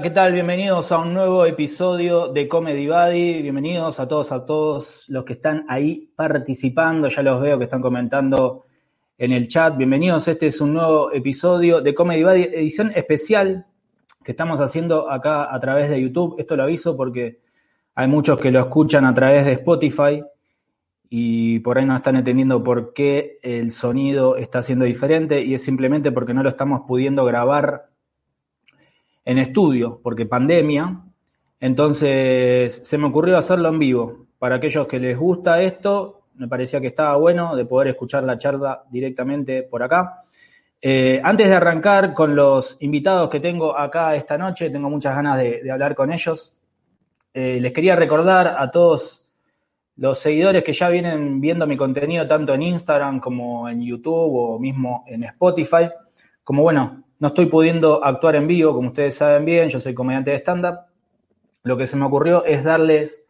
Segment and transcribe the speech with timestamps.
[0.00, 0.32] ¿qué tal?
[0.32, 3.42] Bienvenidos a un nuevo episodio de Comedy Buddy.
[3.42, 7.08] Bienvenidos a todos, a todos los que están ahí participando.
[7.08, 8.64] Ya los veo que están comentando
[9.18, 9.76] en el chat.
[9.76, 13.66] Bienvenidos, este es un nuevo episodio de Comedy Buddy, edición especial
[14.24, 16.36] que estamos haciendo acá a través de YouTube.
[16.38, 17.40] Esto lo aviso porque
[17.94, 20.22] hay muchos que lo escuchan a través de Spotify
[21.10, 25.62] y por ahí no están entendiendo por qué el sonido está siendo diferente y es
[25.62, 27.91] simplemente porque no lo estamos pudiendo grabar
[29.24, 31.00] en estudio, porque pandemia.
[31.60, 34.26] Entonces se me ocurrió hacerlo en vivo.
[34.38, 38.38] Para aquellos que les gusta esto, me parecía que estaba bueno de poder escuchar la
[38.38, 40.24] charla directamente por acá.
[40.80, 45.38] Eh, antes de arrancar con los invitados que tengo acá esta noche, tengo muchas ganas
[45.38, 46.56] de, hablar con ellos.
[47.32, 49.24] Eh, les quería recordar a todos
[49.96, 54.58] los seguidores que ya vienen viendo mi contenido tanto en Instagram como en YouTube o
[54.58, 55.88] mismo en Spotify,
[56.42, 60.32] como bueno, no estoy pudiendo actuar en vivo, como ustedes saben bien, yo soy comediante
[60.32, 60.80] de stand-up.
[61.62, 63.22] Lo que se me ocurrió es darles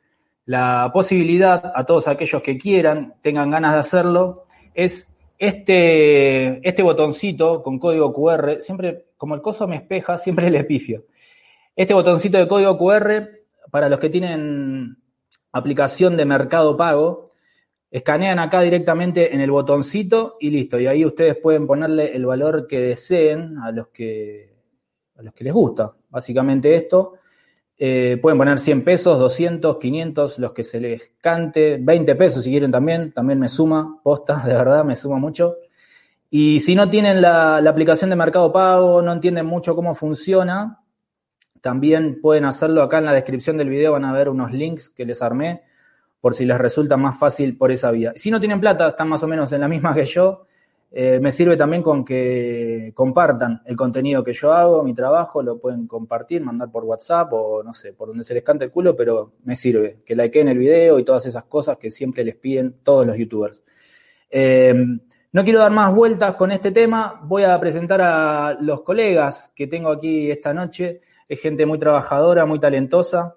[0.47, 7.63] la posibilidad a todos aquellos que quieran, tengan ganas de hacerlo, es este, este botoncito
[7.63, 11.05] con código QR, siempre, como el coso me espeja, siempre le pifio.
[11.77, 13.29] Este botoncito de código QR,
[13.71, 14.97] para los que tienen
[15.53, 17.32] aplicación de mercado pago,
[17.93, 20.81] Escanean acá directamente en el botoncito y listo.
[20.81, 24.51] Y ahí ustedes pueden ponerle el valor que deseen a los que,
[25.15, 25.93] a los que les gusta.
[26.09, 27.13] Básicamente esto.
[27.77, 32.51] Eh, pueden poner 100 pesos, 200, 500, los que se les cante, 20 pesos si
[32.51, 35.57] quieren también, también me suma, posta, de verdad, me suma mucho.
[36.31, 40.83] Y si no tienen la, la aplicación de Mercado Pago, no entienden mucho cómo funciona,
[41.61, 45.05] también pueden hacerlo acá en la descripción del video, van a ver unos links que
[45.05, 45.63] les armé
[46.23, 48.13] por si les resulta más fácil por esa vía.
[48.15, 50.47] Si no tienen plata, están más o menos en la misma que yo,
[50.95, 55.59] eh, me sirve también con que compartan el contenido que yo hago, mi trabajo, lo
[55.59, 58.95] pueden compartir, mandar por WhatsApp o no sé, por donde se les cante el culo,
[58.95, 62.77] pero me sirve que likeen el video y todas esas cosas que siempre les piden
[62.85, 63.65] todos los youtubers.
[64.31, 64.75] Eh,
[65.33, 69.67] no quiero dar más vueltas con este tema, voy a presentar a los colegas que
[69.67, 71.01] tengo aquí esta noche.
[71.27, 73.37] Es gente muy trabajadora, muy talentosa,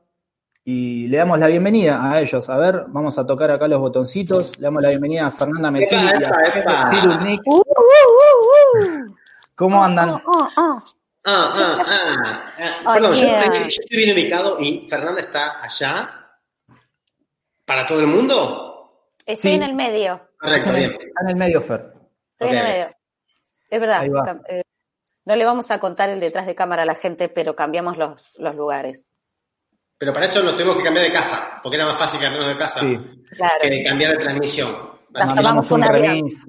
[0.67, 2.49] y le damos la bienvenida a ellos.
[2.49, 4.57] A ver, vamos a tocar acá los botoncitos.
[4.57, 7.41] Le damos la bienvenida a Fernanda Metil y a Cyril Nick.
[7.45, 9.15] Uh, uh, uh,
[9.53, 10.09] ¿Cómo andan?
[10.09, 10.79] Ah, ah,
[11.27, 12.45] ah.
[12.83, 16.07] ah perdón, yo, estoy, bien ubicado y Fernanda está allá.
[17.63, 19.11] ¿Para todo el mundo?
[19.23, 20.29] Estoy en el medio.
[20.39, 20.91] Correcto, bien.
[20.93, 21.93] Está en el medio, Fer.
[22.31, 22.95] Estoy en el medio.
[23.69, 24.41] Es verdad.
[24.49, 24.63] Eh,
[25.25, 28.35] no le vamos a contar el detrás de cámara a la gente, pero cambiamos los,
[28.39, 29.11] los lugares.
[29.97, 32.57] Pero para eso nos tuvimos que cambiar de casa, porque era más fácil cambiarnos de
[32.57, 32.81] casa
[33.61, 34.75] que de cambiar de transmisión.
[35.11, 36.47] Mandamos un remis.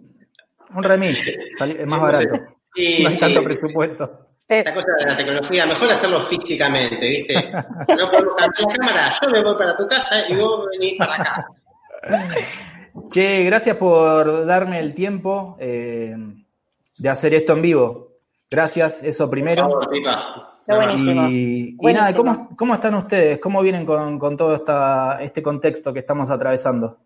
[0.74, 2.34] Un remis, es más barato.
[2.74, 4.28] Y, no hay tanto presupuesto.
[4.48, 7.34] Esta cosa de la tecnología, mejor hacerlo físicamente, ¿viste?
[7.96, 11.14] No podemos cambiar la cámara, yo me voy para tu casa y vos venís para
[11.14, 11.46] acá.
[13.10, 16.14] Che, gracias por darme el tiempo eh,
[16.98, 18.18] de hacer esto en vivo.
[18.50, 19.68] Gracias, eso primero.
[19.68, 21.28] Por favor, buenísimo.
[21.28, 22.12] Y, nada,
[22.56, 23.38] ¿cómo, están ustedes?
[23.38, 26.98] ¿Cómo vienen con, todo esta, este contexto que estamos atravesando?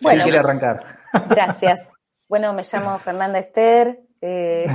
[0.00, 0.98] Bueno, quiere arrancar?
[1.28, 1.92] Gracias.
[2.28, 4.00] Bueno, me llamo Fernanda Esther.
[4.20, 4.66] Eh,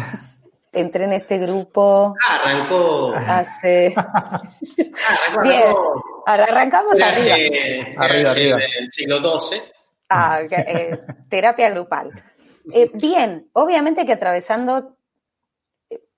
[0.71, 2.15] entré en este grupo.
[2.27, 3.13] Ah, arrancó.
[3.15, 3.93] Hace.
[3.95, 5.73] arrancó, Bien.
[6.25, 7.35] Ahora arrancamos arriba.
[7.97, 8.57] arriba, arriba.
[8.57, 9.61] Del siglo XII.
[10.09, 10.99] Ah, eh,
[11.29, 12.11] terapia grupal.
[12.73, 14.97] Eh, bien, obviamente que atravesando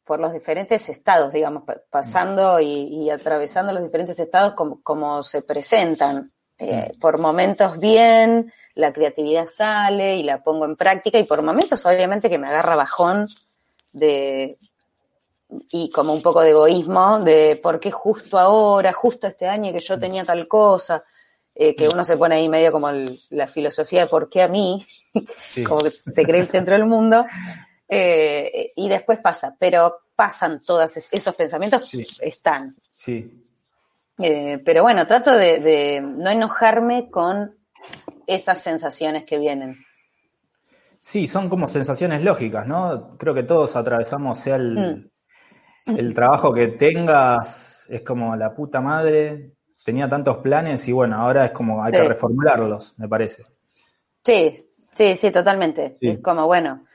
[0.06, 6.32] por los diferentes estados, digamos, pasando y, atravesando los diferentes estados como, se presentan.
[6.60, 11.86] Eh, por momentos bien, la creatividad sale y la pongo en práctica y por momentos
[11.86, 13.28] obviamente que me agarra bajón
[13.92, 14.58] de
[15.72, 19.80] y como un poco de egoísmo de por qué justo ahora, justo este año que
[19.80, 21.04] yo tenía tal cosa,
[21.56, 22.90] eh, que uno se pone ahí medio como
[23.30, 24.86] la filosofía de por qué a mí,
[25.68, 27.26] como que se cree el centro del mundo.
[27.88, 31.92] Eh, y después pasa, pero pasan todos esos pensamientos,
[32.22, 32.76] están.
[32.94, 33.44] Sí.
[34.20, 37.58] Eh, pero bueno, trato de, no enojarme con
[38.28, 39.78] esas sensaciones que vienen.
[41.02, 43.18] Sí, son como sensaciones lógicas, ¿no?
[43.18, 45.12] Creo que todos atravesamos, sea el,
[45.86, 45.98] mm.
[45.98, 49.52] el trabajo que tengas, es como la puta madre,
[49.84, 53.44] tenía tantos planes y bueno, ahora es como hay que reformularlos, me parece.
[54.24, 55.98] Sí, sí, sí, totalmente.
[56.00, 56.86] Es como, bueno,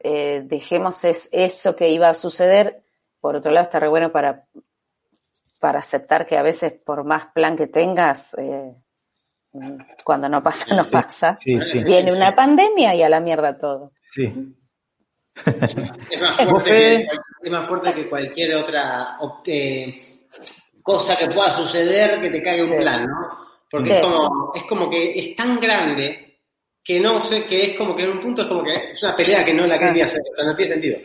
[0.00, 2.82] eh, dejemos eso que iba a suceder.
[3.20, 4.44] Por otro lado, está re bueno para,
[5.60, 8.74] para aceptar que a veces, por más plan que tengas, eh,
[10.04, 11.38] cuando no pasa, no pasa.
[11.44, 13.92] Viene una pandemia y a la mierda todo.
[14.12, 14.32] Sí.
[16.10, 17.08] Es más fuerte, que,
[17.42, 19.18] es más fuerte que cualquier otra
[20.82, 23.46] cosa que pueda suceder que te caiga un plan, ¿no?
[23.68, 26.25] Porque es, como, es como que es tan grande
[26.86, 29.16] que no sé, que es como que en un punto es como que es una
[29.16, 30.98] pelea que no la quería hacer, o sea, no tiene sentido.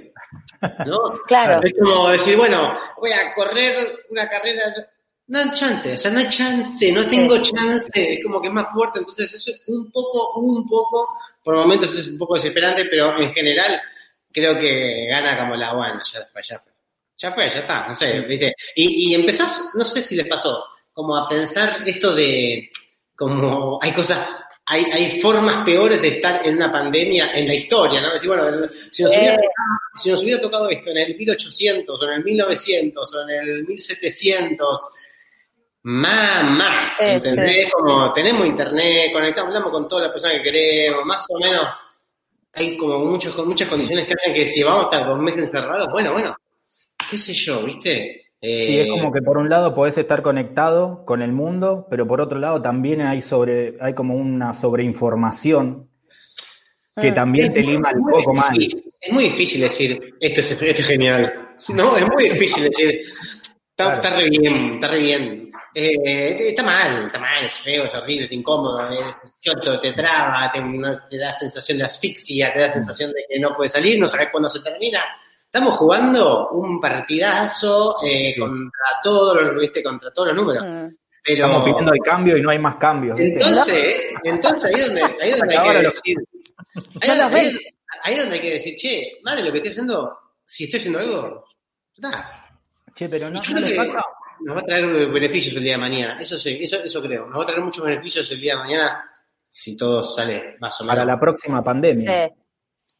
[0.86, 1.12] ¿No?
[1.28, 1.60] Claro.
[1.64, 4.62] Es como decir, bueno, voy a correr una carrera,
[5.26, 8.54] no hay chance, o sea, no hay chance, no tengo chance, es como que es
[8.54, 12.86] más fuerte, entonces eso es un poco, un poco, por momentos es un poco desesperante,
[12.86, 13.82] pero en general
[14.32, 16.74] creo que gana como la, bueno, ya fue, ya fue,
[17.18, 18.54] ya fue, ya está, no sé, ¿viste?
[18.76, 20.64] Y, y empezás, no sé si les pasó,
[20.94, 22.70] como a pensar esto de,
[23.16, 24.20] como hay cosas
[24.72, 28.14] hay, hay, formas peores de estar en una pandemia en la historia, ¿no?
[28.14, 29.50] Decir, bueno, si nos, hubiera, eh.
[29.96, 33.66] si nos hubiera tocado esto en el 1800 o en el 1900 o en el
[33.66, 34.88] 1700,
[35.84, 37.70] mamá, ¿entendés?
[37.70, 41.68] Como tenemos internet, conectamos, hablamos con todas las personas que queremos, más o menos
[42.54, 45.90] hay como muchos, muchas condiciones que hacen que si vamos a estar dos meses encerrados,
[45.92, 46.34] bueno, bueno,
[47.10, 48.31] qué sé yo, ¿viste?
[48.44, 52.22] Sí, es como que por un lado podés estar conectado con el mundo, pero por
[52.22, 55.88] otro lado también hay sobre, hay como una sobreinformación
[57.00, 57.16] que mm.
[57.16, 58.50] también te lima un poco más.
[58.58, 61.56] Es muy difícil decir esto es, esto es genial.
[61.70, 63.02] No, es muy difícil decir
[63.70, 65.52] está, está re bien, está re bien.
[65.74, 70.52] Eh, está mal, está mal, es feo, es horrible, es incómodo, es choto, te traba,
[70.52, 70.62] te,
[71.10, 74.30] te da sensación de asfixia, te da sensación de que no puedes salir, no sabes
[74.32, 75.00] cuándo se termina
[75.54, 79.84] Estamos jugando un partidazo eh, contra todos los, ¿viste?
[79.84, 80.64] contra todos los números.
[80.66, 80.96] Mm.
[81.26, 83.20] Pero, Estamos pidiendo el cambio y no hay más cambios.
[83.20, 86.18] Entonces, entonces ahí es donde, ahí donde hay que decir.
[87.02, 87.58] Ahí, ahí,
[88.02, 91.44] ahí, donde hay que decir, che, madre, lo que estoy haciendo, si estoy haciendo algo,
[91.94, 92.50] está.
[92.96, 94.02] Che, pero no, no le pasa.
[94.46, 96.18] Nos va a traer beneficios el día de mañana.
[96.18, 97.28] Eso sí, eso, eso creo.
[97.28, 99.12] Nos va a traer muchos beneficios el día de mañana
[99.46, 100.96] si todo sale más o menos.
[100.96, 102.30] Para la próxima pandemia.
[102.30, 102.41] Sí.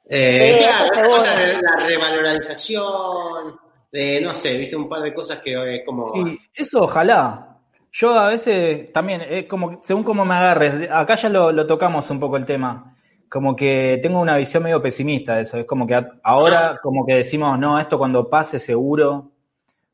[0.10, 3.56] Eh, claro, de la revalorización,
[3.92, 6.06] de no sé, viste un par de cosas que eh, como.
[6.06, 7.48] Sí, eso ojalá.
[7.94, 12.20] Yo a veces también, es como, según cómo me agarres, acá ya lo, tocamos un
[12.20, 12.96] poco el tema.
[13.30, 15.58] Como que tengo una visión medio pesimista de eso.
[15.58, 19.32] Es como que ahora, como que decimos, no, esto cuando pase seguro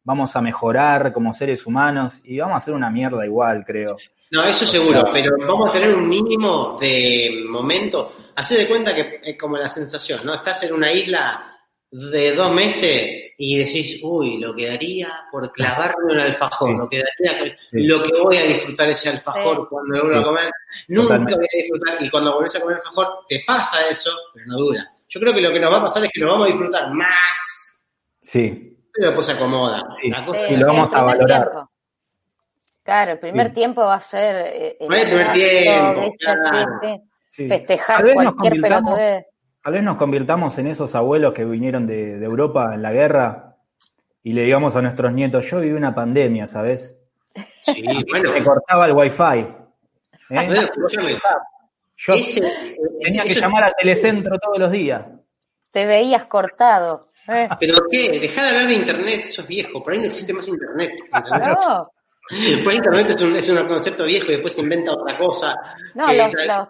[0.07, 3.97] vamos a mejorar como seres humanos y vamos a hacer una mierda igual, creo.
[4.31, 8.13] No, eso seguro, pero vamos a tener un mínimo de momento.
[8.37, 10.35] Hacé de cuenta que es como la sensación, ¿no?
[10.35, 11.51] Estás en una isla
[11.89, 18.03] de dos meses y decís, uy, lo quedaría por clavarme un alfajor, lo quedaría, lo
[18.03, 20.51] que voy a disfrutar ese alfajor cuando lo vuelva a comer,
[20.89, 24.57] nunca voy a disfrutar, y cuando volvés a comer alfajor, te pasa eso, pero no
[24.57, 24.87] dura.
[25.09, 26.93] Yo creo que lo que nos va a pasar es que lo vamos a disfrutar
[26.93, 27.87] más.
[28.21, 29.83] Sí, pero después se acomoda.
[30.03, 31.49] y lo vamos a valorar.
[32.83, 34.35] Claro, el primer tiempo va a ser.
[34.35, 36.15] Eh, el, primer tiempo.
[37.29, 39.25] Festejar cualquier pelotudez.
[39.63, 43.57] Tal vez nos convirtamos en esos abuelos que vinieron de, Europa en la guerra
[44.23, 46.97] y le digamos a nuestros nietos: Yo viví una pandemia, ¿sabes?
[47.65, 48.31] Sí, bueno.
[48.31, 49.45] Me cortaba el wifi.
[50.29, 50.69] ¿eh?
[51.97, 52.13] Yo
[53.01, 55.03] tenía que llamar al telecentro todos los días.
[55.71, 57.01] Te veías cortado.
[57.27, 57.47] Eh.
[57.59, 58.19] ¿Pero qué?
[58.19, 59.83] Dejá de hablar de internet, eso es viejo.
[59.83, 60.91] Por ahí no existe más internet.
[61.11, 61.91] No.
[62.63, 65.55] Por ahí internet es un, es un, concepto viejo y después se inventa otra cosa.
[65.95, 66.67] No, los, los,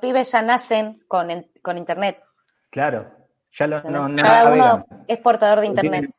[0.00, 1.28] pibes ya nacen con,
[1.62, 2.22] con internet.
[2.70, 3.10] Claro.
[3.52, 6.10] Ya lo, no, cada uno es portador de internet.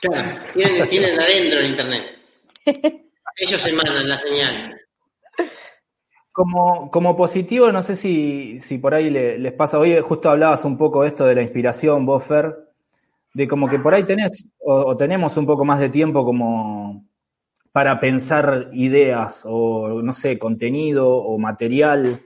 [0.00, 2.04] Claro, tienen, tienen adentro el internet.
[3.36, 4.80] Ellos emanan la señal.
[6.32, 10.76] Como, como positivo, no sé si, si por ahí les pasa, hoy justo hablabas un
[10.76, 12.24] poco de esto de la inspiración, vos,
[13.32, 17.05] de como que por ahí tenés o, tenemos un poco más de tiempo como
[17.76, 22.22] para pensar ideas o, no sé, contenido o material.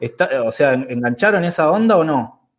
[0.00, 2.50] Está, o sea, ¿engancharon esa onda o no?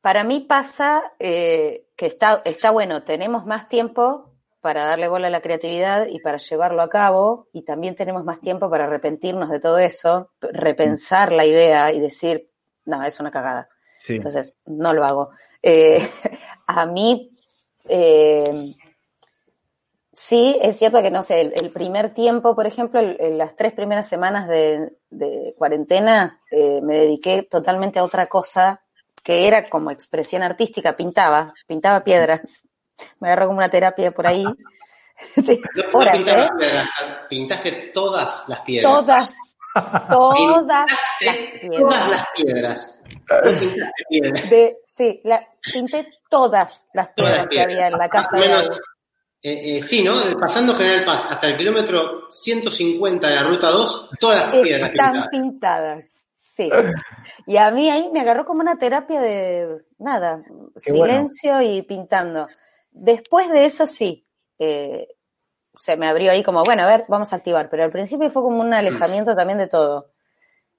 [0.00, 4.30] Para mí pasa eh, que está, está bueno, tenemos más tiempo
[4.60, 8.40] para darle bola a la creatividad y para llevarlo a cabo, y también tenemos más
[8.40, 12.50] tiempo para arrepentirnos de todo eso, repensar la idea y decir,
[12.84, 13.68] no, es una cagada.
[14.06, 15.30] Entonces, no lo hago.
[15.60, 16.08] Eh,
[16.68, 17.36] a mí,
[17.88, 18.74] eh,
[20.18, 24.08] sí, es cierto que, no sé, el, primer tiempo, por ejemplo, en las tres primeras
[24.08, 24.92] semanas de,
[25.56, 28.82] cuarentena, eh, me dediqué totalmente a otra cosa
[29.22, 32.40] que era como expresión artística, pintaba, pintaba piedras.
[33.20, 34.44] Me agarró como una terapia por ahí.
[35.36, 36.88] sí, piedras,
[37.28, 38.92] pintaste todas las piedras.
[38.92, 39.34] Todas,
[40.10, 40.86] todas
[41.20, 41.78] las piedras.
[41.78, 43.02] Todas las piedras.
[44.88, 45.22] sí,
[45.72, 48.36] pinté todas las piedras, que había en la casa.
[48.36, 48.80] Menos,
[49.40, 50.14] eh, eh, sí, ¿no?
[50.40, 55.28] Pasando General Paz hasta el kilómetro 150 de la ruta 2, todas las piedras están
[55.30, 56.26] pintadas.
[56.34, 56.68] Sí.
[57.46, 60.42] Y a mí ahí me agarró como una terapia de nada,
[60.74, 62.48] silencio y pintando.
[62.90, 64.26] Después de eso sí,
[64.58, 65.06] eh,
[65.76, 67.70] se me abrió ahí como, bueno, a ver, vamos a activar.
[67.70, 70.10] Pero al principio fue como un alejamiento también de todo.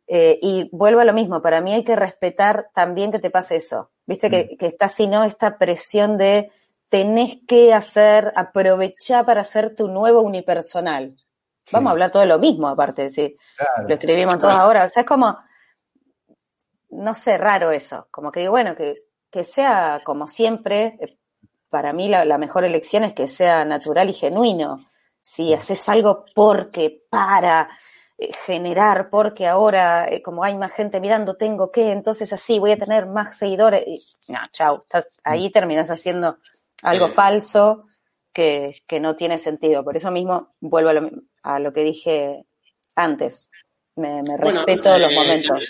[0.06, 3.56] Eh, y vuelvo a lo mismo, para mí hay que respetar también que te pase
[3.56, 3.92] eso.
[4.06, 4.58] Viste que, mm.
[4.58, 6.52] que está si no esta presión de
[6.90, 11.16] tenés que hacer, aprovechar para hacer tu nuevo unipersonal.
[11.72, 13.38] Vamos a hablar todo de lo mismo, aparte, sí.
[13.88, 14.86] Lo escribimos todos ahora.
[14.86, 15.38] O sea, es como,
[16.90, 18.08] no sé, raro eso.
[18.10, 21.18] Como que digo, bueno, que, que sea como siempre, eh,
[21.70, 24.90] para mí la, mejor elección es que sea natural y genuino.
[25.22, 27.70] Si haces algo porque para,
[28.18, 32.72] eh, generar porque ahora, eh, como hay más gente mirando, tengo que, entonces así voy
[32.72, 33.84] a tener más seguidores.
[33.86, 34.86] Y, no, chau,
[35.24, 35.52] ahí mm.
[35.52, 36.40] terminas haciendo
[36.84, 37.86] algo falso
[38.34, 39.84] que, que, no tiene sentido.
[39.84, 40.92] Por eso mismo vuelvo
[41.44, 42.46] a lo, que dije
[42.96, 43.50] antes.
[43.96, 45.68] Me, respeto los eh, momentos.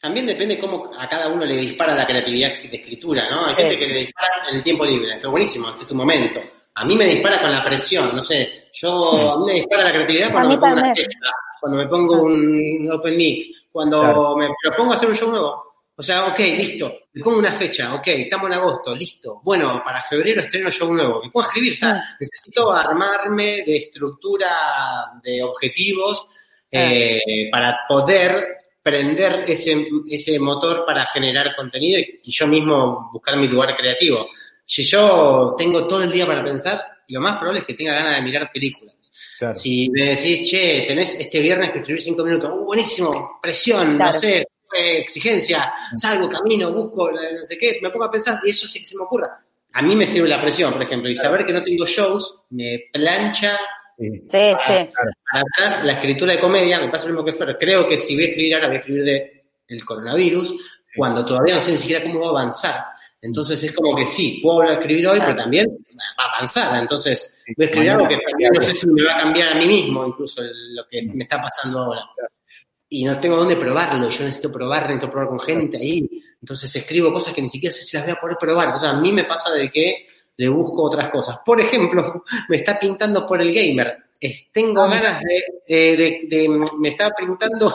[0.00, 3.46] También, depende cómo a cada uno le dispara la creatividad de escritura, ¿no?
[3.46, 5.14] Hay gente que le dispara en el tiempo libre.
[5.14, 6.40] Esto es buenísimo, este es tu momento.
[6.74, 8.70] A mí me dispara con la presión, no sé.
[8.72, 10.94] Yo, a mí me dispara la creatividad cuando me pongo una
[11.60, 15.69] cuando me pongo un open mic, cuando me propongo hacer un show nuevo.
[16.00, 19.42] O sea, ok, listo, me pongo una fecha, ok, estamos en agosto, listo.
[19.44, 21.20] Bueno, para febrero estreno show nuevo.
[21.22, 22.16] Me puedo escribir, o sea, ah.
[22.18, 24.48] necesito armarme de estructura
[25.22, 26.68] de objetivos ah.
[26.70, 28.46] eh, para poder
[28.82, 34.26] prender ese, ese motor para generar contenido y, yo mismo buscar mi lugar creativo.
[34.64, 38.16] Si yo tengo todo el día para pensar, lo más probable es que tenga ganas
[38.16, 38.96] de mirar películas.
[39.52, 44.12] Si me decís, che, tenés este viernes que escribir cinco minutos, uh, buenísimo, presión, no
[44.14, 48.80] sé, exigencia, salgo, camino, busco, no sé qué, me pongo a pensar y eso sí
[48.80, 49.44] que se me ocurra.
[49.72, 52.86] A mí me sirve la presión, por ejemplo, y saber que no tengo shows me
[52.92, 53.56] plancha
[53.98, 54.94] sí, para, sí.
[55.32, 57.56] atrás la escritura de comedia, me pasa lo mismo que Fer.
[57.58, 60.54] Creo que si voy a escribir ahora, voy a escribir de el coronavirus,
[60.96, 62.84] cuando todavía no sé ni siquiera cómo voy a avanzar.
[63.22, 65.66] Entonces es como que sí, puedo escribir hoy, pero también
[66.18, 66.80] va a avanzar.
[66.80, 69.54] Entonces voy a escribir algo que también no sé si me va a cambiar a
[69.54, 72.00] mí mismo, incluso lo que me está pasando ahora.
[72.92, 76.10] Y no tengo dónde probarlo, yo necesito probar, necesito probar con gente ahí.
[76.40, 78.66] Entonces escribo cosas que ni siquiera sé si las voy a poder probar.
[78.66, 80.06] Entonces a mí me pasa de que
[80.36, 81.38] le busco otras cosas.
[81.44, 83.96] Por ejemplo, me está pintando por el gamer.
[84.52, 84.88] tengo ah.
[84.88, 87.72] ganas de, de, me está pintando.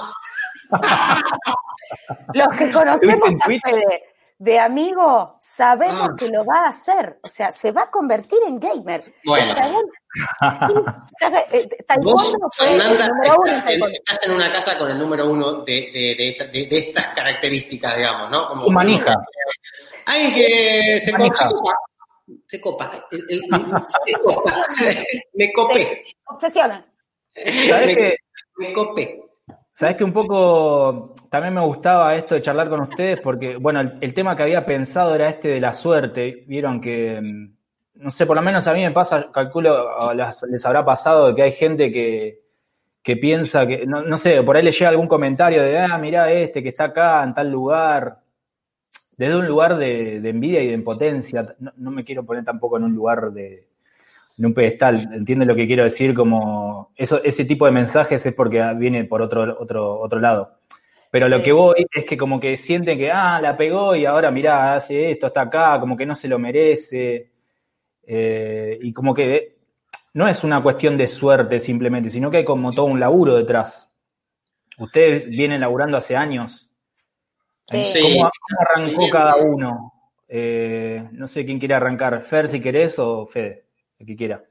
[2.34, 4.04] Los que conocemos a Fede,
[4.38, 6.16] de amigo, sabemos ah.
[6.18, 7.20] que lo va a hacer.
[7.24, 9.14] O sea, se va a convertir en gamer.
[9.24, 9.54] Bueno.
[11.52, 11.98] Eh, estás,
[14.24, 16.16] en, una casa con el número uno de, de,
[16.52, 18.48] de, estas características, digamos, ¿no?
[18.48, 19.16] Como manija.
[20.06, 21.50] Alguien que se copa.
[22.48, 23.08] Se copa.
[23.10, 24.54] se copa.
[25.34, 26.04] me copé.
[26.26, 26.86] obsesiona.
[27.34, 28.16] ¿Sabes me,
[28.58, 29.22] me copé.
[29.72, 34.14] Sabes que un poco también me gustaba esto de charlar con ustedes porque, bueno, el,
[34.14, 36.46] tema que había pensado era este de la suerte.
[36.48, 37.55] Vieron que, mm,
[37.96, 41.42] no sé, por lo menos a mí me pasa, calculo, les habrá pasado de que
[41.44, 42.42] hay gente que,
[43.02, 46.32] que piensa que, no, no, sé, por ahí le llega algún comentario de, ah, mirá
[46.32, 48.20] este que está acá en tal lugar,
[49.18, 51.56] desde un lugar de, envidia y de impotencia.
[51.78, 53.68] no me quiero poner tampoco en un lugar de,
[54.38, 55.10] en un pedestal.
[55.14, 56.14] ¿Entiendes lo que quiero decir?
[56.14, 60.58] Como eso, ese tipo de mensajes es porque viene por otro, otro, otro lado.
[61.12, 64.32] Pero lo que voy es que como que sienten que, ah, la pegó y ahora
[64.32, 67.35] mirá, hace esto, está acá, como que no se lo merece.
[68.08, 69.56] Eh, y como que
[70.14, 73.90] no es una cuestión de suerte simplemente, sino que hay como todo un laburo detrás.
[74.78, 76.70] Ustedes vienen laburando hace años.
[77.68, 79.94] ¿Cómo, arrancó cada uno?
[80.28, 83.66] Eh, no sé quién quiere arrancar, Fer si querés o Fede
[84.00, 84.44] el que quiera.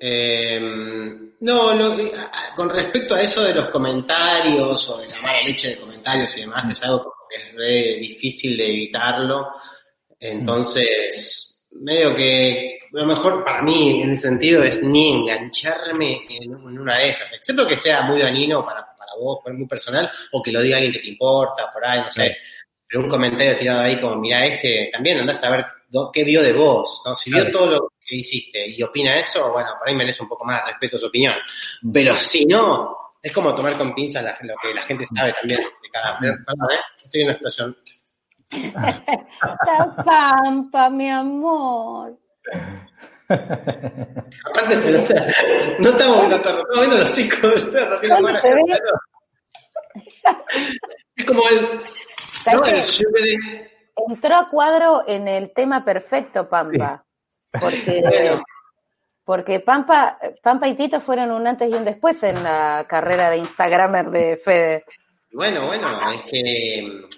[0.00, 1.70] Em, no,
[2.56, 6.40] con respecto a eso de los comentarios o de la mala leche de comentarios y
[6.42, 9.52] demás, es algo que es re difícil de evitarlo.
[10.18, 16.98] Entonces, medio que lo mejor para mí en ese sentido es ni engancharme en, una
[16.98, 20.62] de esas, excepto que sea muy dañino para, para vos, muy personal, o que lo
[20.62, 22.36] diga alguien que te importa, por ahí, no sé.
[22.86, 25.66] pero un comentario tirado ahí como, mira, este, también andás a ver
[26.12, 27.14] qué vio de vos, ¿no?
[27.16, 30.44] Si vio todo lo que hiciste y opina eso, bueno, por ahí merece un poco
[30.44, 31.34] más de respeto a su opinión.
[31.82, 31.92] Mm.
[31.92, 35.90] Pero si no, es como tomar con pinzas lo que la gente sabe también de
[35.90, 36.18] cada...
[36.18, 36.80] Perdón, ¿eh?
[37.02, 37.76] Estoy en una situación...
[39.66, 42.18] La pampa, mi amor.
[43.28, 45.26] Aparte se nota,
[45.78, 47.24] no estamos viendo el perro, estamos viendo los la
[51.16, 51.68] Es como el...
[52.52, 52.82] No, el
[53.96, 57.06] Entró a cuadro en el tema perfecto, Pampa.
[57.58, 58.02] Porque,
[59.24, 63.38] porque Pampa, Pampa y Tito fueron un antes y un después en la carrera de
[63.38, 64.84] Instagramer de Fede.
[65.32, 67.08] Bueno, bueno, es que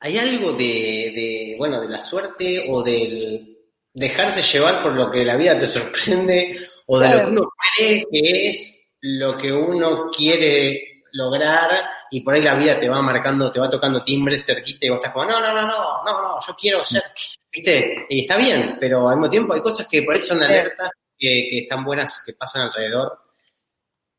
[0.00, 3.56] hay algo de, de, bueno, de la suerte o del
[3.92, 8.04] dejarse llevar por lo que la vida te sorprende o de lo que uno cree
[8.10, 13.50] que es lo que uno quiere lograr y por ahí la vida te va marcando,
[13.50, 16.38] te va tocando timbres cerquita y vos estás como, no, no, no, no, no, no,
[16.46, 17.02] yo quiero ser,
[17.50, 20.90] viste, y está bien, pero al mismo tiempo hay cosas que por ahí son alertas
[21.16, 23.18] que, que están buenas, que pasan alrededor.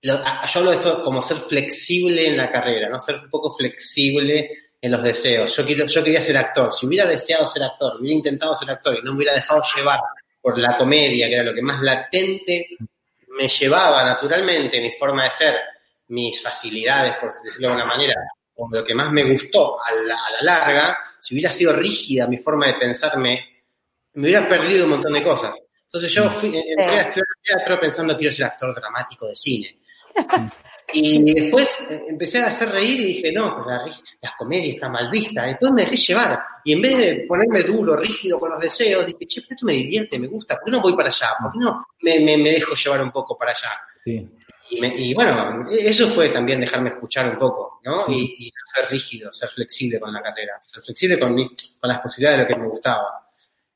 [0.02, 0.20] yo
[0.56, 3.00] hablo de esto como ser flexible en la carrera, ¿no?
[3.00, 5.56] Ser un poco flexible en los deseos.
[5.56, 6.72] Yo, quiero, yo quería ser actor.
[6.72, 10.00] Si hubiera deseado ser actor, hubiera intentado ser actor y no me hubiera dejado llevar
[10.42, 12.68] por la comedia, que era lo que más latente
[13.38, 15.62] me llevaba naturalmente, mi forma de ser,
[16.08, 18.16] mis facilidades, por decirlo de alguna manera,
[18.56, 22.68] o lo que más me gustó a la, larga, si hubiera sido rígida mi forma
[22.68, 23.64] de pensarme,
[24.14, 25.62] me hubiera perdido un montón de cosas.
[25.84, 29.80] Entonces yo fui, entré a estudiar teatro pensando quiero ser actor dramático de cine.
[30.94, 33.86] Y después eh, empecé a hacer reír y dije, no, la,
[34.22, 35.44] la comedia está mal vista.
[35.44, 36.40] Después me dejé llevar.
[36.64, 40.18] Y en vez de ponerme duro, rígido con los deseos, dije, che, esto me divierte,
[40.18, 40.56] me gusta.
[40.56, 41.28] ¿Por qué no voy para allá?
[41.42, 43.70] ¿Por qué no me, me, me dejo llevar un poco para allá?
[44.04, 44.30] Sí.
[44.70, 48.06] Y, bueno, eso fue también dejarme escuchar un poco, ¿no?
[48.10, 52.00] Y, no ser rígido, ser flexible con la carrera, ser flexible con, mi, con las
[52.00, 53.30] posibilidades de lo que me gustaba.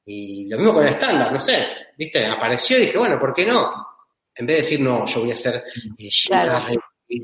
[0.05, 1.65] Y lo mismo con el estándar, no sé,
[1.97, 2.25] ¿viste?
[2.25, 3.87] Apareció y dije, bueno, ¿por qué no?
[4.35, 6.09] En vez de decir, no, yo voy a eh,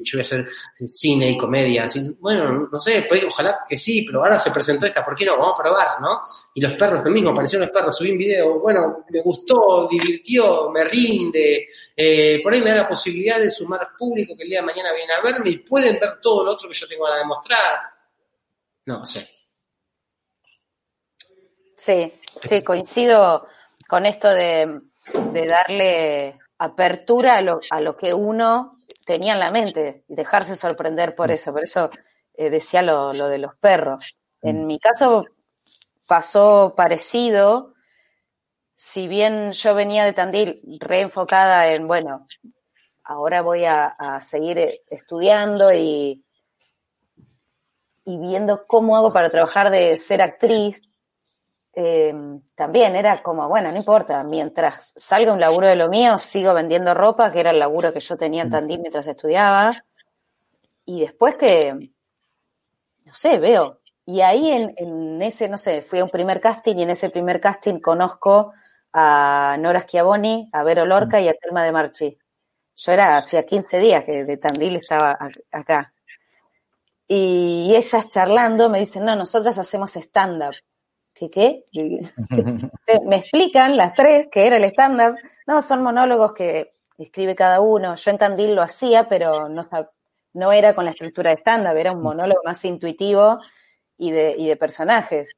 [0.03, 1.87] yo voy a hacer cine y comedia.
[2.19, 5.37] bueno, no sé, pues, ojalá que sí, pero ahora se presentó esta, ¿por qué no?
[5.37, 6.21] Vamos a probar, ¿no?
[6.53, 10.69] Y los perros, lo mismo, aparecieron los perros, subí un video, bueno, me gustó, divirtió,
[10.69, 14.59] me rinde, eh, por ahí me da la posibilidad de sumar público que el día
[14.59, 17.19] de mañana viene a verme y pueden ver todo lo otro que yo tengo para
[17.19, 17.79] demostrar.
[18.85, 19.27] No sé.
[21.75, 22.11] Sí,
[22.43, 23.47] sí, coincido
[23.87, 24.81] con esto de,
[25.47, 28.76] darle apertura a lo, a lo que uno
[29.07, 31.31] tenía en la mente y dejarse sorprender por mm.
[31.31, 31.53] eso.
[31.53, 31.89] Por eso
[32.33, 34.19] eh, decía lo, lo, de los perros.
[34.41, 34.67] En mm.
[34.67, 35.25] mi caso
[36.05, 37.73] pasó parecido,
[38.75, 42.27] si bien yo venía de Tandil reenfocada en, bueno,
[43.03, 46.23] ahora voy a, seguir eh, estudiando y,
[48.03, 50.81] y viendo cómo hago para trabajar de ser actriz,
[51.79, 52.11] eh,
[52.55, 56.95] también era como, bueno, no importa, mientras salga un laburo de lo mío, sigo vendiendo
[56.95, 58.51] ropa, que era el laburo que yo tenía en mm.
[58.51, 59.85] Tandil mientras estudiaba.
[60.85, 61.91] Y después que,
[63.05, 63.81] no sé, veo.
[64.07, 67.39] Y ahí en, ese, no sé, fui a un primer casting y en ese primer
[67.39, 68.53] casting conozco
[68.91, 71.21] a Nora Schiavoni, a Vero Lorca mm.
[71.21, 72.17] y a Telma de Marchi.
[72.75, 75.15] Yo era hacía 15 días que de Tandil estaba
[75.51, 75.93] acá.
[77.07, 80.55] Y ellas charlando me dicen, no, nosotras hacemos stand-up.
[81.17, 81.65] ¿Qué qué?
[83.05, 85.15] me explican las tres que era el stand-up.
[85.47, 87.95] No, son monólogos que escribe cada uno.
[87.95, 89.61] Yo en Tandil lo hacía, pero no,
[90.33, 93.39] no era con la estructura de stand-up, era un monólogo más intuitivo
[93.97, 95.35] y de, y de personajes.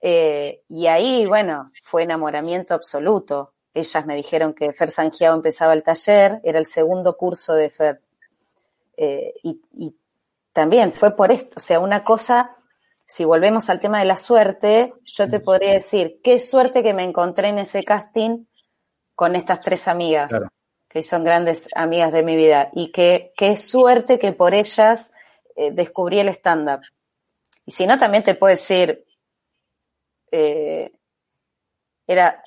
[0.00, 3.52] Eh, y ahí, bueno, fue enamoramiento absoluto.
[3.74, 8.00] Ellas me dijeron que Fer Sangiao empezaba el taller, era el segundo curso de Fer.
[8.96, 9.94] Eh, y, y
[10.52, 12.57] también fue por esto, o sea, una cosa
[13.08, 17.04] si volvemos al tema de la suerte, yo te podría decir, qué suerte que me
[17.04, 18.44] encontré en ese casting
[19.14, 20.30] con estas tres amigas,
[20.90, 25.10] que son grandes amigas de mi vida, y que qué suerte que por ellas
[25.56, 26.82] eh, descubrí el stand-up.
[27.64, 29.06] Y si no, también te puedo decir,
[30.30, 30.92] eh,
[32.06, 32.42] era,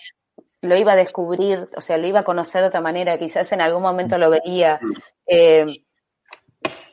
[0.61, 3.61] lo iba a descubrir, o sea, lo iba a conocer de otra manera, quizás en
[3.61, 4.79] algún momento lo veía.
[5.25, 5.65] Eh,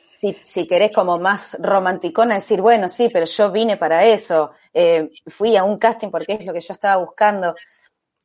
[0.09, 5.09] si, si querés como más romanticona, decir, bueno, sí, pero yo vine para eso, eh,
[5.27, 7.55] fui a un casting porque es lo que yo estaba buscando.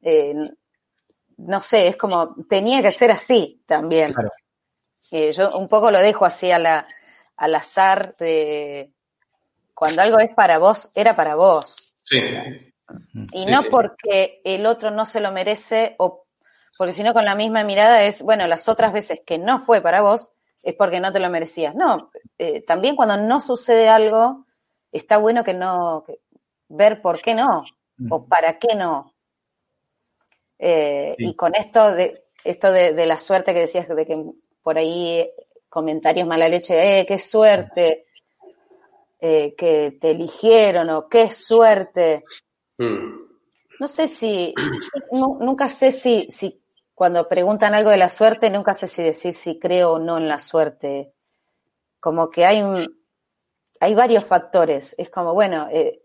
[0.03, 0.35] Eh,
[1.37, 4.14] no sé, es como, tenía que ser así también.
[5.11, 6.87] Eh, yo un poco lo dejo así a la,
[7.37, 8.92] al azar de
[9.75, 11.94] cuando algo es para vos, era para vos.
[12.03, 12.20] Sí.
[13.33, 16.25] Y no porque el otro no se lo merece o
[16.77, 19.81] porque si no con la misma mirada es, bueno, las otras veces que no fue
[19.81, 20.33] para vos,
[20.64, 21.74] es porque no te lo merecías.
[21.74, 24.46] No, eh, también cuando no sucede algo
[24.92, 26.20] está bueno que no, que-
[26.68, 27.64] ver por qué no,
[28.11, 29.12] o para qué no.
[30.59, 31.27] Eh, Sí.
[31.29, 34.24] Y con esto de, esto de, de la suerte que decías, de que
[34.62, 35.35] por ahí eh,
[35.68, 38.07] comentarios mala leche, eh, qué suerte,
[39.20, 42.24] eh, que te eligieron, o qué suerte.
[42.79, 43.24] Mm.
[43.81, 46.62] No sé si, yo nu- nunca sé si, si
[46.95, 50.29] cuando preguntan algo de la suerte, nunca sé si decir si creo o no en
[50.29, 51.13] la suerte.
[52.01, 52.99] Como que hay, un-
[53.81, 54.95] hay varios factores.
[54.99, 56.03] Es como, bueno, eh,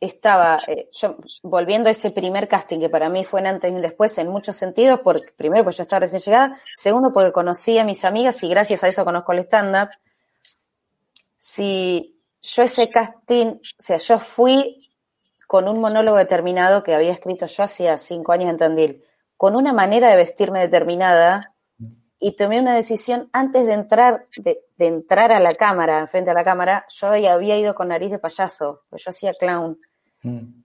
[0.00, 3.74] estaba, eh, yo volviendo a ese primer casting que para mí fue en antes y
[3.74, 7.78] un después en muchos sentidos, porque primero porque yo estaba recién llegada, segundo porque conocí
[7.78, 9.90] a mis amigas y gracias a eso conozco el stand-up.
[11.38, 14.88] Si yo ese casting, o sea, yo fui
[15.46, 19.04] con un monólogo determinado que había escrito yo hacía cinco años en Tandil,
[19.40, 21.54] con una manera de vestirme determinada
[22.18, 26.34] y tomé una decisión antes de entrar, de, de entrar a la cámara, frente a
[26.34, 29.80] la cámara, yo había, ido con nariz de payaso, pues yo hacía clown.
[30.24, 30.62] Mm.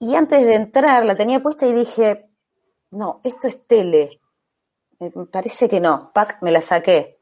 [0.00, 2.26] Y antes de entrar la tenía puesta y dije,
[2.90, 4.20] no, esto es tele.
[4.98, 6.12] Me parece que no.
[6.12, 7.20] Pac, me la saqué.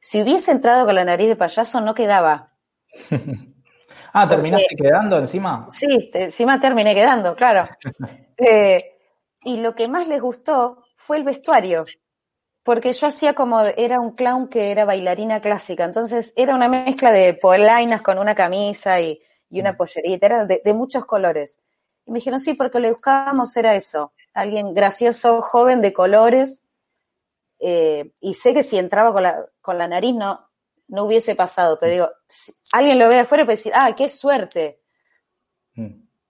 [0.00, 2.54] Si hubiese entrado con la nariz de payaso, no quedaba.
[4.14, 5.68] Ah, ¿terminaste quedando encima?
[5.72, 7.68] Sí, encima terminé quedando, claro.
[8.36, 8.91] Eh,
[9.44, 11.84] y lo que más les gustó fue el vestuario,
[12.62, 17.10] porque yo hacía como, era un clown que era bailarina clásica, entonces era una mezcla
[17.12, 21.60] de polainas con una camisa y, y una pollerita, era de, de muchos colores.
[22.06, 26.62] Y me dijeron, sí, porque lo que buscábamos era eso, alguien gracioso, joven, de colores,
[27.58, 30.48] eh, y sé que si entraba con la, con la nariz no,
[30.88, 33.94] no hubiese pasado, pero digo, si alguien lo ve de afuera y puede decir, ah,
[33.96, 34.81] qué suerte Mm.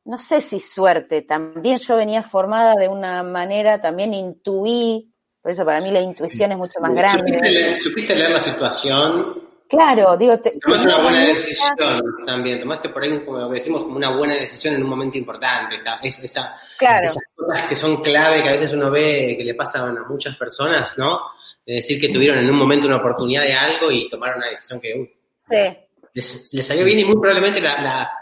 [0.04, 5.64] No sé si suerte, también yo venía formada de una manera, también intuí, por eso
[5.64, 7.50] para mí la intuición es mucho más ¿Supiste grande.
[7.50, 9.50] leer, supiste leer la situación?
[9.68, 12.60] Claro, digo, te, Tomaste una buena decisión también.
[12.60, 15.80] Tomaste por ahí, como lo que decimos, como una buena decisión en un momento importante.
[16.02, 19.54] Es- esa, Claro, Esas cosas que son clave, que a veces uno ve que le
[19.54, 21.22] pasan a muchas personas, ¿no?
[21.64, 24.78] De decir que tuvieron en un momento una oportunidad de algo y tomaron una decisión
[24.78, 25.06] que uh,
[25.50, 25.78] sí,
[26.12, 28.12] les, les salió bien y muy probablemente la, la-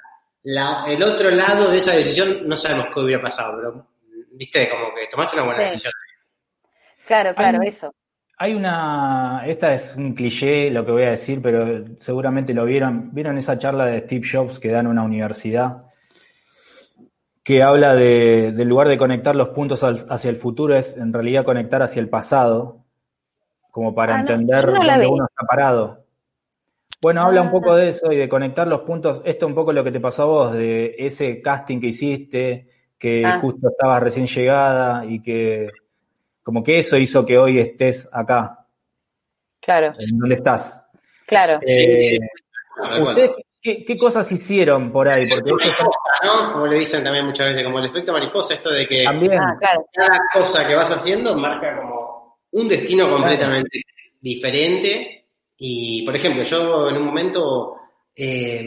[0.44, 3.86] la- el otro lado de esa decisión no sabemos qué hubiera pasado, pero
[4.32, 5.66] viste, como que tomaste una buena Sí.
[5.70, 5.92] decisión.
[7.06, 7.92] claro, claro, Hay- eso.
[8.42, 13.10] Hay una, esta es un cliché lo que voy a decir, pero seguramente lo vieron.
[13.12, 15.84] ¿Vieron esa charla de Steve Jobs que da en una universidad?
[17.42, 21.12] Que habla de, del lugar de conectar los puntos al- hacia el futuro es en
[21.12, 22.84] realidad conectar hacia el pasado,
[23.70, 25.06] como para Ah, no, entender no dónde vi.
[25.06, 26.04] uno está parado.
[27.00, 27.52] Bueno, habla un Ah.
[27.52, 29.22] poco de eso y de conectar los puntos.
[29.24, 33.24] Esto un poco lo que te pasó a vos, de ese casting que hiciste, que
[33.24, 33.38] Ah.
[33.40, 35.68] justo estabas recién llegada y que
[36.42, 38.66] como que eso hizo que hoy estés acá,
[39.60, 40.84] Claro, en donde estás.
[41.26, 41.60] claro.
[41.64, 42.18] Sí, Eh, sí.
[43.02, 43.30] ¿Ustedes
[43.62, 45.26] qué, qué cosas hicieron por ahí?
[45.28, 45.84] Porque esto está-
[46.24, 46.52] ¿no?
[46.54, 49.38] Como le dicen también muchas veces, como el efecto mariposa, esto de que también.
[49.38, 53.82] Ah, claro, cada cosa que vas haciendo marca como un destino completamente
[54.20, 55.19] diferente.
[55.62, 57.76] Y, por ejemplo, yo en un momento
[58.16, 58.64] eh,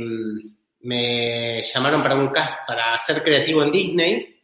[0.82, 4.41] me llamaron para un cast para ser creativo en Disney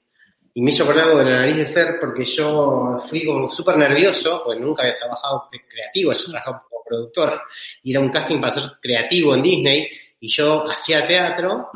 [0.56, 3.78] y me hizo acordar algo de la nariz de Fer porque yo fui como súper
[3.78, 7.42] nervioso, porque nunca había trabajado de creativo, yo trabajaba como productor
[7.84, 9.88] y era un casting para ser creativo en Disney
[10.20, 11.70] y yo hacía teatro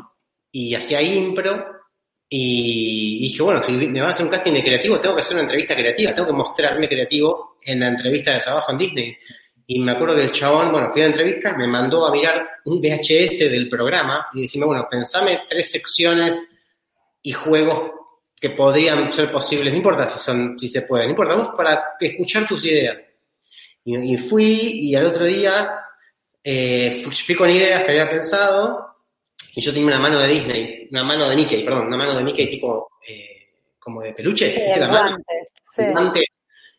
[0.50, 1.66] y hacía impro
[2.28, 5.36] y dije, bueno, si me van a hacer un casting de creativo, tengo que hacer
[5.36, 9.16] una entrevista creativa, tengo que mostrarme creativo en la entrevista de trabajo en Disney.
[9.66, 12.46] Y me acuerdo que el chabón, bueno, fui a la entrevista, me mandó a mirar
[12.66, 16.48] un VHS del programa y decirme, bueno, pensame tres secciones
[17.22, 17.92] y juegos
[18.38, 21.94] que podrían ser posibles, no importa si son, si se pueden, no importa, vos para
[21.98, 23.06] escuchar tus ideas.
[23.84, 25.84] Y, y fui y al otro día
[26.42, 28.96] eh, fui, con ideas que había pensado
[29.56, 32.22] y yo tenía una mano de Disney, una mano de Mickey, perdón, una mano de
[32.22, 35.16] Mickey tipo eh, como de peluche, sí, ¿viste el la mano?
[35.74, 35.82] sí.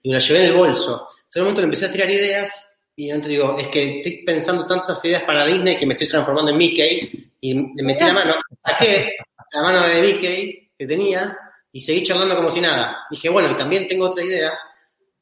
[0.04, 1.08] y me lo llevé en el bolso.
[1.34, 4.66] En un momento le empecé a tirar ideas y repente digo, es que estoy pensando
[4.66, 8.36] tantas ideas para Disney que me estoy transformando en Mickey y le metí la mano,
[8.66, 9.18] saqué
[9.52, 11.38] la mano de Mickey que tenía
[11.72, 13.06] y seguí charlando como si nada.
[13.12, 14.54] Dije, bueno, y también tengo otra idea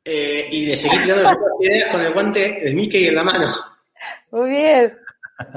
[0.06, 3.48] eh, y le seguí tirando las ideas con el guante de Mickey en la mano.
[4.32, 4.98] Muy bien.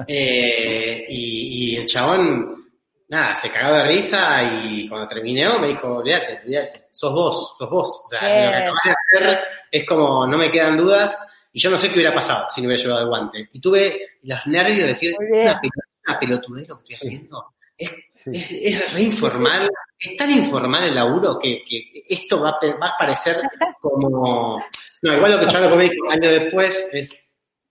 [0.08, 2.70] Eh, y, y el chabón,
[3.08, 7.68] nada, se cagó de risa y cuando terminó me dijo, olvídate, olvídate, sos vos, sos
[7.68, 8.04] vos.
[8.06, 8.54] O sea, lo que Bien.
[8.54, 12.12] acabas de hacer es como, no me quedan dudas y yo no sé qué hubiera
[12.14, 13.48] pasado si no hubiera llevado el guante.
[13.50, 15.70] Y tuve los nervios de decir, una, pel-
[16.06, 17.54] una pelotudez lo que estoy haciendo.
[17.78, 17.90] Es,
[18.28, 18.30] Sí.
[18.38, 22.74] es, es re informal, es tan informal el laburo que, que esto va a, pe-
[22.74, 23.36] va a parecer
[23.80, 24.62] como...
[25.02, 27.16] No, igual lo que yo lo dijo años después es,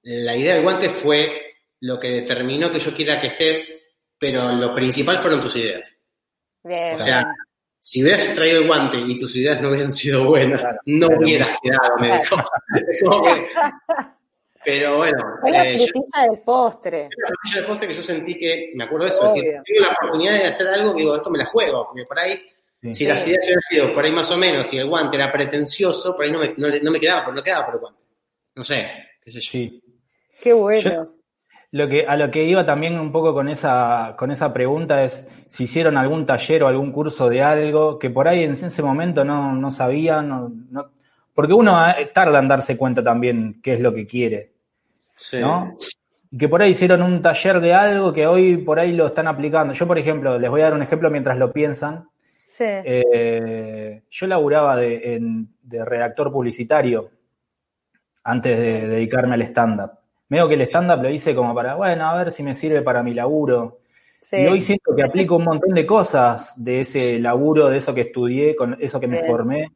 [0.04, 3.72] la idea del guante fue lo que determinó que yo quiera que estés
[4.18, 6.00] pero lo principal fueron tus ideas.
[6.64, 7.28] Bien, O sea.
[7.88, 11.22] Si hubieras traído el guante y tus ideas no hubieran sido buenas, Claro, no claro.
[11.22, 12.36] hubieras quedado, me dijo.
[14.64, 15.86] Pero bueno, Fue la eh, yo-
[16.32, 17.04] del postre.
[17.16, 19.62] la frutilla de postre que yo sentí que, me acuerdo de eso, es decir, Obvio.
[19.64, 22.42] tengo la oportunidad de hacer algo digo, esto me la juego, porque por ahí,
[22.82, 22.94] Sí.
[22.96, 26.16] si las ideas hubieran sido por ahí más o menos, y el guante era pretencioso,
[26.16, 28.02] por ahí no me, no, no me quedaba, no quedaba por el guante.
[28.56, 28.88] No sé,
[29.24, 29.52] qué sé yo.
[29.52, 29.84] Sí.
[30.42, 31.12] Qué bueno.
[31.72, 35.28] Lo que, a lo que iba también un poco con esa, con esa pregunta es
[35.56, 39.24] si hicieron algún taller o algún curso de algo que por ahí en ese momento
[39.24, 40.90] no, no sabían, no- no-
[41.34, 44.52] porque uno eh, tarda en darse cuenta también qué es lo que quiere,
[45.16, 45.40] Sí.
[45.40, 45.78] ¿no?
[46.30, 49.28] Y que por ahí hicieron un taller de algo que hoy por ahí lo están
[49.28, 49.74] aplicando.
[49.74, 52.10] Yo, por ejemplo, les voy a dar un ejemplo mientras lo piensan.
[52.42, 52.66] Sí.
[52.68, 57.10] Eh, yo laburaba de, en- de redactor publicitario
[58.26, 59.92] antes de dedicarme al stand-up.
[60.28, 63.04] Veo que el stand-up lo hice como para, bueno, a ver si me sirve para
[63.04, 63.80] mi laburo.
[64.30, 64.38] Sí.
[64.38, 68.02] Y hoy siento que aplico un montón de cosas de ese laburo, de eso que
[68.02, 69.72] estudié, con eso que me formé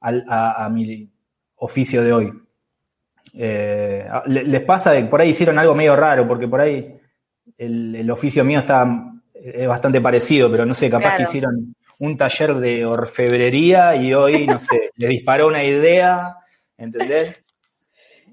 [0.00, 1.08] al- a, a mi
[1.56, 2.32] oficio de hoy.
[3.36, 6.96] Eh, les pasa de que por ahí hicieron algo medio raro, porque por ahí
[7.58, 8.86] el, el oficio mío está
[9.34, 11.16] es bastante parecido, pero no sé, capaz Claro.
[11.18, 16.36] que hicieron un taller de orfebrería y hoy, no sé, les disparó una idea,
[16.78, 17.40] ¿entendés?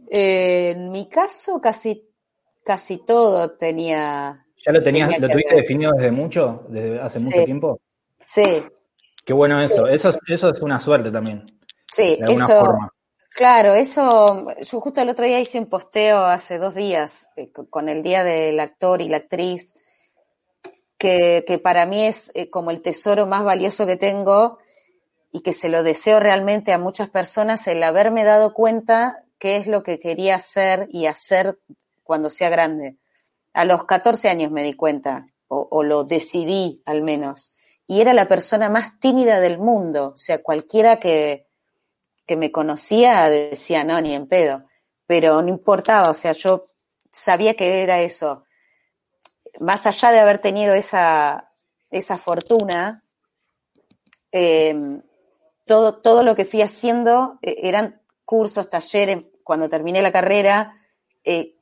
[0.10, 2.04] Eh, en mi caso, casi,
[2.64, 4.46] casi todo tenía.
[4.66, 5.62] ¿Ya lo tenías, Tenía lo tuviste ver.
[5.64, 7.26] definido desde mucho, desde hace Sí.
[7.26, 7.80] mucho tiempo?
[8.26, 8.64] Sí,
[9.24, 11.46] Qué bueno eso, eso, es- eso es una suerte también,
[11.92, 12.60] sí, de alguna eso.
[12.60, 12.90] forma.
[13.30, 14.48] Claro, eso.
[14.62, 18.02] Yo justo el otro día hice un posteo hace dos días eh, co- con el
[18.04, 19.74] día del actor y la actriz,
[20.98, 24.58] que, que para mí es eh, como el tesoro más valioso que tengo
[25.32, 29.68] y que se lo deseo realmente a muchas personas, el haberme dado cuenta qué es
[29.68, 31.58] lo que quería hacer y hacer
[32.04, 32.98] cuando sea grande.
[33.54, 37.54] A los 14 años me di cuenta, o, lo decidí al menos,
[37.86, 41.48] y era la persona más tímida del mundo, o sea, cualquiera que,
[42.26, 44.64] que me conocía decía, no, ni en pedo,
[45.06, 46.66] pero no importaba, o sea, yo
[47.12, 48.46] sabía que era eso.
[49.60, 51.52] Más allá de haber tenido esa,
[51.90, 53.04] esa fortuna,
[54.32, 54.74] eh,
[55.66, 60.78] todo, todo lo que fui haciendo eh, eran cursos, talleres, cuando terminé la carrera,
[61.24, 61.58] eh,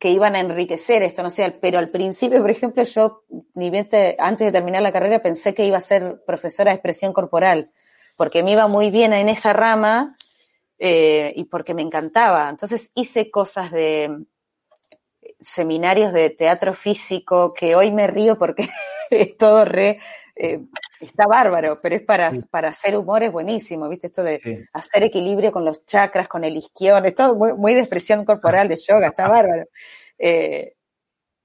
[0.00, 3.22] que iban a enriquecer esto, no sé, pero al principio, por ejemplo, yo,
[3.54, 6.76] ni bien te- antes de terminar la carrera, pensé que iba a ser profesora de
[6.76, 7.70] expresión corporal,
[8.16, 10.16] porque me iba muy bien en esa rama
[10.78, 12.48] eh, y porque me encantaba.
[12.50, 14.24] Entonces hice cosas de
[15.40, 18.68] seminarios de teatro físico que hoy me río porque
[19.10, 19.98] es todo re,
[20.42, 20.60] eh,
[21.00, 22.40] está bárbaro, pero es para, Sí.
[22.50, 24.06] para hacer humor es buenísimo, ¿viste?
[24.06, 24.56] Esto de Sí.
[24.72, 28.68] hacer equilibrio con los chakras, con el isquión, es todo muy, muy de expresión corporal,
[28.68, 29.64] de yoga, está bárbaro.
[30.18, 30.74] Eh,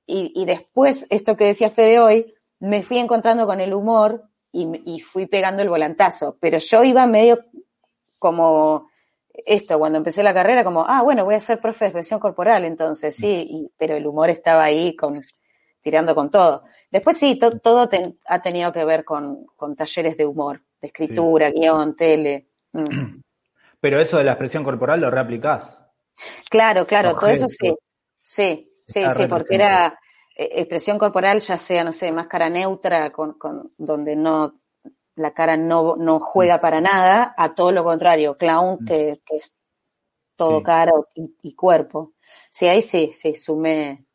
[0.08, 4.67] y, y después, esto que decía Fede hoy, me fui encontrando con el humor y,
[4.86, 7.43] y fui pegando el volantazo, pero yo iba medio
[8.19, 8.88] como
[9.45, 12.63] esto, cuando empecé la carrera, como, ah, bueno, voy a ser profe de expresión corporal,
[12.63, 15.21] entonces sí, y- pero el humor estaba ahí con,
[15.86, 16.63] tirando con todo.
[16.89, 20.88] Después sí, to- todo ten- ha tenido que ver con, con talleres de humor, de
[20.88, 22.48] escritura, guion, tele.
[22.74, 23.19] Mm.
[23.80, 25.86] Pero eso de la expresión corporal lo reaplicás.
[26.50, 27.71] Claro, claro, todo eso sí.
[28.24, 30.00] Sí, sí, Está sí, porque era
[30.36, 34.60] eh, expresión corporal, ya sea, no sé, máscara neutra, con, con, donde no,
[35.15, 39.54] la cara no, no juega para nada, a todo lo contrario, clown, que, que es
[40.36, 40.63] todo Sí.
[40.63, 42.13] cara y, y cuerpo.
[42.50, 44.06] Sí, ahí sí, sí, sumé,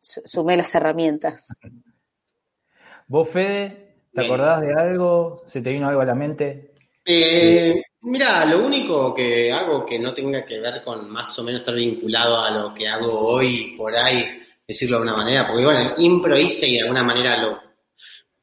[0.00, 1.48] sumé las herramientas.
[3.06, 4.26] ¿Vos, Fede, te Bien.
[4.26, 5.42] acordás de algo?
[5.46, 6.74] ¿Se te vino algo a la mente?
[7.04, 11.62] Eh, mira, lo único que hago que no tenga que ver con más o menos
[11.62, 15.94] estar vinculado a lo que hago hoy, por ahí, decirlo de alguna manera, porque bueno,
[15.96, 17.58] impro hice y de alguna manera lo,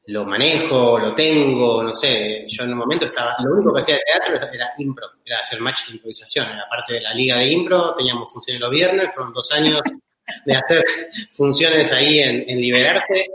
[0.08, 3.94] lo manejo, lo tengo, no sé, yo en un momento estaba, lo único que hacía
[3.94, 7.36] de teatro era- era impro, era hacer match de improvisación, era parte de la liga
[7.36, 9.80] de impro, teníamos funciones los viernes, fueron dos años
[10.44, 10.84] de hacer
[11.32, 13.26] funciones ahí en, en Liberarte,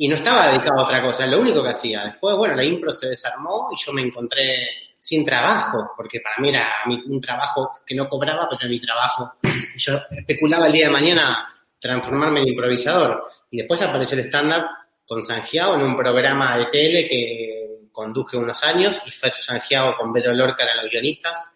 [0.00, 2.04] y no estaba dedicado a otra cosa, lo único que hacía.
[2.04, 4.66] Después, bueno, la impro se desarmó y yo me encontré
[4.98, 9.34] sin trabajo, porque para mí era un trabajo que no cobraba, pero era mi trabajo.
[9.76, 13.24] Yo especulaba el día de mañana transformarme en improvisador.
[13.50, 14.68] Y después apareció el stand-up
[15.06, 20.14] con Sangiao en un programa de tele que conduje unos años y fue Sangiao con
[20.14, 21.52] Pedro Lorca eran los guionistas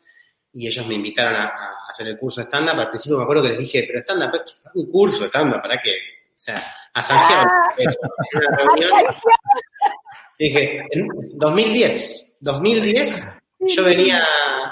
[0.55, 2.79] y ellos me invitaron a, a hacer el curso stand-up.
[2.81, 4.41] Al principio me acuerdo que les dije, pero stand-up,
[4.75, 5.91] un curso de stand-up, ¿para qué?
[5.91, 6.65] O sea,
[6.95, 7.45] a Sangiao
[7.77, 7.89] en
[8.35, 8.91] una reunión
[10.39, 13.29] dije, en 2010, 2010,
[13.61, 14.23] yo venía,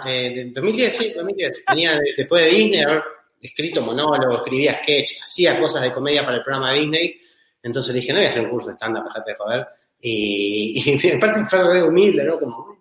[0.06, 3.02] eh, de 2010, sí, 2010, venía de- después de Disney, haber
[3.40, 7.18] escrito monólogo, escribía sketch, hacía cosas de comedia para el programa de Disney,
[7.64, 9.66] Entonces dije, no voy a hacer un curso de stand-up, de joder.
[10.00, 12.38] Y, y en parte fue humilde, ¿no?
[12.40, 12.76] Como,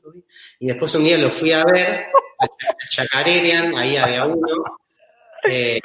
[0.00, 0.24] todo bien.
[0.60, 2.06] Y después un día lo fui a ver,
[2.38, 4.78] a Chacarerian, ahí a de a uno.
[5.48, 5.80] Eh,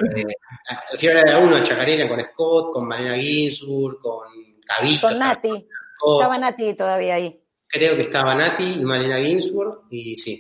[0.98, 4.28] fui a ver a de a uno a Chacarerian con Scott, con Marina Ginsburg, con
[4.66, 5.08] Cabito.
[5.08, 5.68] Con Nati.
[6.14, 7.42] Estaba Nati todavía ahí.
[7.68, 10.40] Creo que estaba Nati y Marina Ginsburg, y sí.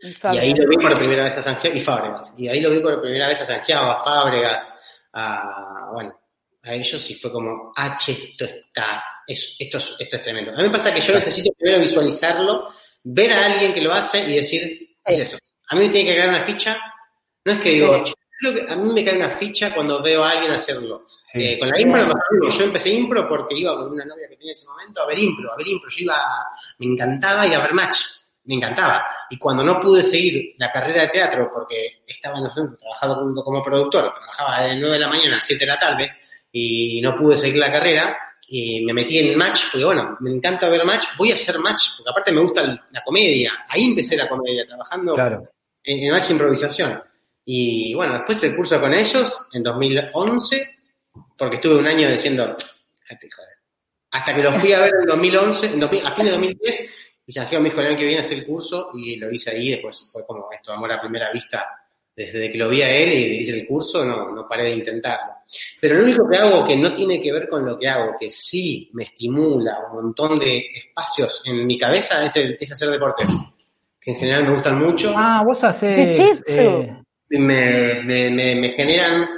[0.00, 2.34] Y, y ahí lo vi por primera vez a Santiago, y Fábregas.
[2.36, 4.78] Y ahí lo vi por primera vez a Santiago, a Fábregas,
[5.12, 6.20] a, bueno,
[6.62, 10.52] a ellos y fue como, H, esto está, es, esto, es, esto es tremendo.
[10.52, 12.68] A mí me pasa que yo necesito primero visualizarlo,
[13.02, 15.38] ver a alguien que lo hace y decir, es eso.
[15.68, 16.78] A mí me tiene que caer una ficha,
[17.44, 18.04] no es que digo,
[18.38, 21.06] creo que a mí me cae una ficha cuando veo a alguien hacerlo.
[21.32, 21.38] Sí.
[21.42, 24.36] Eh, con la impro me pasó Yo empecé impro porque iba con una novia que
[24.36, 25.90] tenía en ese momento a ver impro, a ver impro.
[25.90, 26.16] Yo iba,
[26.78, 27.98] me encantaba ir a ver match,
[28.44, 29.06] me encantaba.
[29.30, 33.62] Y cuando no pude seguir la carrera de teatro porque estaba, no sé, trabajando como
[33.62, 36.12] productor, trabajaba de 9 de la mañana a 7 de la tarde
[36.52, 38.16] y no pude seguir la carrera,
[38.48, 41.96] y me metí en match, porque bueno, me encanta ver match, voy a hacer match,
[41.96, 43.52] porque aparte me gusta la comedia.
[43.68, 45.50] Ahí empecé la comedia, trabajando claro.
[45.82, 47.02] en, en match improvisación.
[47.44, 50.78] Y bueno, después el curso con ellos en 2011,
[51.36, 52.56] porque estuve un año diciendo,
[54.10, 56.90] hasta que lo fui a ver en 2011, en 2000, a fines de 2010,
[57.26, 59.70] y Santiago me dijo el año que viene hacer el curso y lo hice ahí,
[59.70, 61.85] después fue como esto, amor a primera vista,
[62.16, 65.34] desde que lo vi a él y hice el curso, no, no paré de intentarlo.
[65.80, 68.30] Pero lo único que hago que no tiene que ver con lo que hago, que
[68.30, 73.28] sí me estimula un montón de espacios en mi cabeza, es, el, es hacer deportes,
[74.00, 75.12] que en general me gustan mucho.
[75.14, 76.18] Ah, vos haces...
[76.48, 76.96] Eh,
[77.28, 79.28] me, me, me, me generan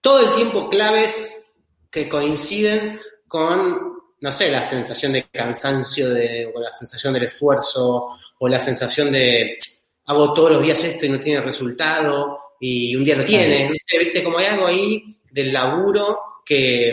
[0.00, 1.52] todo el tiempo claves
[1.90, 8.08] que coinciden con, no sé, la sensación de cansancio, de, o la sensación del esfuerzo,
[8.38, 9.58] o la sensación de
[10.06, 13.68] hago todos los días esto y no tiene resultado, y un día lo tiene.
[13.68, 16.92] No sé, viste, como hay algo ahí del laburo que,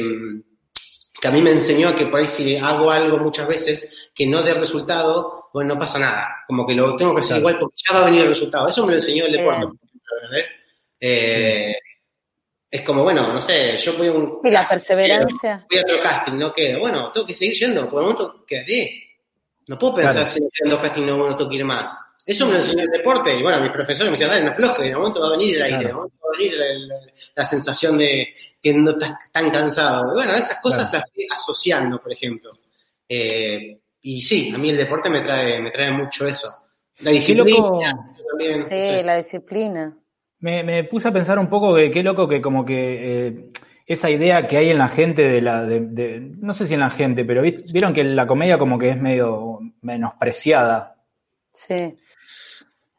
[1.19, 4.41] que a mí me enseñó que por ahí si hago algo muchas veces que no
[4.41, 6.43] dé resultado, bueno, no pasa nada.
[6.47, 8.67] Como que lo tengo que hacer igual porque ya va a venir el resultado.
[8.69, 9.67] Eso me lo enseñó el deporte.
[10.99, 11.75] Eh,
[12.71, 14.39] es como, bueno, no sé, yo voy a un...
[14.43, 15.65] Y la perseverancia.
[15.69, 16.79] Voy a otro casting, no quedo.
[16.79, 19.03] Bueno, tengo que seguir yendo, por el momento quedaré.
[19.67, 20.29] No puedo pensar Claro.
[20.29, 21.99] si me quedan dos castings, no, no tengo que ir más.
[22.31, 24.85] Eso me lo enseñó el deporte, y bueno, mis profesores me decían, dale, no aflojes,
[24.85, 26.65] en un momento va a venir el aire, un momento va a venir la,
[26.95, 28.27] la- la sensación de
[28.61, 30.11] que no estás tan cansado.
[30.11, 31.05] Y bueno, esas cosas Claro.
[31.05, 32.51] las fui asociando, por ejemplo.
[33.07, 36.49] Eh, y sí, a mí el deporte me trae, me trae mucho eso.
[36.99, 37.79] La Qué disciplina loco.
[38.29, 38.63] también.
[38.63, 39.03] Sí, sí.
[39.03, 39.97] la disciplina.
[40.41, 43.49] Me, me puse a pensar un poco que qué loco que como que eh,
[43.87, 46.79] esa idea que hay en la gente de la, de, de- no sé si en
[46.81, 50.95] la gente, pero vi- vieron que la comedia como que es medio menospreciada.
[51.53, 51.95] Sí.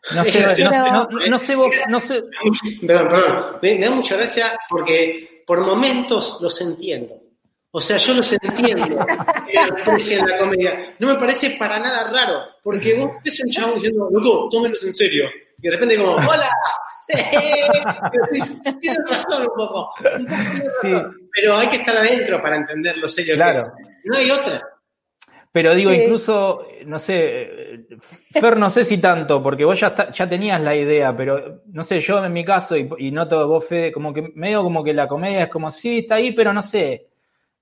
[0.15, 2.23] No sé, no, sé- no- no sé vos, no sé,
[2.87, 3.57] Perdón, perdón.
[3.63, 7.17] Me, me da mucha gracia porque por momentos los entiendo.
[7.73, 8.87] O sea, yo los entiendo
[9.47, 10.95] que la comedia.
[10.99, 14.93] No me parece para nada raro, porque vos ves un chavo diciendo, loco, tómenos en
[14.93, 15.29] serio.
[15.59, 16.49] Y de repente como, hola,
[18.81, 19.91] tienes razón un poco.
[20.19, 20.93] Un poco tienes Sí.
[21.33, 23.55] Pero hay que estar adentro para entender lo serio Claro.
[23.55, 23.71] que es.
[24.05, 24.63] No hay otra.
[25.53, 26.03] Pero digo, Sí.
[26.03, 27.87] incluso, no sé, eh,
[28.33, 31.83] Fer, no sé si tanto, porque vos ya, está- ya tenías la idea, pero no
[31.83, 34.93] sé, yo en mi caso, y, y noto vos, Fede, como que medio como que
[34.93, 37.09] la comedia es como, sí, está ahí, pero no sé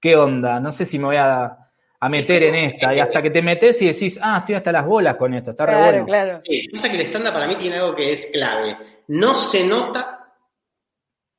[0.00, 1.56] qué onda, no sé si me voy a,
[2.00, 4.86] a meter en esta, y hasta que te metes y decís, ah, estoy hasta las
[4.86, 6.06] bolas con esto, está re bueno.
[6.06, 6.38] claro.
[6.44, 8.76] Sí, pasa que el estándar para mí tiene algo que es clave.
[9.08, 10.14] No se nota,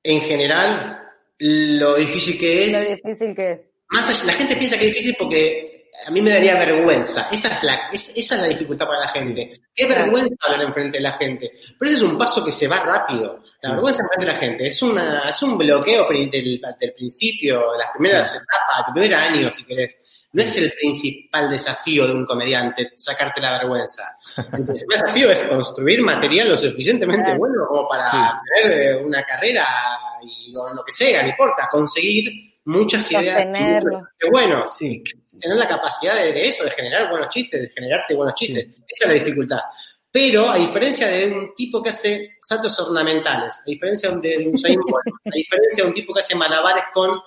[0.03, 0.97] en general,
[1.38, 3.01] lo difícil que Lo es.
[3.03, 3.59] difícil que es.
[3.91, 5.68] Más allá- la gente piensa que es difícil porque
[6.09, 7.27] a mí me daría vergüenza.
[7.31, 9.49] Esa es la, es- esa es la dificultad para la gente.
[9.75, 11.51] Qué vergüenza hablar enfrente de la gente.
[11.77, 13.39] Pero ese es un paso que se va rápido.
[13.61, 13.75] La Sí.
[13.75, 17.91] vergüenza enfrente de la gente es, una, es un bloqueo del, del principio, de las
[17.91, 19.97] primeras etapas, tu primer año, si querés.
[20.31, 24.15] No es el principal desafío de un comediante, sacarte la vergüenza.
[24.53, 28.17] El principal desafío es construir material lo suficientemente bueno como para Sí.
[28.63, 29.65] tener eh, una carrera
[30.23, 32.31] y o lo que sea, no importa, conseguir
[32.65, 33.47] muchas ideas.
[34.19, 35.03] Qué bueno, Sí.
[35.40, 38.81] Tener la capacidad de, de eso, de generar buenos chistes, de generarte buenos chistes.
[38.87, 39.60] Esa es la dificultad.
[40.12, 44.79] Pero a diferencia de un tipo que hace saltos ornamentales, a diferencia de un Usain
[44.79, 47.19] a diferencia de un tipo que hace malabares con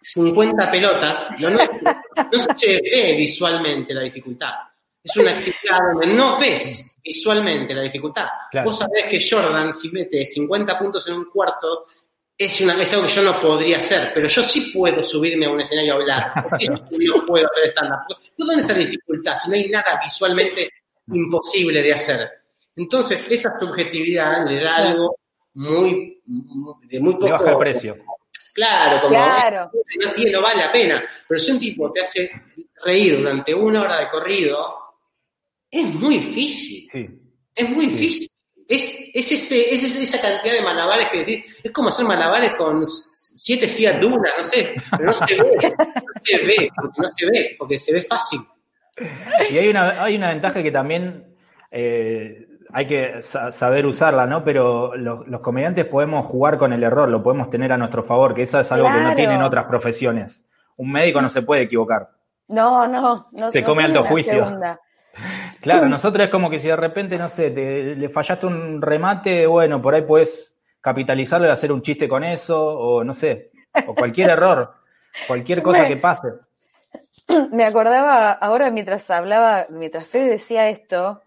[0.00, 4.54] 50 pelotas, no, no, no se ve visualmente la dificultad.
[5.02, 8.28] Es una actividad donde no ves visualmente la dificultad.
[8.50, 8.68] Claro.
[8.68, 11.84] Vos sabés que Jordan, si mete 50 puntos en un cuarto,
[12.40, 15.50] es, una, es algo que yo no podría hacer, pero yo sí puedo subirme a
[15.50, 16.32] un escenario a hablar.
[16.48, 18.16] ¿Por qué yo no puedo hacer stand-up?
[18.34, 20.70] ¿Dónde está la dificultad si no hay nada visualmente
[21.08, 22.30] imposible de hacer?
[22.76, 25.18] Entonces, esa subjetividad le da algo
[25.52, 27.98] muy, de muy Le baja el poco precio.
[28.54, 29.70] Claro, como Claro.
[30.02, 31.04] no tiene, no vale la pena.
[31.28, 32.30] Pero si un tipo te hace
[32.82, 34.76] reír durante una hora de corrido,
[35.70, 36.88] es muy difícil.
[36.90, 37.06] Sí.
[37.54, 38.29] Es muy difícil.
[38.70, 42.52] Es, es, ese, es ese- esa cantidad de malabares que decís, es como hacer malabares
[42.54, 47.08] con siete Fiat Duna, no sé, pero no se ve, no se ve, porque no
[47.16, 48.40] se ve, porque se ve fácil.
[49.50, 51.34] Y hay una, hay una ventaja que también
[51.70, 54.44] eh, hay que sa- saber usarla, ¿no?
[54.44, 58.34] Pero los, los comediantes podemos jugar con el error, lo podemos tener a nuestro favor,
[58.34, 60.44] que eso es algo que no tienen otras profesiones.
[60.76, 62.10] Un médico no se puede equivocar.
[62.48, 63.50] No, no, no.
[63.50, 64.32] Se no come alto una juicio.
[64.44, 64.80] segunda.
[65.60, 69.46] Claro, nosotros es como que si de repente, no sé, te, le fallaste un remate,
[69.46, 73.50] bueno, por ahí puedes capitalizarlo y hacer un chiste con eso, o no sé,
[73.86, 74.74] o cualquier error,
[75.26, 76.28] cualquier Yo cosa me- que pase.
[77.52, 81.22] Me acordaba ahora mientras hablaba, mientras Fede decía esto,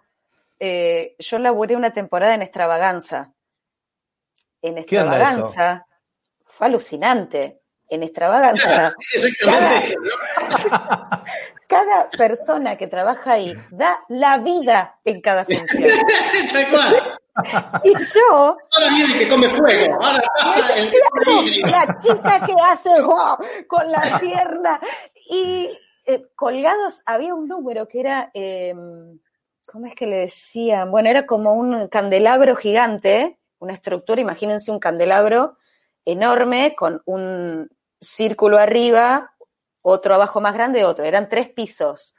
[0.60, 3.34] eh, yo laburé una temporada en Extravaganza.
[4.62, 4.78] En.
[4.78, 5.86] Extravaganza
[6.46, 7.62] fue alucinante.
[7.90, 9.96] En Extravaganza, exactamente
[10.58, 11.24] Cada-
[11.68, 15.90] cada persona que trabaja ahí da la vida en cada función.
[16.54, 17.20] Tal cual.
[17.84, 20.92] Y yo, Ahora viene que come fuego, ahora pasa el
[21.64, 23.38] la chica que hace ¡guau!
[23.68, 24.80] con la pierna.
[25.30, 25.70] Y
[26.06, 28.76] eh, colgados había un número que era, eh,
[29.66, 30.92] ¿cómo es que le decían?
[30.92, 35.58] Bueno, era como un candelabro gigante, una estructura, imagínense un candelabro
[36.06, 37.70] enorme con un
[38.02, 39.34] círculo arriba,
[39.82, 41.06] otro abajo más grande, otro.
[41.06, 42.16] Eran tres pisos.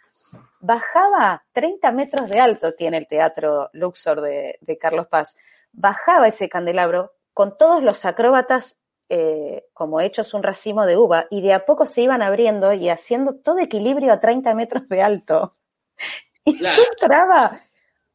[0.61, 5.37] Bajaba 30 metros de alto, tiene el teatro Luxor de, de Carlos Paz.
[5.73, 8.79] Bajaba ese candelabro con todos los acróbatas
[9.11, 12.89] eh, como hechos un racimo de uva y de a poco se iban abriendo y
[12.89, 15.53] haciendo todo equilibrio a 30 metros de alto.
[16.47, 16.77] Y Claro.
[16.77, 17.61] yo entraba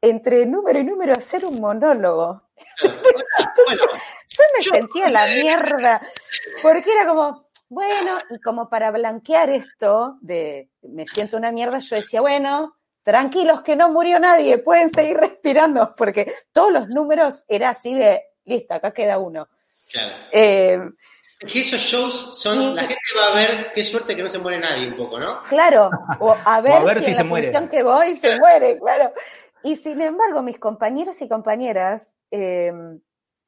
[0.01, 2.43] entre número y número a hacer un monólogo.
[3.65, 3.81] Bueno,
[4.27, 6.01] Yo me Yo- sentía la mierda,
[6.61, 11.95] porque era como, bueno, y como para blanquear esto de me siento una mierda, yo
[11.95, 17.69] decía, bueno, tranquilos que no murió nadie, pueden seguir respirando, porque todos los números era
[17.69, 19.47] así de, listo, acá queda uno.
[19.91, 20.15] claro.
[20.31, 20.79] Eh,
[21.47, 24.39] que esos shows son, Y- la gente va a ver qué suerte que no se
[24.39, 25.43] muere nadie un poco, ¿no?
[25.47, 27.47] claro, o a ver, ver si, si en se la muere.
[27.47, 29.13] función que voy se muere, claro.
[29.63, 32.71] Y sin embargo, mis compañeros y compañeras eh,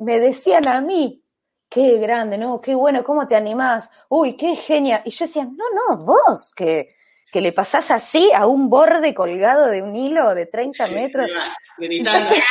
[0.02, 1.24] me decían a mí,
[1.70, 2.60] qué grande, ¿no?
[2.60, 3.90] Qué bueno, ¿cómo te animás?
[4.10, 5.02] Uy, qué genia.
[5.06, 6.96] Y yo decía, no, no, vos, que,
[7.32, 11.28] que le pasás así a un borde colgado de un hilo de 30 metros.
[11.80, 12.44] Entonces-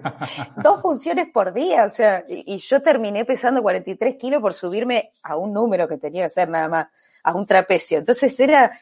[0.62, 5.12] dos funciones por día, o sea, y, y yo terminé pesando 43 kilos por subirme
[5.22, 6.86] a un número que tenía que ser nada más,
[7.22, 7.98] a un trapecio.
[7.98, 8.78] Entonces era,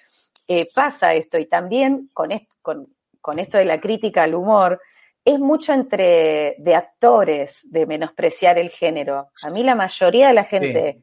[0.46, 4.80] eh, pasa esto, y también con, est- con, con esto de la crítica al humor,
[5.26, 9.32] es mucho entre de actores de menospreciar el género.
[9.42, 11.02] A mí la mayoría de la gente,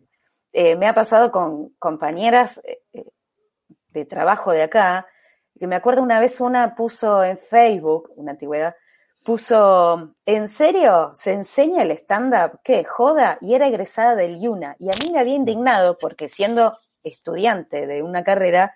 [0.54, 3.04] eh, me ha pasado con compañeras eh, eh,
[3.90, 5.06] de trabajo de acá,
[5.60, 8.76] que me acuerdo una vez una puso en Facebook, una antigüedad,
[9.26, 12.62] puso, ¿en serio se enseña el stand-up?
[12.64, 12.86] ¿Qué?
[12.86, 14.78] Joda, y era egresada del Yuna.
[14.80, 18.74] Y a mí me había indignado porque siendo estudiante de una carrera,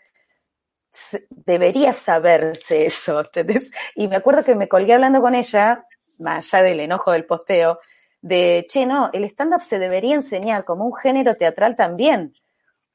[1.30, 3.72] debería saberse eso, ¿entendés?
[3.96, 5.86] Y me acuerdo que me colgué hablando con ella,
[6.20, 7.80] más allá del enojo del posteo,
[8.22, 12.34] de, che, no, el stand-up se debería enseñar como un género teatral también,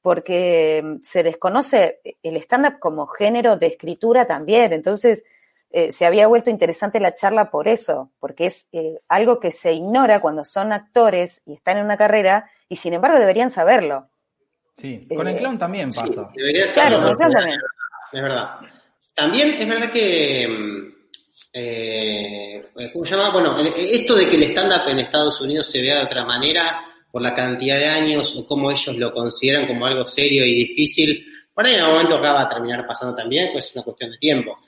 [0.00, 4.72] porque mm, se desconoce el stand-up como género de escritura también.
[4.72, 5.24] Entonces,
[5.70, 9.72] eh, se había vuelto interesante la charla por eso, porque es eh, algo que se
[9.72, 14.08] ignora cuando son actores y están en una carrera, y sin embargo deberían saberlo.
[14.76, 16.28] Sí, con el Eh, clown también Sí, pasa.
[16.34, 16.74] debería ser.
[16.74, 17.60] Claro, con el clown también.
[18.12, 18.56] Es verdad.
[19.14, 20.46] También es verdad que.
[20.48, 20.92] mm,
[21.54, 23.30] eh, ¿Cómo se llama?
[23.30, 26.80] Bueno, el- esto de que el stand-up en Estados Unidos se vea de otra manera
[27.10, 31.24] por la cantidad de años o cómo ellos lo consideran como algo serio y difícil,
[31.52, 34.10] por ahí en algún momento acá va a terminar pasando también, pues es una cuestión
[34.10, 34.58] de tiempo.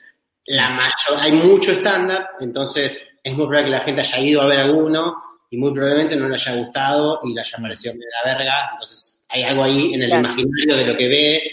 [0.47, 4.45] La mayor, hay mucho stand-up, entonces es muy probable que la gente haya ido a
[4.45, 5.15] ver alguno
[5.49, 9.23] y muy probablemente no le haya gustado y le haya parecido de la verga, entonces
[9.29, 10.27] hay algo ahí en el Claro.
[10.27, 11.43] imaginario de lo que ve,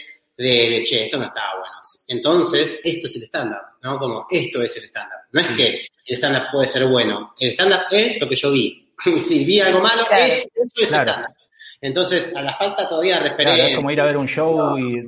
[0.42, 1.76] de, de, che, esto no estaba bueno.
[2.08, 3.98] Entonces, esto es el stand-up, ¿no?
[3.98, 5.20] Como esto es el stand-up.
[5.32, 8.92] No es que el stand-up puede ser bueno, el stand-up es lo que yo vi.
[9.24, 10.24] si vi algo malo, Claro.
[10.24, 11.10] es, eso es Claro.
[11.12, 11.34] stand-up.
[11.80, 13.68] Entonces, a la falta todavía Claro, referencia.
[13.68, 15.02] es como ir a ver un show y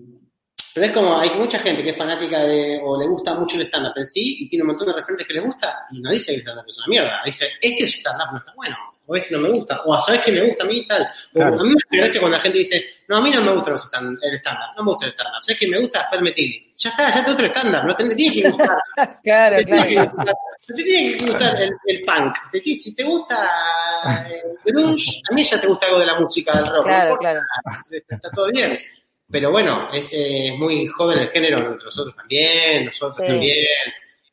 [0.75, 3.63] Pero es como, hay mucha gente que es fanática de, o le gusta mucho el
[3.67, 6.33] stand-up en sí, y tiene un montón de referentes que les gusta, y no dice
[6.33, 7.23] que el stand-up es una mierda.
[7.25, 8.77] Dice, este stand-up no está bueno.
[9.07, 11.03] O este no me gusta, o sabes que me gusta a mí y tal.
[11.03, 11.61] O Claro.
[11.61, 13.71] a mí me hace gracia cuando la gente dice, no, a mí no me gusta
[13.71, 16.73] los stand- el estándar, no me gusta el estándar, sabes que me gusta Fermetini.
[16.77, 18.79] Ya está, ya está otro estándar, no te, te tiene que gustar.
[19.23, 20.11] Claro, te tiene claro.
[20.11, 20.35] que gustar,
[20.67, 22.37] te tiene que gustar el, el punk.
[22.51, 24.27] Te tiene- si te gusta
[24.65, 26.85] el grunge, a mí ya te gusta algo de la música del rock.
[26.85, 27.41] Claro, claro.
[27.93, 28.79] está, está todo bien.
[29.31, 33.33] Pero bueno, es eh, muy joven el género, nosotros también, nosotros Sí.
[33.33, 33.67] también.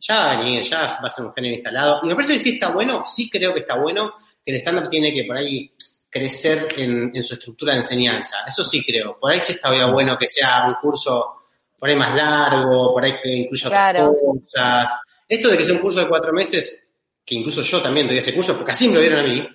[0.02, 2.00] Ya va a venir, ya va a ser un género instalado.
[2.04, 4.90] Y me parece que sí está bueno, sí creo que está bueno, que el estándar
[4.90, 5.72] tiene que por ahí
[6.10, 8.38] crecer en, en su estructura de enseñanza.
[8.48, 9.18] Eso sí creo.
[9.20, 11.36] Por ahí sí estaría bueno que sea un curso
[11.78, 14.12] por ahí más largo, por ahí que incluya Claro.
[14.12, 15.00] otras cosas.
[15.28, 16.88] Esto de que sea un curso de cuatro meses,
[17.26, 19.48] que incluso yo también doy ese curso, porque así me lo dieron a mí,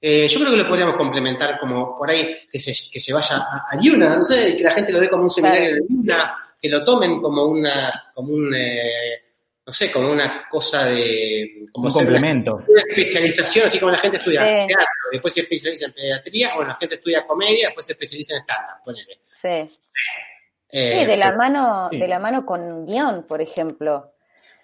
[0.00, 3.36] eh, yo creo que lo podríamos complementar como por ahí que se, que se vaya
[3.38, 5.84] a, a Yuna, no sé, que la gente lo dé como un seminario Claro.
[5.88, 9.31] de Yuna, que lo tomen como una, como un, eh,
[9.64, 12.54] no sé, como una cosa de, como Un una- complemento.
[12.66, 14.66] una especialización, así como la gente estudia Sí.
[14.66, 18.40] teatro, después se especializa en pediatría, bueno, la gente estudia comedia, después se especializa en
[18.40, 19.20] estándar, ponele.
[19.24, 19.68] Sí.
[20.74, 21.98] Eh, Sí, de la mano, sí.
[21.98, 24.14] de la mano con guion, por ejemplo.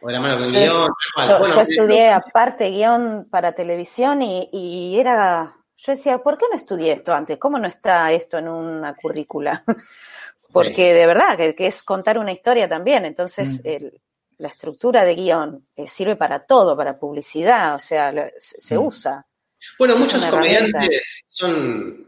[0.01, 0.57] O de la mano con Sí.
[0.57, 1.29] guion, tal cual.
[1.29, 6.39] Yo, Bueno, yo eh, estudié aparte guion para televisión y, y era, yo decía, ¿por
[6.39, 7.39] qué no estudié esto antes?
[7.39, 9.63] ¿Cómo no está esto en una currícula?
[10.53, 13.05] Porque de verdad que, que es contar una historia también.
[13.05, 13.69] Entonces, Mm.
[13.69, 14.01] el-
[14.39, 18.77] la estructura de guion eh, sirve para todo, para publicidad, o sea, lo- se, se
[18.79, 18.87] Mm.
[18.87, 19.27] usa.
[19.79, 22.07] Bueno, Es muchos comediantes son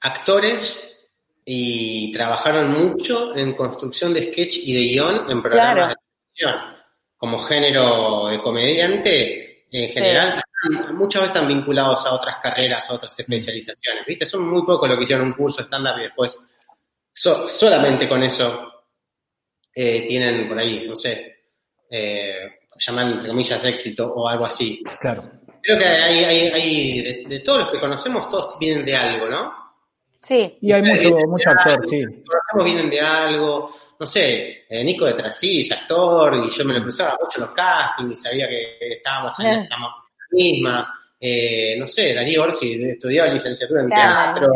[0.00, 1.08] actores
[1.44, 5.88] y trabajaron mucho en construcción de sketch y de guion en programas Claro.
[5.88, 5.94] de
[6.34, 6.76] televisión.
[7.16, 10.28] Como género de comediante, en general,
[10.62, 14.04] están- muchas veces están vinculados a otras carreras, a otras especializaciones.
[14.06, 14.26] ¿Viste?
[14.26, 16.38] Son muy pocos los que hicieron un curso estándar y después
[17.12, 18.72] so- solamente con eso
[19.74, 21.27] eh, tienen por ahí, no sé,
[21.90, 24.82] eh, llaman entre comillas éxito o algo así.
[25.00, 25.30] Claro.
[25.62, 29.28] Creo que hay, hay, hay de, de todos los que conocemos, todos vienen de algo,
[29.28, 29.52] ¿no?
[30.22, 32.00] Sí, Y hay mucho, mucho actor, sí.
[32.02, 36.50] Los que conocemos vienen de algo, no sé, eh, Nico de Trasí es actor y
[36.50, 39.60] yo me lo cruzaba mucho en los castings y sabía que estábamos en Eh.
[39.62, 39.76] esta
[40.32, 40.94] misma.
[41.20, 44.52] Eh, no sé, Darío Orsi estudió licenciatura en Claro, teatro.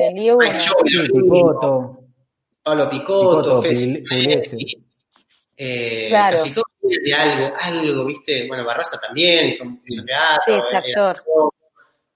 [2.63, 3.63] Pablo Picotto, Picotto,
[5.57, 6.37] eh, Claro.
[6.37, 8.47] casi todos vienen de algo, algo, ¿viste?
[8.49, 10.43] Bueno, Barraza también hizo, hizo teatro.
[10.47, 11.23] Sí, es era actor.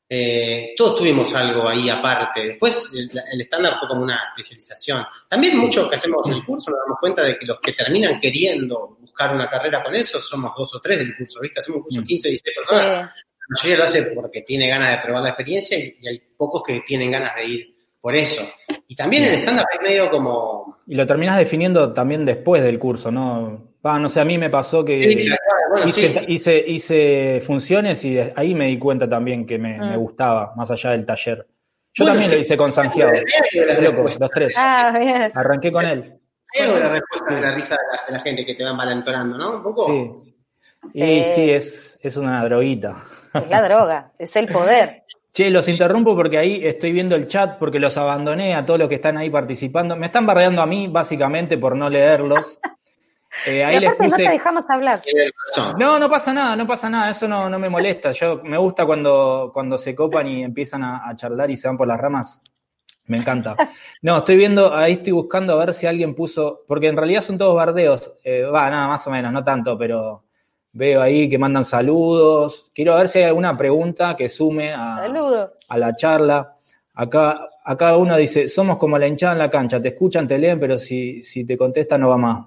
[0.09, 2.45] eh, todos tuvimos algo ahí aparte.
[2.47, 5.05] Después el, el estándar fue como una especialización.
[5.29, 8.97] También muchos que hacemos el curso nos damos cuenta de que los que terminan queriendo
[9.01, 11.61] buscar una carrera con eso somos dos o tres del curso, ¿viste?
[11.61, 12.09] Hacemos un curso de Mm.
[12.09, 12.85] 15, 16 personas.
[13.15, 13.21] Sí.
[13.49, 16.63] La mayoría lo hace porque tiene ganas de probar la experiencia y, y hay pocos
[16.67, 18.43] que tienen ganas de ir por eso.
[18.89, 20.79] Y también el estándar es medio como...
[20.87, 23.66] Y lo terminás definiendo también después del curso, ¿no?
[23.87, 25.29] Va, no sé, a mí me pasó que Sí,
[25.71, 26.19] bueno, hice, sí.
[26.29, 30.91] hice, hice funciones y ahí me di cuenta también que me, me gustaba, más allá
[30.91, 31.47] del taller.
[31.95, 34.19] Yo Bueno, también lo hice con respuesta.
[34.25, 34.55] los tres.
[34.57, 35.31] Ah, bien.
[35.35, 36.15] Arranqué con él.
[36.55, 38.65] Hay algo de la respuesta de la risa de la, de la gente que te
[38.65, 39.57] va envalentonando, ¿no?
[39.57, 39.87] Un poco...
[39.87, 40.35] Sí.
[40.93, 41.03] Sí.
[41.03, 43.05] Y sí, es, es una droguita.
[43.35, 45.03] Es la droga, es el poder.
[45.33, 48.89] Che, los interrumpo porque ahí estoy viendo el chat porque los abandoné a todos los
[48.89, 49.97] que están ahí participando.
[49.97, 52.59] Me están bardeando a mí, básicamente, por no leerlos.
[53.47, 54.33] Eh, ahí y les aparte no te puse.
[54.33, 55.01] dejamos hablar.
[55.79, 58.13] No, no pasa nada, no pasa nada, eso no, no me molesta.
[58.13, 61.77] Yo me gusta cuando, cuando se copan y empiezan a, a charlar y se van
[61.77, 62.41] por las ramas.
[63.07, 63.55] Me encanta.
[64.03, 67.39] No, estoy viendo, ahí estoy buscando a ver si alguien puso, porque en realidad son
[67.39, 68.13] todos bardeos.
[68.25, 70.25] Eh, Va, nada, más o menos, no tanto, pero
[70.73, 72.71] veo ahí que mandan saludos.
[72.75, 75.53] Quiero ver si hay alguna pregunta que sume a, Saludo.
[75.69, 76.57] a la charla.
[76.95, 80.59] Acá, acá uno dice, somos como la hinchada en la cancha, te escuchan, te leen,
[80.59, 82.47] pero si, si te contestan no va más.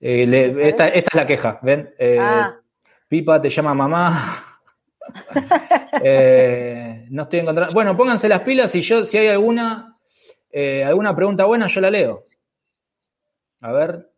[0.00, 1.94] Eh, le- esta, esta es la queja, ¿ven?
[1.98, 2.56] Eh, Ah.
[3.08, 4.46] Pipa te llama mamá.
[6.02, 7.74] Eh, no estoy encontrando.
[7.74, 9.96] Bueno, pónganse las pilas y yo, si hay alguna,
[10.86, 12.24] alguna pregunta buena, yo la leo.
[13.60, 14.08] A ver,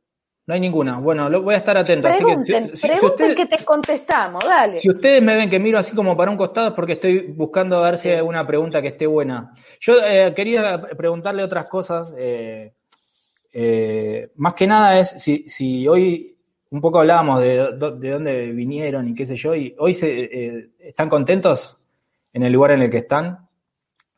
[0.47, 0.99] no hay ninguna.
[0.99, 2.09] Bueno, lo, voy a estar atento.
[2.09, 4.79] así que Pregunten, si- si- si pregunten ustedes- que te contestamos, dale.
[4.79, 7.79] si ustedes me ven que miro así como para un costado es porque estoy buscando
[7.79, 9.53] a ver si hay alguna pregunta que esté buena.
[9.81, 9.95] Yo
[10.37, 12.15] quería preguntarle otras cosas.
[12.19, 12.75] eh,
[13.53, 16.37] eh, más que nada es si, si hoy
[16.71, 20.71] un poco hablábamos de, de dónde vinieron y qué sé yo, y hoy se, eh,
[20.79, 21.79] están contentos
[22.33, 23.47] en el lugar en el que están.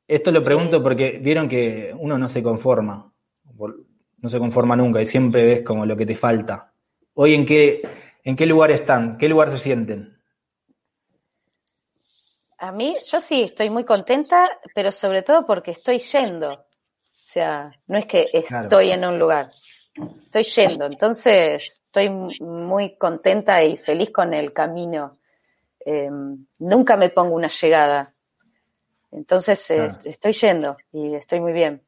[0.06, 3.12] Esto lo pregunto porque vieron que uno no se conforma,
[4.18, 6.72] no se conforma nunca y siempre ves como lo que te falta.
[7.14, 7.82] Hoy en qué,
[8.22, 10.16] en qué lugar están, qué lugar se sienten.
[12.58, 16.63] A mí, yo sí, estoy muy contenta, pero sobre todo porque estoy yendo.
[17.34, 19.50] O sea, no es que estoy en un lugar,
[20.22, 20.86] estoy yendo.
[20.86, 25.18] Entonces, estoy muy contenta y feliz con el camino.
[25.84, 26.08] Eh,
[26.58, 28.14] nunca me pongo una llegada.
[29.10, 31.82] Entonces eh, estoy yendo y estoy muy bien.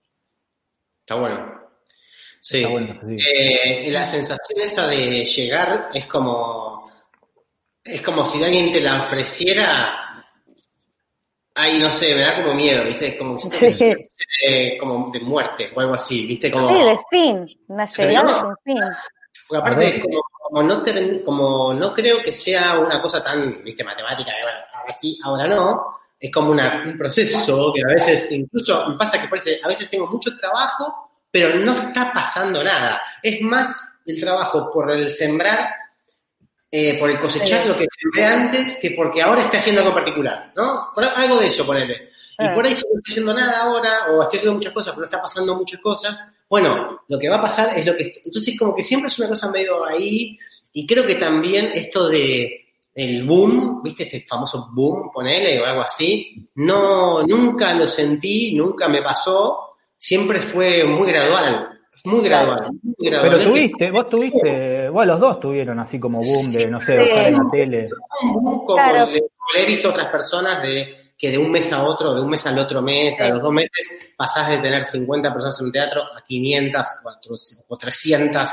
[0.99, 1.61] Está bueno.
[2.41, 2.65] Sí.
[2.65, 6.91] Eh, la sensación esa de llegar es como.
[7.85, 10.06] Es como si alguien te la ofreciera.
[11.57, 13.09] Ay, no sé, me da como miedo, ¿viste?
[13.09, 16.51] Es como, de, como de muerte o algo así, ¿viste?
[16.51, 18.85] Como, sí, de fin, una llegada sin fin.
[19.49, 20.83] Porque aparte, como, como, no
[21.25, 23.83] como no creo que sea una cosa tan, ¿viste?
[23.83, 25.97] Matemática, de, ahora sí, ahora no.
[26.19, 29.91] Es como una, un proceso que a veces, incluso me pasa que parece, a veces
[29.91, 33.03] tengo mucho trabajo pero no está pasando nada.
[33.23, 35.69] Es más el trabajo por el sembrar,
[36.71, 40.53] eh, por el cosechar lo que sembré antes, que porque ahora esté haciendo algo particular,
[40.57, 40.93] ¿no?
[41.15, 42.09] algo de eso, ponele.
[42.39, 42.55] Y ah.
[42.55, 45.07] por ahí si no estoy haciendo nada ahora, o estoy haciendo muchas cosas, pero no
[45.07, 48.13] está pasando muchas cosas, bueno, lo que va a pasar es lo que...
[48.25, 50.39] Entonces como que siempre es una cosa medio ahí,
[50.73, 54.05] y creo que también esto de el boom, ¿viste?
[54.05, 60.41] Este famoso boom, ponele, o algo así, no, nunca lo sentí, nunca me pasó, siempre
[60.41, 62.71] fue muy gradual, muy gradual.
[62.99, 67.27] Pero tuviste, vos tuviste, bueno, los dos tuvieron así como boom de, no sé, de
[67.29, 67.89] en la tele.
[68.23, 68.81] Un boom como
[69.57, 72.59] he visto otras personas de que de un mes a otro, de un mes al
[72.59, 76.23] otro mes, a los dos meses, pasás de tener 50 personas en un teatro a
[76.23, 76.87] 500
[77.69, 78.51] o 300.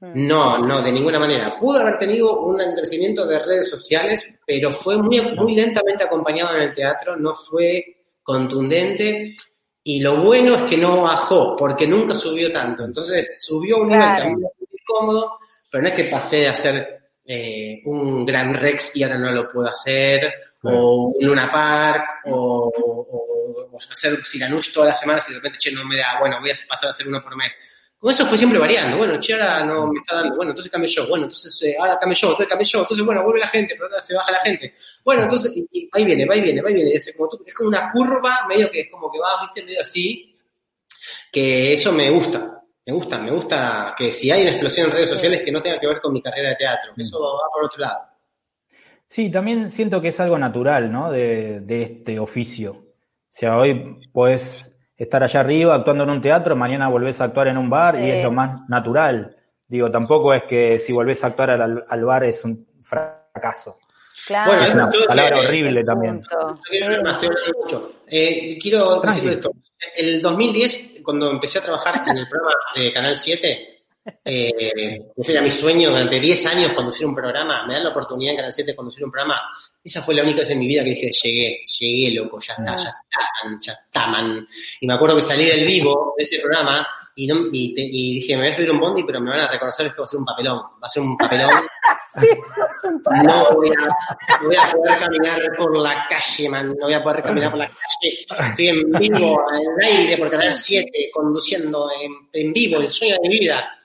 [0.00, 0.26] Mm.
[0.26, 1.56] No, no, de ninguna manera.
[1.58, 6.62] Pudo haber tenido un crecimiento de redes sociales, pero fue muy, muy lentamente acompañado en
[6.62, 7.84] el teatro, no fue
[8.22, 9.36] contundente.
[9.82, 12.84] Y lo bueno es que no bajó, porque nunca subió tanto.
[12.84, 15.38] Entonces subió un nivel también muy cómodo,
[15.70, 19.48] pero no es que pasé de hacer eh, un gran Rex y ahora no lo
[19.48, 25.32] puedo hacer, o un Luna Park, o, o, o hacer Siranush todas las semanas y
[25.32, 27.52] de repente, che, no me da, bueno, voy a pasar a hacer uno por mes.
[28.00, 28.96] Con eso fue siempre variando.
[28.96, 30.34] Bueno, che, ahora no me está dando.
[30.34, 31.06] Bueno, entonces cambio yo.
[31.06, 32.80] Bueno, entonces eh, ahora cambio yo, entonces cambio yo.
[32.80, 34.72] Entonces, bueno, vuelve la gente, pero ahora se baja la gente.
[35.04, 36.92] Bueno, entonces, y, ahí viene, va y viene, va y viene.
[36.92, 40.34] Es como, es como una curva, medio que es como que va, viste, medio así.
[41.30, 42.62] Que eso me gusta.
[42.86, 45.78] Me gusta, me gusta que si hay una explosión en redes sociales que no tenga
[45.78, 48.00] que ver con mi carrera de teatro, que eso va por otro lado.
[49.06, 51.10] Sí, también siento que es algo natural, ¿no?
[51.10, 52.72] De, de este oficio.
[52.72, 54.69] O sea, hoy pues
[55.04, 58.10] estar allá arriba actuando en un teatro, mañana volvés a actuar en un bar y
[58.10, 59.34] es lo más natural.
[59.66, 63.78] Digo, tampoco es que si volvés a actuar al, bar es un fracaso.
[64.26, 64.52] Claro.
[64.52, 66.22] es una palabra horrible también.
[68.06, 69.52] Eh, quiero decir esto.
[69.96, 73.69] El 2010, cuando empecé a trabajar en el programa de Canal 7,
[74.24, 78.36] eh, era mi sueño durante 10 años conducir un programa, me dan la oportunidad en
[78.38, 79.40] Canal 7 de conducir un programa.
[79.82, 82.76] Esa fue la única vez en mi vida que dije, llegué, llegué, loco, ya está,
[82.76, 84.46] ya está, man, ya está, man.
[84.80, 88.36] Y me acuerdo que salí del vivo de ese programa y, no, y, y, dije,
[88.36, 90.18] me voy a subir un bondi, pero me van a reconocer esto va a ser
[90.18, 91.50] un papelón, va a ser un papelón.
[92.20, 92.28] sí,
[92.84, 97.02] un no voy, a, voy a poder caminar por la calle, man, no voy a
[97.02, 98.48] poder caminar por la calle.
[98.48, 103.16] Estoy en vivo, en el aire, por Canal 7, conduciendo en, en vivo, el sueño
[103.20, 103.76] de mi vida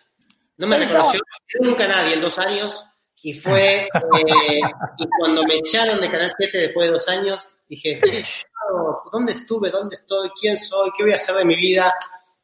[0.58, 1.20] no me reconoció
[1.62, 2.84] nunca nadie en dos años
[3.26, 4.62] y fue, eh,
[5.00, 8.00] y cuando me echaron de Canal 7 después de dos años, dije,
[9.12, 9.72] ¿dónde estuve?
[9.72, 10.30] ¿Dónde estoy?
[10.40, 10.92] ¿Quién soy?
[10.96, 11.92] ¿Qué voy a hacer de mi vida?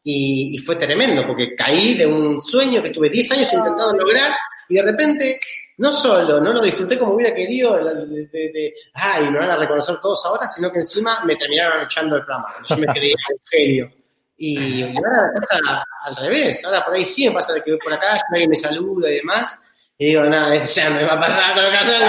[0.03, 4.31] Y, fue tremendo, porque caí de un sueño que estuve 10 años intentando lograr
[4.69, 5.39] y de repente,
[5.77, 9.99] no solo no lo disfruté como hubiera querido, de, de, ay, me van a reconocer
[9.99, 12.55] todos ahora, sino que encima me terminaron echando el programa.
[12.65, 14.00] Yo me creía un genio.
[14.43, 15.59] Y, ahora pasa
[16.05, 16.65] al revés.
[16.65, 19.17] Ahora por ahí sí me pasa de que voy por acá, alguien me saluda y
[19.17, 19.59] demás.
[19.99, 21.99] Y digo, nada, ya me va a pasar con lo que hace Ya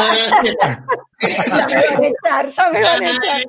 [2.70, 3.42] me van a echar,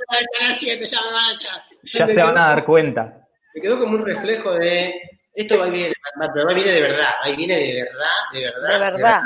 [0.80, 1.64] ya me van a echar.
[1.94, 3.26] Ya se van a dar cuenta.
[3.56, 4.94] Me quedó como un reflejo de
[5.34, 5.94] esto va y viene,
[6.34, 8.68] pero va viene de verdad, va y viene de verdad, de verdad.
[8.68, 9.22] De verdad.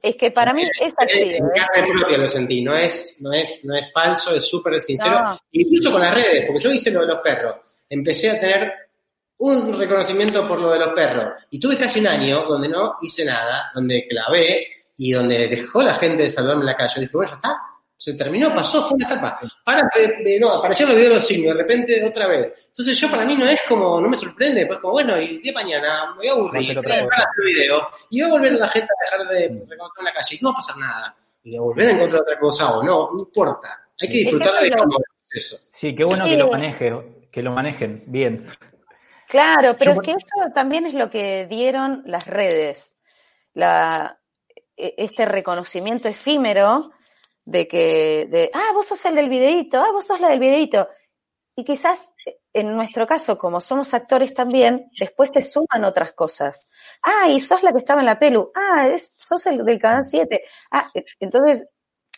[0.00, 1.34] Es que para mí es así.
[1.34, 1.48] En ¿eh?
[1.54, 5.36] carne propia lo sentí, no es, no es, no es falso, es súper sincero.
[5.50, 7.56] Incluso con las redes, porque yo hice lo de los perros.
[7.88, 8.72] Empecé a tener
[9.38, 11.42] un reconocimiento por lo de los perros.
[11.50, 14.66] Y tuve casi un año donde no hice nada, donde clavé
[14.96, 17.00] y donde dejó la gente de salvarme en la calle.
[17.00, 17.60] Dije, bueno, ya está,
[17.96, 19.38] se terminó, pasó, fue una etapa.
[19.64, 19.88] Ahora,
[20.40, 22.52] no, apareció los videos de los signos, de repente otra vez.
[22.66, 25.52] Entonces yo para mí no es como, no me sorprende, pues como, bueno, y de
[25.52, 28.58] mañana me voy a aburrir, voy a dejar hacer video, y voy a volver a
[28.58, 31.16] la gente a dejar de reconocer en la calle, y no va a pasar nada.
[31.44, 33.88] Y voy a volver a encontrar otra cosa o no, no importa.
[34.00, 34.98] Hay que disfrutar de cómo
[35.32, 35.56] eso.
[35.72, 36.92] Sí, qué bueno que lo maneje,
[37.34, 38.46] que lo manejen bien.
[39.26, 42.96] Claro, pero es que eso también es lo que dieron las redes,
[43.54, 44.20] la,
[44.76, 46.92] e, este reconocimiento efímero
[47.44, 50.88] de que, de, ah, vos sos el del videíto, ah, vos sos la del videíto.
[51.56, 52.12] Y quizás
[52.52, 56.70] en nuestro caso, como somos actores también, después te suman otras cosas.
[57.02, 58.52] Ah, y sos la que estaba en la pelu.
[58.54, 60.40] Ah, sos el del canal 7.
[60.70, 61.66] Ah, e, entonces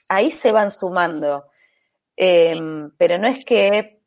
[0.08, 1.46] ahí se van sumando.
[2.14, 4.02] Em, pero no es que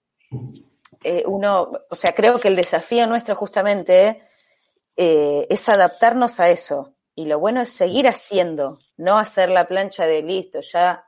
[1.03, 4.21] eh, uno, o sea, creo que el desafío nuestro justamente
[4.97, 6.95] eh, es adaptarnos a eso.
[7.15, 11.05] Y lo bueno es seguir haciendo, no hacer la plancha de listo, ya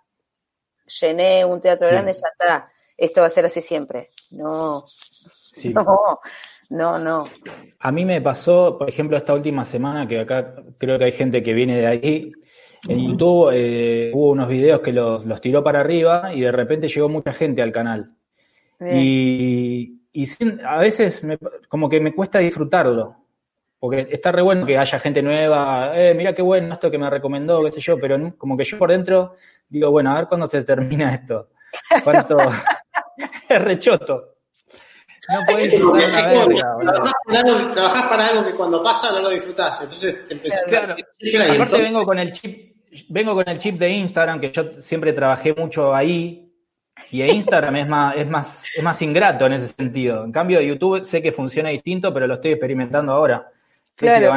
[1.00, 2.72] llené un teatro grande, ya está.
[2.98, 4.10] Esto va a ser así siempre.
[4.32, 4.84] No,
[5.74, 6.20] no,
[6.70, 7.30] no, no.
[7.80, 11.42] A mí me pasó, por ejemplo, esta última semana, que acá creo que hay gente
[11.42, 12.32] que viene de ahí.
[12.88, 16.88] En YouTube eh, hubo unos videos que los, los, tiró para arriba y de repente
[16.88, 18.16] llegó mucha gente al canal.
[18.82, 20.28] Y, y
[20.66, 23.18] a veces me, como que me cuesta disfrutarlo.
[23.80, 27.10] Porque está re bueno que haya gente nueva, eh, mira qué bueno esto que me
[27.10, 30.48] recomendó, qué sé yo, pero como que yo por dentro digo, bueno, a ver cuándo
[30.48, 31.50] se termina esto.
[32.04, 32.38] ¿Cuánto?
[33.50, 34.36] es rechoto.
[35.30, 39.82] No podés disfrutar una verga, Trabajás para algo que cuando pasa no lo disfrutás.
[39.82, 40.94] Entonces te empezás claro.
[40.94, 41.54] a...
[41.54, 42.76] Aparte vengo con el chip,
[43.10, 46.51] vengo con el chip de Instagram, que yo siempre trabajé mucho ahí.
[47.12, 50.24] Y Instagram es más, es más, es más ingrato en ese sentido.
[50.24, 53.48] En cambio, YouTube sé que funciona distinto, pero lo estoy experimentando ahora.
[53.96, 54.34] Claro.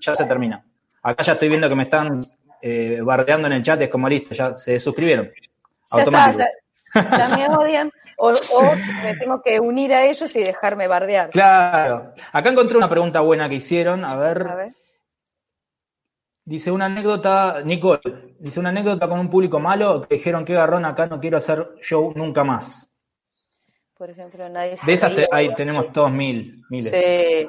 [0.00, 0.64] ya, se termina.
[1.02, 2.20] Acá ya estoy viendo que me están
[2.62, 5.30] eh, bardeando en el chat, es como listo, ya se suscribieron.
[5.90, 6.44] automático.
[6.94, 7.92] ya, me odian.
[8.16, 8.32] O,
[9.02, 11.30] me tengo que unir a ellos y dejarme bardear.
[11.30, 12.14] Claro.
[12.32, 14.04] Acá encontré una pregunta buena que hicieron.
[14.04, 14.46] A ver.
[14.48, 14.72] A ver.
[16.44, 20.84] Dice una anécdota, Nicole, dice una anécdota con un público malo que dijeron que garrón
[20.84, 22.88] acá no quiero hacer show nunca más.
[23.96, 26.90] Por ejemplo, nadie De esas ahí tenemos todos mil, miles.
[26.90, 27.48] Sí.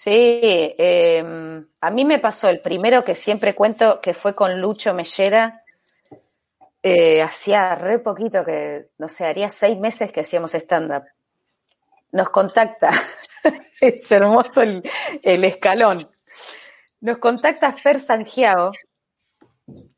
[0.00, 4.94] Sí, em, a mí me pasó el primero que siempre cuento que fue con Lucho
[4.94, 5.64] Mellera.
[6.80, 11.02] Eh, hacía re poquito que, no sé, haría seis meses que hacíamos stand-up.
[12.12, 12.92] Nos contacta,
[13.80, 14.84] es hermoso el,
[15.44, 16.08] escalón.
[17.00, 18.72] Nos contacta Fer Sangiao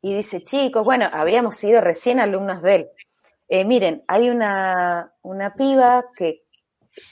[0.01, 2.89] y dice, chicos, bueno, habíamos sido recién alumnos de él.
[3.47, 6.43] Eh, miren, hay una, una piba que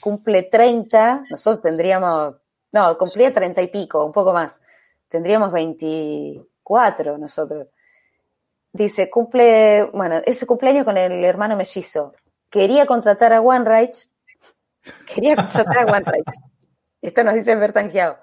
[0.00, 2.40] cumple 30, nosotros tendríamos
[2.72, 4.60] no, cumplía treinta y pico, un poco más.
[5.08, 7.66] Tendríamos veinticuatro nosotros.
[8.72, 12.14] Dice, cumple, bueno, ese cumpleaños con el hermano mellizo.
[12.48, 13.90] Quería contratar a One
[15.12, 16.04] Quería contratar a One
[17.02, 18.18] Esto nos dice Bertangiao.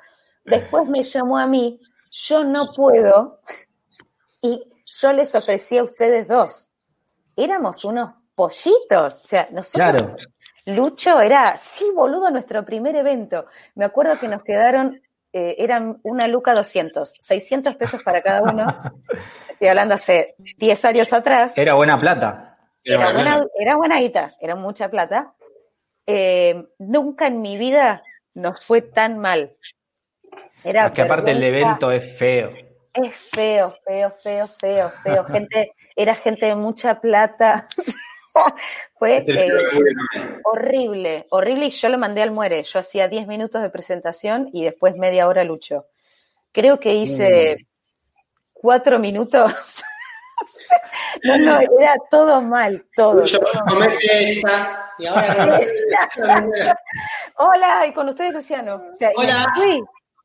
[0.47, 1.79] Después me llamó a mí,
[2.09, 3.41] yo no puedo,
[4.41, 6.69] y yo les ofrecí a ustedes dos.
[7.35, 9.23] Éramos unos pollitos.
[9.23, 10.15] O sea, nosotros claro.
[10.65, 13.45] Lucho era, sí, boludo, nuestro primer evento.
[13.75, 18.65] Me acuerdo que nos quedaron, eh, eran una luca 200, 600 pesos para cada uno.
[19.49, 21.53] Estoy hablando hace 10 años atrás.
[21.55, 22.57] Era buena plata.
[22.83, 25.33] Era buena, era buena guita, era mucha plata.
[26.05, 28.01] Eh, nunca en mi vida
[28.33, 29.55] nos fue tan mal.
[30.63, 32.51] Era que aparte el evento es feo.
[32.93, 35.23] Es feo, feo, feo, feo, feo.
[35.25, 37.67] Gente, era gente de mucha plata.
[38.93, 39.51] Fue eh,
[40.43, 42.63] horrible, horrible y yo lo mandé al muere.
[42.63, 45.85] Yo hacía 10 minutos de presentación y después media hora lucho.
[46.51, 47.67] Creo que hice
[48.53, 49.83] cuatro minutos.
[51.23, 53.23] no, no, era todo mal, todo.
[57.37, 58.83] Hola, y con ustedes, Luciano.
[59.15, 59.53] Hola.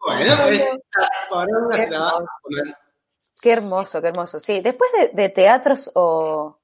[0.05, 0.37] Bueno,
[1.71, 2.25] qué, hermoso.
[3.41, 4.41] qué hermoso, qué hermoso.
[4.41, 6.59] Sí, después de teatros o,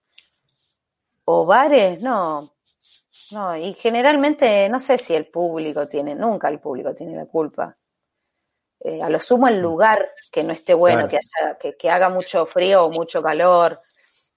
[1.25, 2.51] o bares, no.
[3.33, 7.77] No, y generalmente no sé si el público tiene, nunca el público tiene la culpa.
[8.81, 12.47] Eh, a lo sumo el lugar que no esté bueno, que, haya, que, haga mucho
[12.47, 13.81] frío o mucho calor,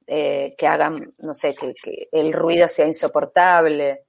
[0.08, 4.08] eh, que haga, no sé, que, el ruido sea insoportable.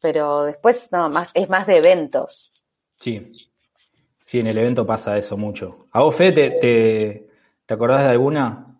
[0.00, 2.52] Pero después, no, más, es más de eventos.
[2.98, 3.51] Sí,
[4.22, 5.88] sí, en el evento pasa eso mucho.
[5.92, 7.26] ¿A vos, Fe, te, te,
[7.66, 8.78] te acordás de alguna?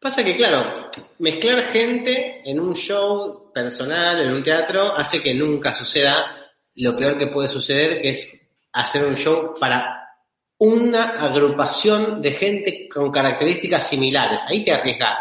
[0.00, 5.74] Pasa que, claro, mezclar gente en un show personal, en un teatro, hace que nunca
[5.74, 6.36] suceda
[6.76, 10.04] lo peor que puede suceder, que es hacer un show para
[10.58, 14.44] una agrupación de gente con características similares.
[14.46, 15.18] Ahí te arriesgas.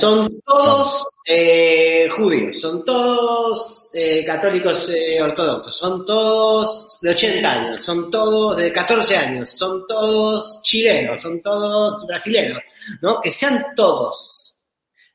[0.00, 7.82] Son todos eh, judíos, son todos eh, católicos eh, ortodoxos, son todos de 80 años,
[7.82, 12.60] son todos de 14 años, son todos chilenos, son todos brasileños,
[13.00, 13.20] ¿no?
[13.22, 14.58] Que sean todos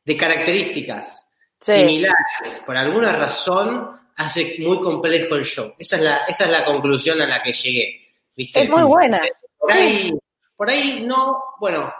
[0.03, 1.29] de características
[1.59, 5.73] similares, por alguna razón, hace muy complejo el show.
[5.77, 8.13] Esa es la, esa es la conclusión a la que llegué.
[8.35, 8.63] ¿viste?
[8.63, 9.19] Es muy buena.
[9.57, 10.11] Por ahí,
[10.55, 11.93] por ahí no, bueno,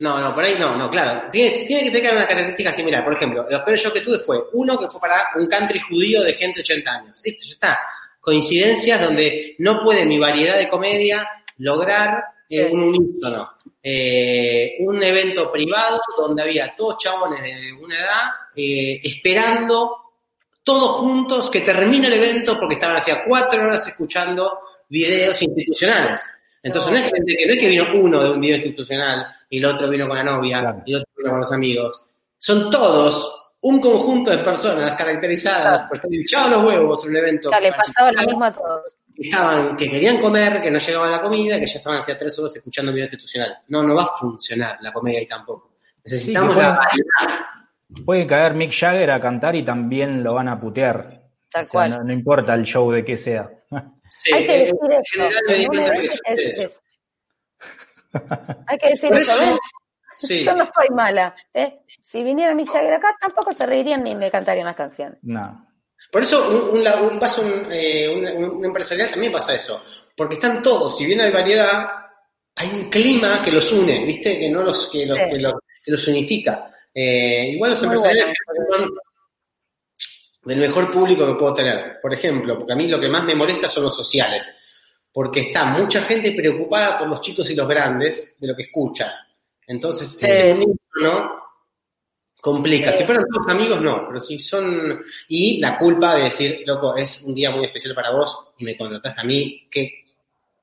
[0.00, 1.28] no, no, por ahí no, no, claro.
[1.30, 3.04] Tiene, tiene que tener una característica similar.
[3.04, 6.22] Por ejemplo, los peores shows que tuve fue uno que fue para un country judío
[6.22, 7.20] de gente de 80 años.
[7.22, 7.80] Listo, ya está.
[8.18, 11.28] Coincidencias donde no puede mi variedad de comedia
[11.58, 13.50] lograr eh, un unísono.
[13.82, 19.96] Eh, un evento privado donde había todos chabones de una edad eh, esperando
[20.62, 26.39] todos juntos, que termina el evento porque estaban hacía cuatro horas escuchando videos institucionales.
[26.62, 29.58] Entonces no es gente que no es que vino uno de un video institucional y
[29.58, 32.06] el otro vino con la novia y el otro vino con los amigos.
[32.36, 37.50] Son todos un conjunto de personas caracterizadas por estar hinchados los huevos en un evento.
[37.60, 38.82] le pasaba lo mismo a todos.
[39.14, 42.56] Estaban, que querían comer, que no llegaba la comida, que ya estaban hacía tres horas
[42.56, 43.58] escuchando video institucional.
[43.68, 45.72] No, no va a funcionar la comedia ahí tampoco.
[46.04, 47.40] Necesitamos la variedad.
[48.06, 51.20] Puede caer Mick Jagger a cantar y también lo van a putear.
[51.50, 52.06] Tal cual.
[52.06, 53.50] No, importa el show de qué sea.
[54.32, 56.80] Hay que decir eso.
[58.66, 59.58] Hay que decir eso.
[60.28, 61.34] Yo no soy mala.
[61.54, 61.80] ¿eh?
[62.02, 65.18] Si viniera Mick Jagger acá, tampoco se reirían ni le cantarían las canciones.
[65.22, 65.66] No.
[66.10, 69.82] Por eso un, un, eh, un, un, empresarial también pasa eso.
[70.16, 71.88] Porque están todos, si bien hay variedad,
[72.56, 74.38] hay un clima que los une, ¿viste?
[74.38, 75.54] Que no los, que los, que los,
[75.84, 76.70] que los unifica.
[76.92, 78.34] Eh, igual los empresariales
[78.70, 78.90] son
[80.42, 81.98] del mejor público que puedo tener.
[82.00, 84.52] Por ejemplo, porque a mí lo que más me molesta son los sociales.
[85.12, 89.12] Porque está mucha gente preocupada por los chicos y los grandes de lo que escucha.
[89.66, 90.64] Entonces, ese
[91.00, 91.40] ¿no?
[92.40, 92.92] Complica.
[92.92, 94.06] Si fueran todos amigos, no.
[94.08, 95.00] Pero si son.
[95.28, 98.76] Y la culpa de decir, loco, es un día muy especial para vos y me
[98.76, 100.04] contrataste a mí, qué, qué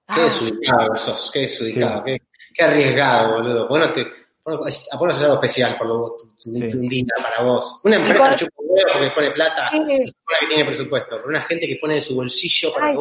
[0.07, 0.23] ah.
[0.23, 2.21] desubicado sos, qué desubicado, qué,
[2.53, 3.67] qué arriesgado, boludo.
[3.67, 4.07] Bueno, te
[4.47, 4.69] a
[5.09, 7.81] hacer algo especial por lo, tu, un día para vos.
[7.83, 10.13] Una empresa que chupa huevo porque pone plata, sí.
[10.39, 12.95] que tiene presupuesto, pero una gente que pone de su bolsillo para Ay,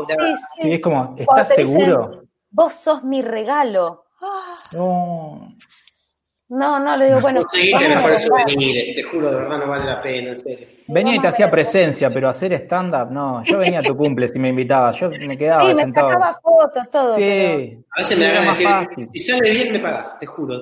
[0.61, 2.23] sí, es como, ¿estás seguro?
[2.51, 4.07] vos sos mi regalo.
[4.73, 5.55] No.
[6.49, 7.43] No, no, le digo, bueno.
[7.43, 10.69] Conseguiste mejor eso venir, te juro, de verdad no vale la pena, en serio.
[10.87, 13.43] Venía y te hacía presencia, pero hacer stand-up, no.
[13.43, 16.91] Yo venía a tu cumple si me invitabas, yo me quedaba Sí, me sacaba fotos,
[16.91, 17.15] todo.
[17.17, 17.23] Sí.
[17.23, 17.83] Pero...
[17.91, 18.69] A veces me da a decir,
[19.13, 20.55] si sale bien me pagas, te juro.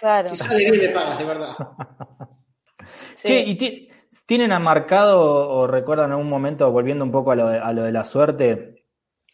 [0.00, 0.28] Claro.
[0.28, 1.48] Si sale bien, me pagas, de verdad.
[3.14, 3.44] sí.
[3.46, 3.88] ¿y
[4.24, 7.92] tienen marcado o recuerdan algún momento, volviendo un poco a lo, de, a lo de
[7.92, 8.86] la suerte,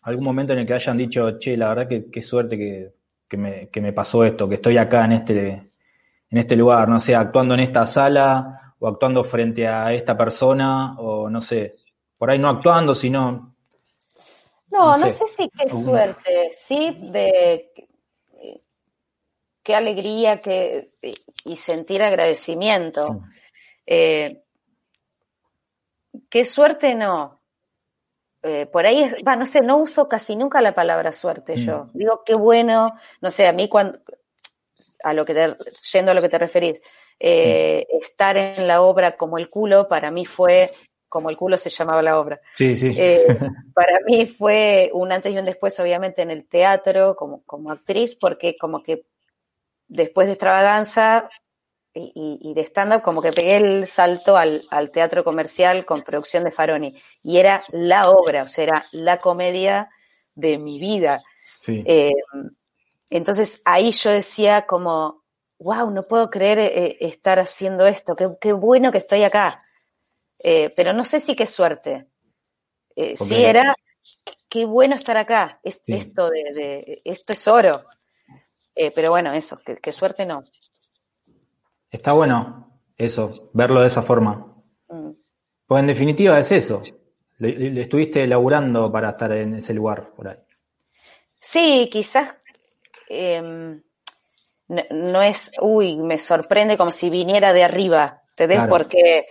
[0.03, 2.95] algún momento en el que hayan dicho, che, la verdad que qué suerte que,
[3.29, 5.49] que, me, que me pasó esto, que estoy acá en este,
[6.31, 10.99] en este lugar, no sé, actuando en esta sala o actuando frente a esta persona
[10.99, 11.77] o no sé,
[12.19, 13.55] por ahí no actuando, sino...
[14.69, 17.71] No, no sé, no sé si qué suerte, sí, de
[19.67, 20.93] qué alegría que,
[21.45, 23.23] y sentir agradecimiento.
[23.85, 24.45] Eh,
[26.31, 27.41] qué suerte no.
[28.45, 31.87] Eh, por ahí, va, no sé, no uso casi nunca la palabra suerte yo.
[31.87, 31.99] Mm.
[31.99, 33.99] Digo, qué bueno, no sé, a mí cuando,
[35.03, 35.57] a lo que te,
[35.93, 36.81] yendo a lo que te referís,
[37.19, 37.97] eh, mm.
[38.03, 40.75] estar en la obra como el culo, para mí fue,
[41.09, 42.41] como el culo se llamaba la obra.
[42.55, 42.97] Sí, sí.
[43.75, 48.15] para mí fue un antes y un después, obviamente, en el teatro, como, como actriz,
[48.15, 49.07] porque como que
[49.89, 51.29] después de extravaganza
[51.99, 57.01] y, de stand-up, como que pegué el salto al, teatro comercial con producción de Faroni.
[57.23, 59.89] Y era la obra, o sea, era la comedia
[60.35, 61.23] de mi vida.
[61.67, 62.13] Eh,
[63.09, 65.25] entonces ahí yo decía como,
[65.59, 69.63] wow, no puedo creer eh, estar haciendo esto, qué, bueno que estoy acá.
[70.39, 72.09] Eh, pero no sé si qué suerte.
[72.95, 73.75] sí era,
[74.51, 75.61] qué bueno estar acá.
[75.63, 77.85] Esto, de, esto es oro.
[78.79, 80.43] Eh, pero bueno, eso, que, suerte no.
[81.91, 84.55] Está bueno eso, verlo de esa forma.
[84.89, 85.13] Mm.
[85.67, 86.83] Pues en definitiva es eso.
[87.39, 90.37] Le, estuviste elaborando para estar en ese lugar por ahí.
[91.41, 92.35] Sí, quizás
[93.09, 93.83] em,
[94.69, 98.61] no, es, uy, me sorprende como si viniera de arriba, ¿te des?
[98.69, 99.27] Porque,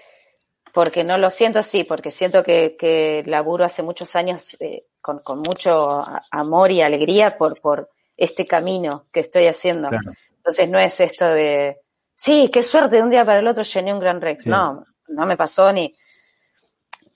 [0.73, 5.19] porque no lo siento así, porque siento que, que laburo hace muchos años eh, con,
[5.19, 9.89] con, mucho amor y alegría por, por, este camino que estoy haciendo.
[10.37, 11.77] Entonces no es esto de,
[12.15, 14.47] sí, qué suerte, de un día para el otro llené un Gran Rex.
[14.47, 15.95] No, no me pasó ni,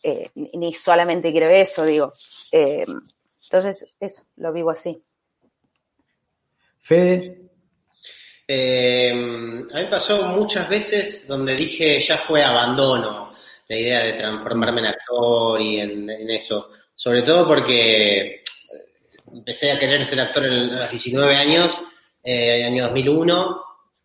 [0.03, 2.13] eh, ni solamente quiero eso, digo.
[2.51, 2.85] Eh,
[3.43, 5.01] entonces, eso, lo vivo así.
[6.79, 7.49] Fede.
[8.47, 13.31] Eh, a mí pasó muchas veces donde dije ya fue abandono
[13.67, 16.71] la idea de transformarme en actor y en eso.
[16.95, 18.43] Sobre todo porque
[19.33, 21.83] empecé a querer ser actor a los 19 años,
[22.23, 23.63] eh, año 2001,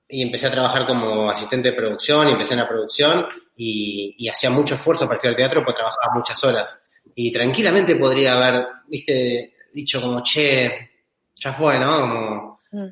[0.08, 4.50] y empecé a trabajar como asistente de producción, y empecé en la producción, y, hacía
[4.50, 6.80] mucho esfuerzo para estudiar teatro porque trabajaba muchas horas.
[7.14, 10.90] Y tranquilamente podría haber, viste, dicho como, che,
[11.34, 12.00] ya fue, ¿no?
[12.00, 12.88] Como, mm.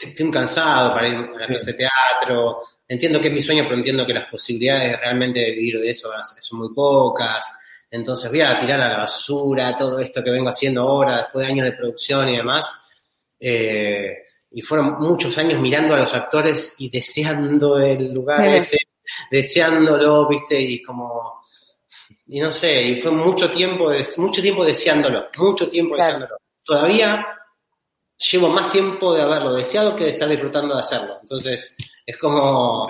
[0.00, 3.76] estoy, cansado para ir a la clase de teatro, entiendo que es mi sueño, pero
[3.76, 6.10] entiendo que las posibilidades realmente de vivir de eso
[6.40, 7.52] son muy pocas.
[7.90, 11.52] Entonces voy a tirar a la basura todo esto que vengo haciendo ahora, después de
[11.52, 12.74] años de producción y demás.
[13.38, 14.16] Eh,
[14.50, 18.78] y fueron muchos años mirando a los actores y deseando el lugar ese,
[19.30, 21.36] deseándolo, viste, y como
[22.28, 26.36] y no sé, y fue mucho tiempo, mucho tiempo deseándolo, mucho tiempo deseándolo.
[26.64, 27.24] Todavía
[28.16, 31.18] llevo más tiempo de haberlo deseado que de estar disfrutando de hacerlo.
[31.20, 32.88] Entonces, es como,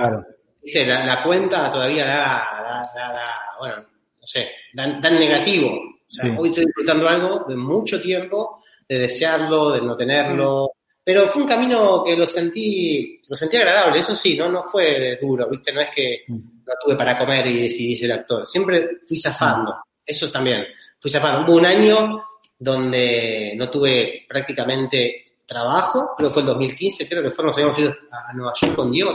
[0.63, 0.87] ¿viste?
[0.87, 5.69] La, cuenta todavía da, da, da, bueno, no sé, da, negativo.
[5.69, 10.73] O sea, hoy estoy disfrutando algo de mucho tiempo, de desearlo, de no tenerlo.
[11.03, 15.17] Pero fue un camino que lo sentí, lo sentí agradable, eso sí, no, no fue
[15.21, 15.73] duro, ¿viste?
[15.73, 18.45] No es que no tuve para comer y decidí ser actor.
[18.45, 20.65] Siempre fui zafando, eso también.
[20.99, 21.51] Fui zafando.
[21.51, 22.25] Hubo un año
[22.59, 27.79] donde no tuve prácticamente trabajo, creo que fue el 2015, creo que fue, nos habíamos
[27.79, 29.15] ido a Nueva York con Diego,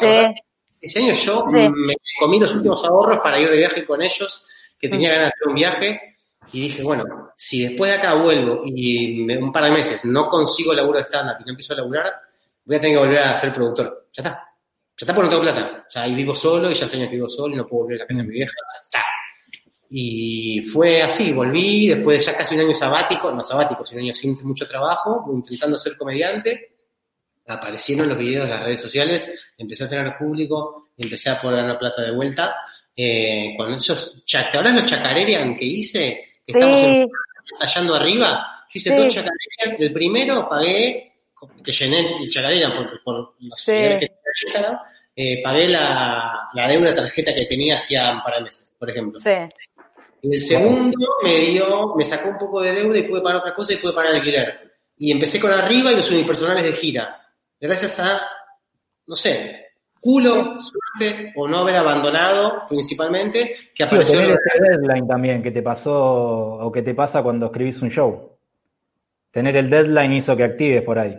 [0.80, 4.46] Ese año yo me comí los últimos ahorros para ir de viaje con ellos,
[4.82, 6.12] que tenía ganas de hacer un viaje,
[6.54, 10.74] y dije, bueno, si después de acá vuelvo y un par de meses no consigo
[10.74, 12.14] laburo de stand-up y no empiezo a laburar,
[12.66, 14.10] voy a tener que volver a ser productor.
[14.12, 14.32] Ya está.
[14.98, 15.86] Ya está porque no tengo plata.
[15.88, 18.02] Sea, ahí vivo solo y ya hace años que vivo solo y no puedo volver
[18.02, 18.54] a la casa de mi vieja.
[18.74, 19.08] Ya está.
[19.90, 24.06] Y fue así, volví después de ya casi un año sabático, no sabático, sino un
[24.06, 26.78] año sin mucho trabajo, intentando ser comediante.
[27.48, 31.78] Aparecieron los videos de las redes sociales, empecé a tener público, empecé a poner la
[31.78, 32.56] plata de vuelta.
[32.96, 36.32] Eh, con esos, ¿te acuerdas los chacarerian que hice?
[36.46, 36.82] que estamos
[37.52, 38.66] ensayando arriba.
[38.70, 39.76] Yo hice dos chacarerian.
[39.80, 41.14] El primero pagué,
[41.64, 43.72] que llené el chacarerian por, por los sí.
[43.72, 44.12] que
[44.44, 44.82] tenía
[45.16, 49.20] eh, pagué la, la deuda tarjeta que tenía hacía un par de meses, por ejemplo.
[49.20, 49.30] Sí.
[50.24, 53.74] El segundo me dio, me sacó un poco de deuda y pude pagar otra cosa
[53.74, 54.72] y pude pagar el alquiler.
[54.98, 57.28] Y empecé con arriba y los unipersonales de gira.
[57.60, 58.22] Gracias a,
[59.08, 59.71] no sé,
[60.02, 64.16] culo, suerte o no haber abandonado principalmente, que apareció...
[64.16, 67.92] Sí, tener ese deadline también que te pasó o que te pasa cuando escribís un
[67.92, 68.38] show.
[69.32, 71.16] Tener el deadline hizo que actives por ahí.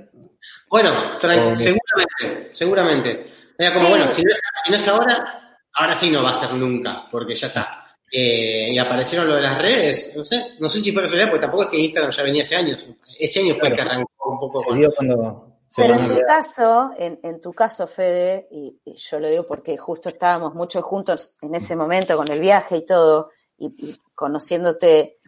[0.69, 3.23] Bueno, seguramente, seguramente.
[3.57, 6.35] Era como, bueno, si no, es, si no, es, ahora, ahora sí no va a
[6.35, 7.97] ser nunca, porque ya está.
[8.11, 11.43] Eh, y aparecieron lo de las redes, no sé, no sé si fue casualidad, porque
[11.43, 12.87] tampoco es que Instagram ya venía hace años.
[13.19, 15.52] Ese año fue el que arrancó un poco con...
[15.77, 20.09] Pero en tu caso, en, en tu caso, Fede, y, yo lo digo porque justo
[20.09, 25.19] estábamos mucho juntos en ese momento con el viaje y todo, y, y, conociéndote,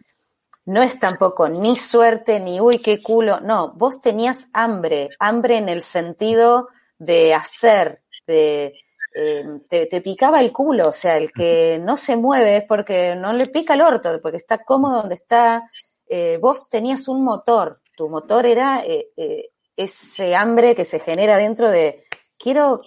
[0.65, 5.69] no es tampoco ni suerte ni uy, qué culo, no, vos tenías hambre, hambre en
[5.69, 8.73] el sentido de hacer, de,
[9.17, 13.15] eh, te, te, picaba el culo, o sea, el que no se mueve es porque
[13.15, 15.69] no le pica el orto, porque está cómodo donde está.
[16.07, 21.37] Eh, vos tenías un motor, tu motor era eh, eh ese hambre que se genera
[21.37, 22.05] dentro de,
[22.37, 22.81] quiero,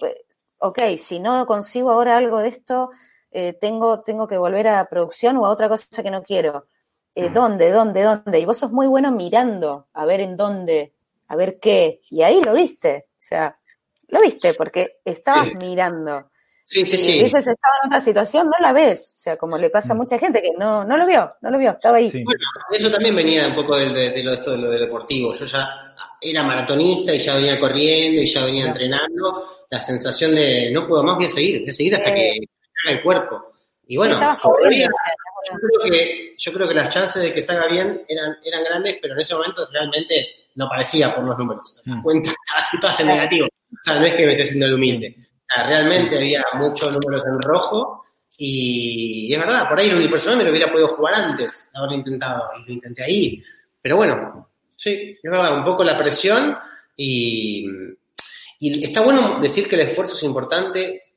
[0.57, 2.91] ok, si no consigo ahora algo de esto,
[3.31, 6.67] eh, tengo, tengo que volver a producción o a otra cosa que no quiero.
[7.15, 8.39] Eh, ¿Dónde, dónde, dónde?
[8.39, 10.93] Y vos sos muy bueno mirando a ver en dónde,
[11.27, 12.01] a ver qué.
[12.09, 13.07] Y ahí lo viste.
[13.11, 13.59] O sea,
[14.07, 15.55] lo viste porque estabas sí.
[15.55, 16.29] mirando.
[16.65, 17.11] Sí, sí, sí.
[17.13, 19.15] Si hubieses estado en otra situación, no la ves.
[19.17, 19.97] O sea, como le pasa a mm.
[19.97, 22.11] mucha gente que no, no lo vio, no lo vio, estaba ahí.
[22.11, 22.23] Sí.
[22.23, 22.39] Bueno,
[22.71, 25.33] eso también venía un poco de, de, de, lo, esto, de lo de deportivo.
[25.33, 28.69] Yo ya era maratonista y ya venía corriendo y ya venía sí.
[28.69, 29.43] entrenando.
[29.69, 32.13] La sensación de no puedo más, voy a seguir, voy a seguir hasta eh.
[32.13, 32.39] que
[32.85, 33.53] me el cuerpo.
[33.87, 38.37] Y bueno, yo, creo que, yo creo que las chances de que salga bien eran,
[38.43, 41.81] eran grandes, pero en ese momento realmente no parecía por los números.
[41.85, 42.01] Mm.
[42.01, 42.35] Cuentas
[42.81, 43.47] todas en negativo.
[43.47, 45.15] O sea, no es que me esté haciendo el humilde.
[45.17, 48.05] O sea, realmente había muchos números en rojo
[48.37, 51.97] y, es verdad, por ahí el unipersonal me lo hubiera podido jugar antes de haberlo
[51.97, 53.43] intentado y lo intenté ahí.
[53.81, 54.48] Pero bueno,
[54.79, 56.57] sí, es verdad, un poco la presión
[56.95, 57.65] y,
[58.59, 61.13] y está bueno decir que el esfuerzo es importante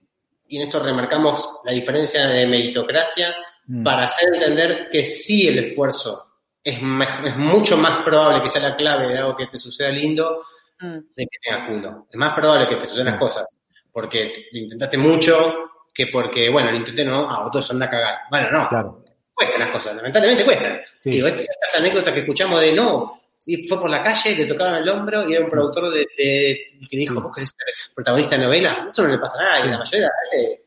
[0.49, 3.35] y en esto remarcamos la diferencia de meritocracia
[3.67, 3.85] mm.
[3.85, 6.27] para hacer entender que sí el esfuerzo
[6.65, 10.43] es, es, mucho más probable que sea la clave de algo que te suceda lindo
[10.81, 10.99] mm.
[11.15, 12.07] de que tenga culo.
[12.11, 13.21] Es más probable que te sucedan las mm.
[13.21, 13.47] cosas
[13.93, 18.15] porque lo intentaste mucho que porque, bueno, lo intenté no, ah, todos anda a cagar.
[18.29, 18.69] Bueno, no.
[18.69, 19.05] Claro.
[19.33, 20.81] Cuestan las cosas, lamentablemente cuestan.
[21.01, 21.11] Sí.
[21.11, 23.22] Digo, estas anécdotas que escuchamos de no,
[23.69, 26.97] fue por la calle, le tocaron el hombro y era un productor de, de que
[26.97, 30.11] dijo, vos querés ser protagonista de novela, eso no le pasa a nadie, la mayoría
[30.31, 30.65] de.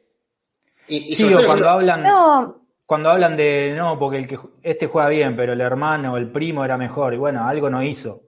[0.88, 2.64] Y, y sí, o cuando hablan, no.
[2.86, 6.66] cuando hablan de no, porque el que este juega bien, pero el hermano, el primo
[6.66, 8.24] era mejor, y bueno, algo no hizo.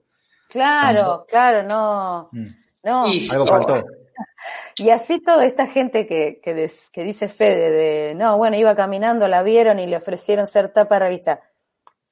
[0.48, 2.30] Claro, claro, no.
[2.32, 2.44] Mm.
[2.84, 3.08] no.
[3.12, 3.84] Y, algo faltó.
[4.76, 8.74] Y así toda esta gente que, que, des, que, dice Fede de, no, bueno, iba
[8.76, 11.40] caminando, la vieron y le ofrecieron ser tapa revista.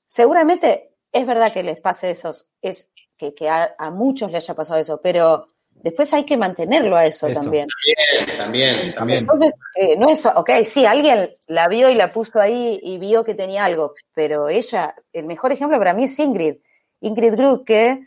[0.04, 4.54] Seguramente es verdad que les pase eso, es que, que a, a, muchos les haya
[4.54, 7.40] pasado eso, pero después hay que mantenerlo a eso, eso.
[7.40, 7.66] también.
[8.06, 9.18] También, también, también.
[9.20, 13.24] Entonces, eh, no es, ok, sí, alguien la vio y la puso ahí y vio
[13.24, 16.56] que tenía algo, pero ella, el mejor ejemplo para mí es Ingrid.
[17.00, 18.04] Ingrid Grut, que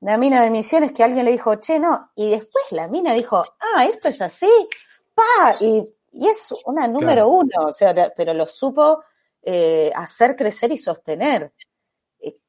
[0.00, 3.44] la mina de misiones que alguien le dijo, che, no, y después la mina dijo,
[3.60, 4.50] ah, esto es así,
[5.14, 7.28] pa, y, y es una número claro.
[7.28, 9.02] uno, o sea, pero lo supo
[9.42, 11.52] eh, hacer crecer y sostener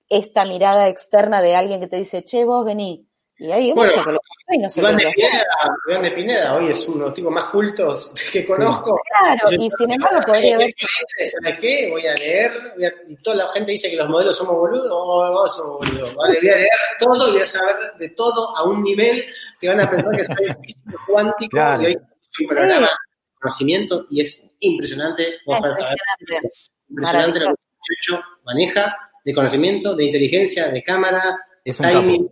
[0.10, 3.06] esta mirada externa de alguien que te dice, che, vos vení.
[3.42, 4.20] Y hay Bueno, mucho que lo
[4.52, 5.10] y no se Iván de.
[5.16, 5.46] Pineda,
[5.88, 9.00] Iván de Pineda hoy es uno de los tipos más cultos que conozco.
[9.22, 11.90] Claro, Yo- y sin embargo podría haber ¿Sabes qué?
[11.90, 14.90] Voy a leer, voy a- y toda la gente dice que los modelos somos boludos,
[14.92, 16.16] oh, vos somos boludos.
[16.16, 19.24] Vale, voy a leer todo y voy a saber de todo a un nivel
[19.62, 21.82] que van a pensar que soy físico cuántico Claro.
[21.84, 25.38] y hoy es un programa de conocimiento y es impresionante.
[25.46, 26.50] Vos saber impresionante.
[26.90, 31.86] impresionante lo que el muchacho maneja de conocimiento, de inteligencia, de cámara, de Es un
[31.86, 32.30] timing.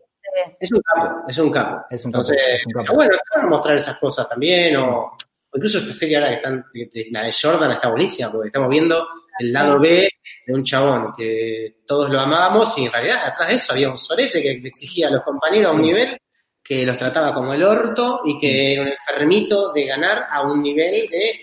[0.59, 1.85] Es un capo, es un capo.
[1.89, 2.83] Es un capo, Entonces, es un capo.
[2.83, 6.35] está bueno, está bueno mostrar esas cosas también, o, o incluso esta serie ahora que
[6.35, 6.65] están,
[7.11, 9.07] la de Jordan está buenísima, porque estamos viendo
[9.39, 10.09] el lado B
[10.45, 13.97] de un chabón que todos lo amábamos y en realidad atrás de eso había un
[13.97, 16.17] sorete que exigía a los compañeros a un nivel
[16.63, 20.61] que los trataba como el orto y que era un enfermito de ganar a un
[20.61, 21.39] nivel de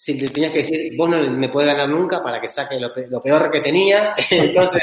[0.00, 2.92] si le tenías que decir, vos no me podés ganar nunca para que saque lo,
[2.92, 4.14] pe- lo peor que tenía.
[4.30, 4.80] Entonces,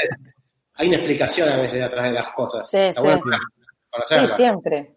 [0.74, 2.68] hay una explicación a veces atrás de las cosas.
[2.70, 3.06] Sí, Está sí.
[3.06, 3.22] bueno
[4.04, 4.96] Sí, siempre.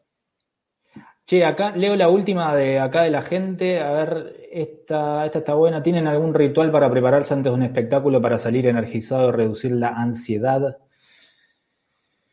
[1.25, 3.79] Che, acá leo la última de acá de la gente.
[3.79, 5.81] A ver, esta, esta está buena.
[5.81, 9.89] ¿Tienen algún ritual para prepararse antes de un espectáculo para salir energizado y reducir la
[9.89, 10.79] ansiedad?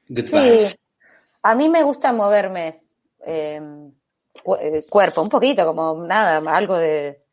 [0.09, 0.79] Good Sí, vibes.
[1.43, 2.81] a mí me gusta moverme
[3.25, 3.61] eh,
[4.43, 7.26] cu- eh, cuerpo, un poquito, como nada, algo de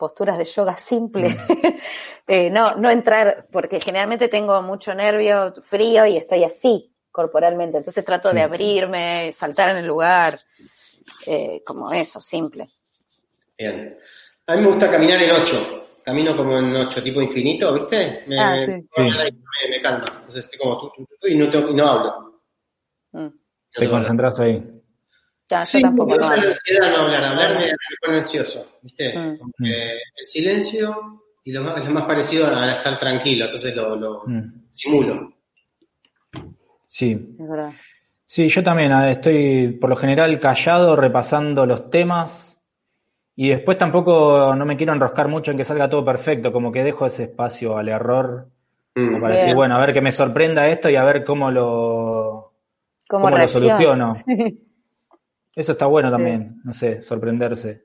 [0.00, 1.28] posturas de yoga simple.
[2.32, 7.78] Eh, no, no entrar, porque generalmente tengo mucho nervio, frío y estoy así corporalmente.
[7.78, 10.38] Entonces trato de abrirme, saltar en el lugar,
[11.26, 12.68] eh, como eso, simple.
[13.58, 13.98] Bien.
[14.46, 15.98] A mí me gusta caminar en ocho.
[16.04, 18.22] Camino como en ocho, tipo infinito, ¿viste?
[18.28, 18.70] Me, Ah, sí.
[18.96, 20.04] me, me- me calma.
[20.14, 22.42] Entonces estoy como tú, tú, tú, tú, y no, tengo- y no hablo.
[23.10, 23.18] Mm.
[23.26, 23.32] No
[23.74, 24.79] Te concentras ahí.
[25.50, 26.50] Ya, Sí, yo tampoco me lo gusta la hago.
[26.50, 27.24] ansiedad no hablar.
[27.24, 27.72] Hablar me, me
[28.04, 29.18] pone ansioso, ¿viste?
[29.18, 29.64] Mm.
[29.64, 33.46] El silencio y lo más, es lo más parecido a estar tranquilo.
[33.46, 34.52] Entonces lo, lo Mm.
[34.72, 35.32] simulo.
[36.88, 37.36] Sí.
[37.38, 37.72] Es verdad.
[38.26, 42.58] Sí, yo también eh, estoy por lo general callado, repasando los temas
[43.34, 46.84] y después tampoco no me quiero enroscar mucho en que salga todo perfecto, como que
[46.84, 48.48] dejo ese espacio al error,
[48.94, 49.06] Mm.
[49.06, 52.52] como para decir, bueno, a ver que me sorprenda esto y a ver cómo lo,
[53.08, 54.10] ¿Cómo, cómo lo soluciono.
[54.26, 54.69] Sí.
[55.54, 56.16] Eso está bueno Sí.
[56.16, 57.84] también, no sé, sorprenderse.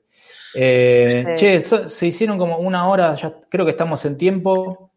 [0.54, 1.34] Eh, Sí.
[1.36, 4.90] Che, so- se hicieron como una hora, ya creo que estamos en tiempo.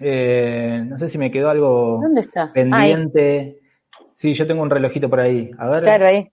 [0.00, 2.44] Eh, no sé si me quedó algo ¿Dónde está?
[2.44, 3.60] Ahí, pendiente.
[4.16, 5.50] Sí, yo tengo un relojito por ahí.
[5.58, 5.82] A ver.
[5.82, 6.28] claro, ahí.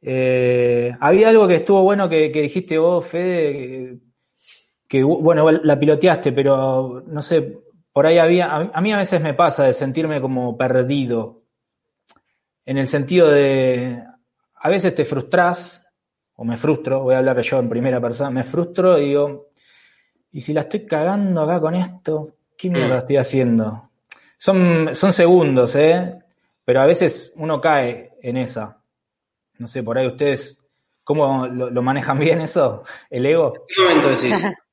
[0.00, 3.96] Eh, había algo que estuvo bueno que, que dijiste vos, Fede, que,
[4.86, 7.58] que, bueno, la piloteaste, pero no sé,
[7.92, 11.42] por ahí había, a, a mí a veces me pasa de sentirme como perdido,
[12.64, 14.04] en el sentido de,
[14.60, 15.84] a veces te frustras,
[16.36, 19.48] o me frustro, voy a hablar yo en primera persona, me frustro y digo,
[20.32, 22.98] y si la estoy cagando acá con esto, ¿qué mierda Mm.
[22.98, 23.90] estoy haciendo?
[24.36, 26.18] Son, son segundos, ¿eh?
[26.64, 28.76] Pero a veces uno cae en esa.
[29.58, 30.62] No sé, por ahí ustedes,
[31.02, 32.84] ¿cómo lo, lo manejan bien eso?
[33.10, 33.54] ¿El ego?
[33.54, 34.46] ¿En qué momento decís?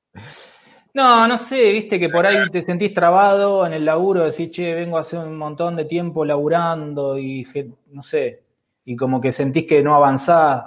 [0.93, 4.73] No, no sé, viste que por ahí te sentís trabado en el laburo, decís, che,
[4.73, 7.45] vengo hace un montón de tiempo laburando y
[7.91, 8.43] no sé,
[8.85, 10.65] y como que sentís que no avanzás,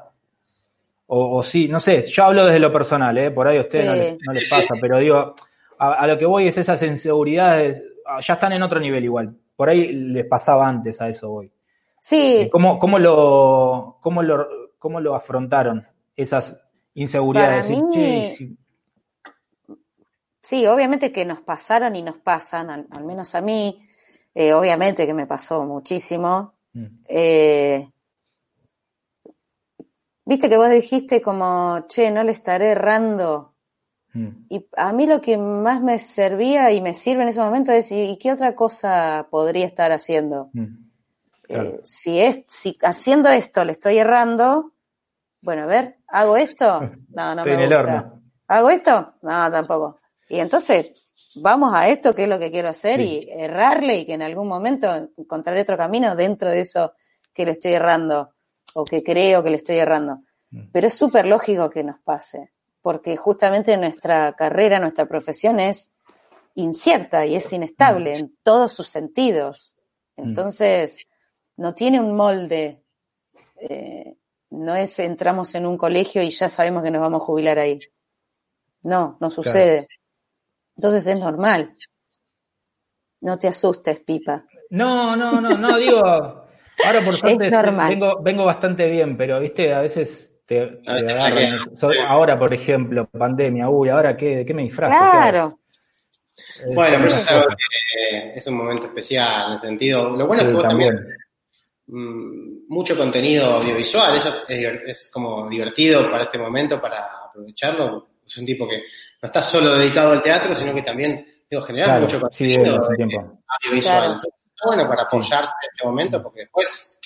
[1.07, 3.31] o, o sí, no sé, yo hablo desde lo personal, ¿eh?
[3.31, 5.35] por ahí a ustedes no, les, no les Sí, pasa, pero digo,
[5.79, 9.35] a, a lo que voy es esas inseguridades, ah, ya están en otro nivel igual,
[9.57, 11.51] por ahí les pasaba antes, a eso voy.
[12.01, 14.47] Sí, ¿Cómo, cómo, lo, cómo, lo,
[14.79, 15.87] ¿Cómo lo afrontaron
[16.17, 16.61] esas
[16.95, 17.67] inseguridades?
[17.67, 18.59] Para Decir, mí- "Che, si-
[20.43, 23.83] Sí, obviamente que nos pasaron y nos pasan, al, al menos a mí,
[24.35, 26.55] eh, obviamente que me pasó muchísimo.
[26.73, 27.89] Mm, Eh,
[30.29, 33.55] Viste que vos dijiste como, che, no le estaré errando.
[34.13, 37.73] mm, Y a mí lo que más me servía y me sirve en ese momento
[37.73, 40.51] es, ¿y qué otra cosa podría estar haciendo?
[40.53, 40.67] mm.
[41.43, 41.69] Claro.
[41.71, 44.73] Eh, si, es, si haciendo esto le estoy errando,
[45.41, 46.81] bueno, a ver, ¿hago esto?
[47.09, 47.95] No, no Estoy me en el gusta.
[47.97, 48.23] horno.
[48.49, 49.15] ¿Hago esto?
[49.23, 49.99] No, tampoco.
[50.29, 50.93] Y entonces,
[51.37, 53.27] vamos a esto, que es lo que quiero hacer, Sí.
[53.27, 56.93] y errarle y que en algún momento encontraré otro camino dentro de eso
[57.33, 58.35] que le estoy errando,
[58.79, 60.23] o que creo que le estoy errando.
[60.51, 60.71] Mm.
[60.73, 65.93] Pero es súper lógico que nos pase, porque justamente nuestra carrera, nuestra profesión es
[66.55, 69.75] incierta y es inestable en todos sus sentidos.
[70.17, 71.07] Entonces,
[71.57, 72.85] no tiene un molde.
[73.61, 74.15] eh,
[74.51, 77.81] no es entramos en un colegio y ya sabemos que nos vamos a jubilar ahí.
[78.85, 79.89] No, no sucede.
[80.77, 81.77] Entonces es normal.
[83.21, 84.47] No te asustes, Pipa.
[84.71, 86.38] No, no, no, no, digo,
[86.85, 87.89] ahora por suerte Es normal.
[87.91, 91.59] vengo, vengo bastante bien, pero viste, a veces te, te A veces agarran.
[92.07, 94.97] ahora, por ejemplo, pandemia, uy, ahora qué, ¿de qué me disfrazo?
[94.97, 95.59] Claro.
[96.75, 100.11] Bueno, pero es, algo que es un momento especial en el sentido.
[100.11, 100.97] Lo bueno es que vos también,
[101.87, 108.09] mmm, mucho contenido audiovisual, eso es, es, como divertido para este momento, para aprovecharlo.
[108.25, 108.79] Es un tipo que
[109.23, 113.05] no está solo dedicado al teatro, sino que también digo, generar claro, mucho contenido sí,
[113.67, 114.19] audiovisual.
[114.19, 114.21] Claro.
[114.59, 115.67] Está bueno para apoyarse sí.
[115.67, 116.99] en este momento, porque después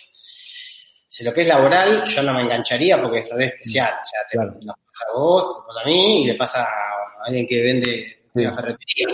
[1.13, 3.93] si lo que es laboral, yo no me engancharía porque es re especial.
[4.01, 4.57] O sea, te claro.
[4.63, 8.23] lo pasa a vos, te pasa a mí y le pasa a alguien que vende
[8.33, 8.41] sí.
[8.41, 9.09] una ferretería.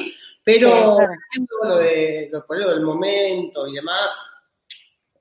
[0.45, 0.97] Pero
[1.33, 1.71] sí, claro.
[1.71, 4.31] lo de lo, lo del momento y demás,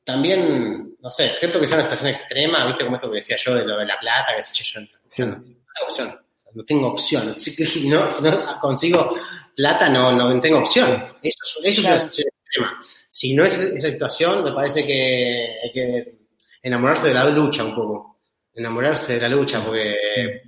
[0.03, 3.55] también, no sé, excepto que sea una situación extrema, viste como esto que decía yo
[3.55, 4.79] de lo de la plata, que sé yo,
[5.15, 6.21] yo no, no, tengo opción.
[6.53, 7.39] No tengo opción.
[7.39, 7.55] Si
[7.89, 9.15] no, si no consigo
[9.55, 11.15] plata, no, no tengo opción.
[11.23, 11.67] Eso, eso claro.
[11.71, 12.26] es una situación
[12.57, 12.79] extrema.
[13.09, 16.17] Si no es esa situación, me parece que hay que
[16.61, 18.19] enamorarse de la lucha un poco.
[18.53, 20.41] Enamorarse de la lucha, porque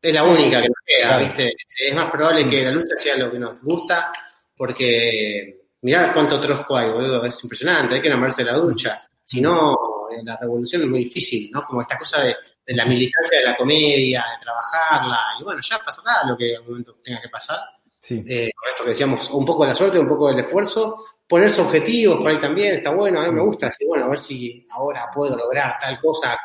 [0.00, 1.18] es la única que nos queda.
[1.18, 1.54] ¿viste?
[1.78, 4.12] Es más probable que la lucha sea lo que nos gusta,
[4.56, 9.02] porque mirá cuánto trosco hay, boludo, es impresionante, hay que enamorarse de la lucha.
[9.24, 9.76] Si no,
[10.24, 11.62] la revolución es muy difícil, ¿no?
[11.64, 12.34] Como esta cosa de,
[12.66, 16.60] de la militancia de la comedia, de trabajarla, y bueno, ya pasará lo que en
[16.60, 17.58] un momento tenga que pasar.
[18.00, 18.22] Sí.
[18.26, 21.60] Eh, con esto que decíamos, un poco de la suerte, un poco del esfuerzo, ponerse
[21.60, 24.66] objetivos por ahí también, está bueno, a mí me gusta decir, bueno, a ver si
[24.70, 26.38] ahora puedo lograr tal cosa,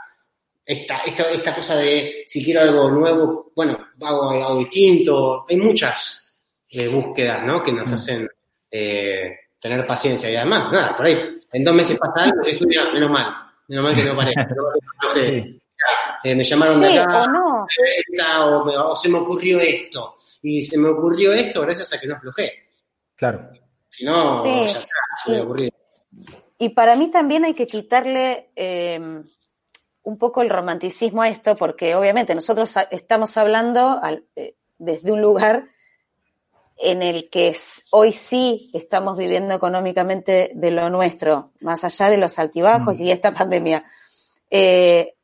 [0.65, 6.41] esta, esta, esta cosa de si quiero algo nuevo, bueno, hago algo distinto, hay muchas
[6.69, 7.63] eh, búsquedas, ¿no?
[7.63, 7.93] Que nos mm.
[7.93, 8.29] hacen
[8.71, 12.41] eh, tener paciencia y además, nada, por ahí, en dos meses pasa algo
[12.93, 13.33] menos mal,
[13.67, 15.61] menos mal que no paré, no sé,
[16.23, 17.67] eh, me llamaron sí, de acá, o, no.
[17.67, 21.99] esta, o, me, o se me ocurrió esto, y se me ocurrió esto gracias a
[21.99, 22.51] que no aflojé.
[23.15, 23.51] Claro.
[23.91, 24.73] Si no, sí.
[24.73, 25.71] ya está, ocurrido.
[26.57, 28.99] Y para mí también hay que quitarle eh,
[30.03, 35.21] un poco el romanticismo a esto, porque obviamente nosotros estamos hablando al, eh, desde un
[35.21, 35.69] lugar
[36.77, 42.17] en el que es, hoy sí estamos viviendo económicamente de lo nuestro, más allá de
[42.17, 43.03] los altibajos mm.
[43.03, 43.83] y esta pandemia.
[44.49, 45.15] Eh,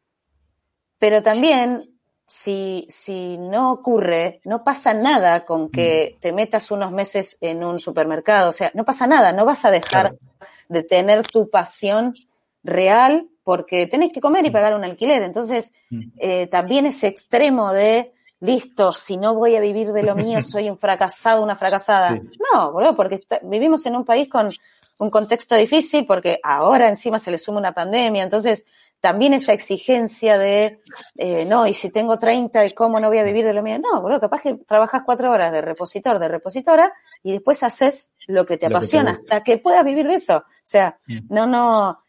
[0.99, 1.96] pero también
[2.27, 6.19] si, si no ocurre, no pasa nada con que mm.
[6.19, 8.49] te metas unos meses en un supermercado.
[8.49, 10.17] O sea, no pasa nada, no vas a dejar claro.
[10.67, 12.15] de tener tu pasión
[12.63, 14.53] real porque tenés que comer y mm.
[14.53, 15.23] pagar un alquiler.
[15.23, 16.01] Entonces, mm.
[16.17, 20.69] eh, también ese extremo de, listo, si no voy a vivir de lo mío, soy
[20.69, 22.11] un fracasado, una fracasada.
[22.11, 22.21] Sí.
[22.53, 24.51] No, boludo, porque está, vivimos en un país con
[24.99, 28.23] un contexto difícil, porque ahora encima se le suma una pandemia.
[28.23, 28.65] Entonces,
[28.99, 30.81] también esa exigencia de,
[31.15, 33.79] eh, no, y si tengo 30, ¿cómo no voy a vivir de lo mío?
[33.79, 36.91] No, boludo, capaz que trabajas cuatro horas de repositor, de repositora,
[37.23, 40.15] y después haces lo que te lo apasiona, que te hasta que puedas vivir de
[40.15, 40.37] eso.
[40.37, 41.25] O sea, Bien.
[41.29, 41.99] no, no,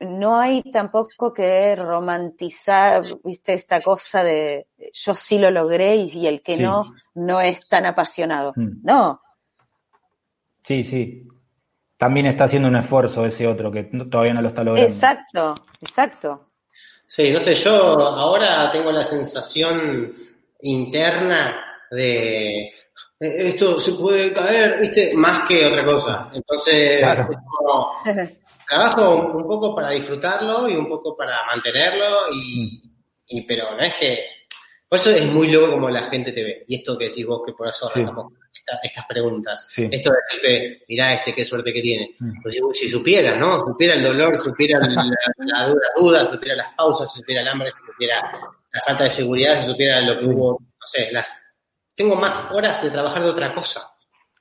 [0.00, 6.26] no hay tampoco que romantizar, viste, esta cosa de yo sí lo logré y, y
[6.26, 6.62] el que sí.
[6.62, 8.54] no, no es tan apasionado.
[8.56, 8.82] Mm.
[8.82, 9.20] No.
[10.64, 11.28] Sí, sí
[11.96, 14.88] también está haciendo un esfuerzo ese otro que todavía no lo está logrando.
[14.88, 16.40] Exacto, exacto.
[17.06, 20.12] Sí, no sé, yo ahora tengo la sensación
[20.60, 22.70] interna de
[23.18, 26.30] esto se puede caer, viste, más que otra cosa.
[26.34, 27.22] Entonces, claro.
[27.54, 27.92] como,
[28.68, 32.90] trabajo un poco para disfrutarlo y un poco para mantenerlo, y, mm.
[33.28, 34.24] y, pero no es que.
[34.88, 36.64] Por eso es muy loco como la gente te ve.
[36.68, 38.04] Y esto que decís vos, que por eso sí
[38.66, 39.68] esta, estas preguntas.
[39.70, 39.88] Sí.
[39.90, 42.14] Esto de decirte, mirá este, qué suerte que tiene.
[42.18, 42.42] Mm.
[42.42, 43.60] Pues, si supiera, ¿no?
[43.60, 48.22] Supiera el dolor, supiera la, la, dura duda, supiera las pausas, supiera el hambre, supiera
[48.72, 51.44] la falta de seguridad, si supiera lo que hubo, no sé, las...
[51.94, 53.80] Tengo más horas de trabajar de otra cosa.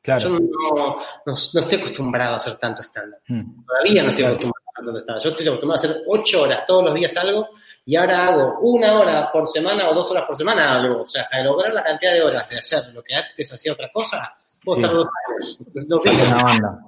[0.01, 0.21] Claro.
[0.21, 0.95] Yo no, no,
[1.25, 3.21] no, estoy acostumbrado a hacer tanto estándar.
[3.27, 3.65] Mm.
[3.65, 5.23] Todavía no estoy acostumbrado a hacer tanto estándar.
[5.23, 7.49] Yo estoy acostumbrado a hacer ocho horas todos los días algo
[7.85, 11.01] y ahora hago una hora por semana o dos horas por semana algo.
[11.01, 13.89] O sea, hasta lograr la cantidad de horas de hacer lo que antes hacía otra
[13.91, 14.83] cosa, puedo sí.
[14.83, 15.87] estar dos años.
[15.87, 16.79] Dos banda.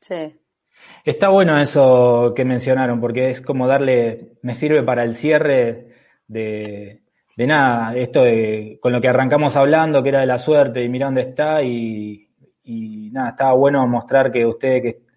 [0.00, 0.40] Sí.
[1.04, 5.94] Está bueno eso que mencionaron, porque es como darle, me sirve para el cierre
[6.26, 7.02] de,
[7.36, 10.88] de nada, esto de, con lo que arrancamos hablando, que era de la suerte, y
[10.88, 12.28] mira dónde está, y,
[12.64, 15.09] y nada, estaba bueno mostrar que ustedes que,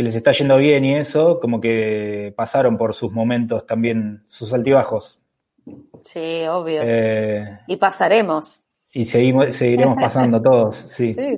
[0.00, 4.52] que, les está yendo bien y eso, como que pasaron por sus momentos también, sus
[4.52, 5.18] altibajos.
[6.04, 6.80] Sí, obvio.
[6.82, 8.64] Eh, y pasaremos.
[8.92, 11.14] Y seguimos, seguiremos pasando todos, sí.
[11.16, 11.36] sí.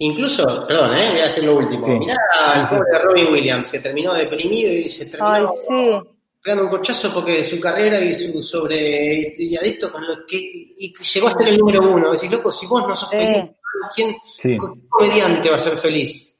[0.00, 1.08] Incluso, perdón, ¿eh?
[1.10, 1.84] voy a decir lo último.
[1.84, 1.92] Sí.
[1.92, 2.16] Mirá
[2.54, 6.00] al pobre de Robin Williams, que terminó deprimido y se terminó Ay, sí.
[6.40, 10.94] pegando un corchazo porque su carrera y su sobre y adicto con lo que y
[10.94, 12.12] llegó a ser el número uno.
[12.12, 13.50] Decís, loco, si vos no sos feliz,
[13.94, 14.56] ¿quién sí.
[14.88, 16.36] comediante va a ser feliz?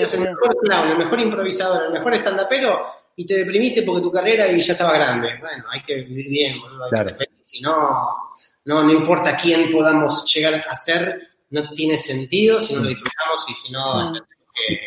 [0.00, 4.02] Sí, sí, el mejor clown, el mejor improvisador, el mejor estandapero y te deprimiste porque
[4.02, 5.38] tu carrera y ya estaba grande.
[5.40, 7.08] Bueno, hay que vivir bien, boludo, hay claro.
[7.08, 7.42] que ser feliz.
[7.44, 8.34] Si no,
[8.64, 13.48] no, no importa quién podamos llegar a ser, no tiene sentido si no lo disfrutamos
[13.48, 14.12] y si no,
[14.52, 14.78] que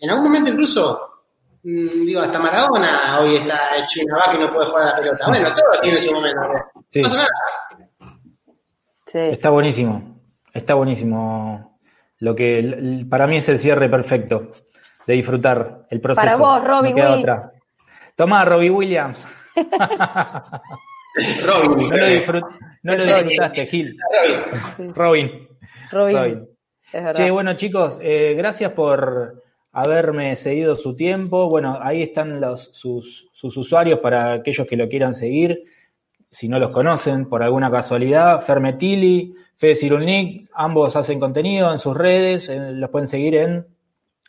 [0.00, 1.22] en algún momento incluso,
[1.62, 4.96] mm, digo, hasta Maradona hoy está hecho una vaca y no puede jugar a la
[4.96, 5.28] pelota.
[5.28, 6.40] Bueno, todo tiene su momento.
[6.42, 7.28] No pasa nada.
[9.06, 9.18] Sí.
[9.18, 10.20] Está buenísimo,
[10.52, 11.75] está buenísimo.
[12.18, 14.48] Lo que para mí es el cierre perfecto
[15.06, 16.26] de disfrutar el proceso.
[16.26, 17.50] Para vos, Robbie Williams.
[18.16, 19.26] Tomá, Robbie Williams.
[21.44, 21.90] Robin.
[22.82, 23.96] No lo, disfrutaste, Gil.
[24.94, 25.48] Robin.
[25.90, 26.46] Robin.
[26.92, 27.32] Robin.
[27.32, 31.48] bueno, chicos, eh, gracias por haberme seguido su tiempo.
[31.48, 35.64] Bueno, ahí están los, sus, usuarios para aquellos que lo quieran seguir,
[36.30, 38.40] si no los conocen por alguna casualidad.
[38.40, 43.66] Fermetili, Fede Cirulnik, ambos hacen contenido en sus redes, los pueden seguir en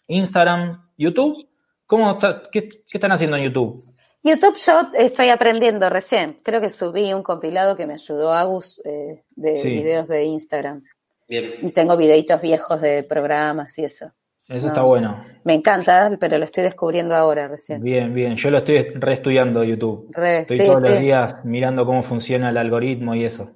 [0.07, 1.47] Instagram, YouTube.
[1.85, 2.17] ¿Cómo
[2.51, 3.85] qué, están haciendo en YouTube?
[4.23, 6.39] YouTube yo estoy aprendiendo recién.
[6.43, 10.83] Creo que subí un compilado que me ayudó Agus eh, de videos de Instagram.
[11.27, 11.55] Bien.
[11.61, 14.11] Y tengo videitos viejos de programas y eso.
[14.47, 15.25] Eso está bueno.
[15.43, 17.81] Me encanta, pero lo estoy descubriendo ahora recién.
[17.81, 18.37] Bien, bien.
[18.37, 20.09] Yo lo estoy reestudiando YouTube.
[20.15, 23.51] estoy todos los días mirando cómo funciona el algoritmo y eso.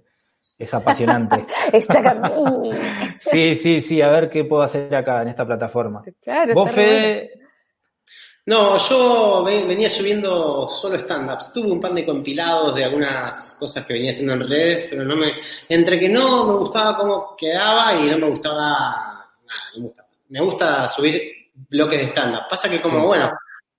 [0.62, 1.46] Es apasionante.
[1.74, 2.22] está
[3.20, 4.02] sí, sí, sí.
[4.02, 6.04] A ver qué puedo hacer acá en esta plataforma.
[6.22, 7.32] Claro, ¿Vos, Fede?
[8.46, 11.54] No, yo venía subiendo solo stand-ups.
[11.54, 15.16] Tuve un pan de compilados de algunas cosas que venía haciendo en redes, pero no
[15.16, 15.34] me.
[15.70, 18.58] Entre que no me gustaba cómo quedaba y no me gustaba.
[18.58, 21.22] Nada, no me gustaba me gusta subir
[21.70, 22.44] bloques de stand-up.
[22.50, 23.32] Pasa que como, bueno,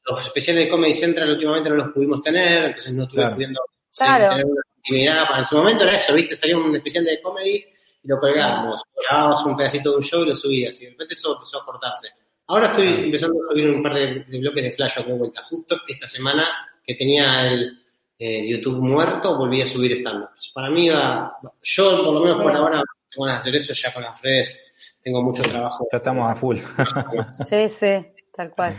[0.04, 3.60] los especiales de Comedy Central últimamente no los pudimos tener, entonces no estuve pudiendo
[3.96, 5.26] tener una intimidad.
[5.26, 6.36] Para en su momento era eso, ¿viste?
[6.36, 7.64] Salía un especial de comedy
[8.02, 8.82] y lo colgábamos.
[9.08, 10.80] Grabábamos un pedacito de un show y lo subías.
[10.80, 12.08] Y de repente eso empezó a cortarse.
[12.46, 15.42] Ahora estoy empezando a subir un par de, bloques de flash de vuelta.
[15.44, 16.48] Justo esta semana
[16.84, 17.78] que tenía el
[18.18, 20.30] YouTube muerto, volví a subir stand-up.
[20.54, 22.80] Para mí, va, yo por lo menos por ahora
[23.10, 24.62] tengo ganas de hacer eso ya con las redes
[25.02, 25.86] tengo mucho trabajo.
[25.90, 26.58] Ya estamos a full.
[27.48, 28.78] sí, sí, tal cual.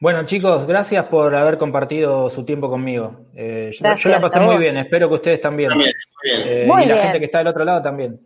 [0.00, 3.26] Bueno, chicos, gracias por haber compartido su tiempo conmigo.
[3.34, 5.68] Eh, yo la pasé muy bien, espero que ustedes también.
[5.68, 5.92] También,
[6.24, 6.48] muy bien.
[6.48, 8.18] Eh, y la gente que está del otro lado también.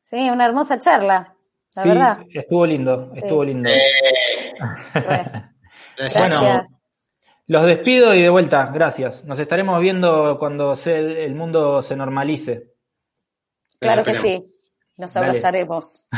[0.00, 1.34] Sí, una hermosa charla,
[1.76, 2.18] la verdad.
[2.32, 3.68] Estuvo lindo, estuvo lindo.
[5.98, 6.30] gracias.
[6.30, 6.64] Bueno,
[7.48, 9.22] los despido y de vuelta, gracias.
[9.26, 12.70] Nos estaremos viendo cuando el mundo se normalice.
[13.78, 14.42] Claro que sí.
[14.96, 16.08] Nos abrazaremos.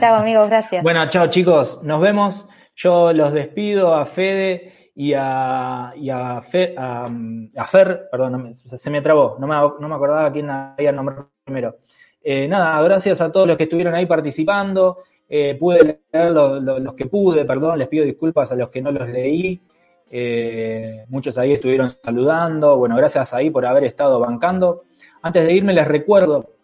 [0.00, 0.82] chao amigos, gracias.
[0.82, 2.44] Bueno, chao chicos, nos vemos.
[2.80, 9.48] Yo los despido a Fede y a, y a, Fer, perdón, se me trabó, no
[9.48, 11.78] me, no me acordaba quién había nombrado primero.
[12.22, 14.98] Eh, nada, gracias a todos los que estuvieron ahí participando.
[15.28, 19.08] Eh, pude leer los que pude, perdón, les pido disculpas a los que no los
[19.08, 19.60] leí.
[20.08, 22.76] Eh, muchos ahí estuvieron saludando.
[22.76, 24.84] Bueno, gracias ahí por haber estado bancando.
[25.22, 26.54] Antes de irme, les recuerdo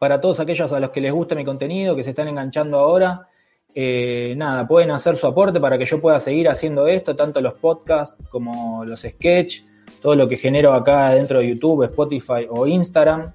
[0.00, 3.28] para todos aquellos a los que les gusta mi contenido, que se están enganchando ahora,
[3.74, 7.54] eh, nada, pueden hacer su aporte para que yo pueda seguir haciendo esto, tanto los
[7.54, 9.64] podcasts como los sketches,
[10.00, 13.32] todo lo que genero acá dentro de YouTube, Spotify o Instagram,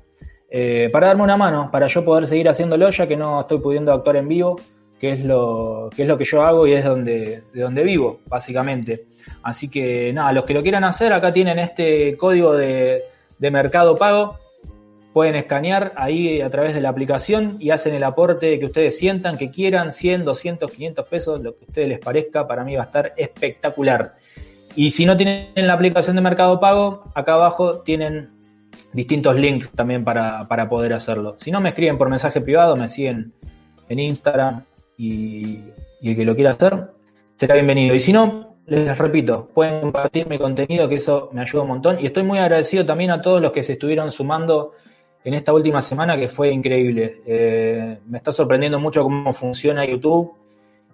[0.49, 3.91] eh, para darme una mano, para yo poder seguir haciéndolo, ya que no estoy pudiendo
[3.91, 4.55] actuar en vivo,
[4.99, 8.19] que es lo que, es lo que yo hago y es donde, de donde vivo,
[8.27, 9.05] básicamente.
[9.43, 13.03] Así que nada, los que lo quieran hacer, acá tienen este código de,
[13.37, 14.37] de mercado pago
[15.13, 19.37] pueden escanear ahí a través de la aplicación y hacen el aporte que ustedes sientan,
[19.37, 22.83] que quieran, 100, 200, 500 pesos, lo que a ustedes les parezca, para mí va
[22.83, 24.15] a estar espectacular.
[24.75, 28.29] Y si no tienen la aplicación de Mercado Pago, acá abajo tienen
[28.93, 31.35] distintos links también para, poder hacerlo.
[31.39, 33.33] Si no, me escriben por mensaje privado, me siguen
[33.89, 34.63] en Instagram
[34.97, 35.59] y,
[36.01, 36.91] y el que lo quiera hacer
[37.35, 37.95] será bienvenido.
[37.95, 41.99] Y si no, les repito, pueden compartir mi contenido, que eso me ayuda un montón.
[41.99, 44.73] Y estoy muy agradecido también a todos los que se estuvieron sumando
[45.23, 47.21] en esta última semana que fue increíble.
[47.25, 50.33] Eh, me está sorprendiendo mucho cómo funciona YouTube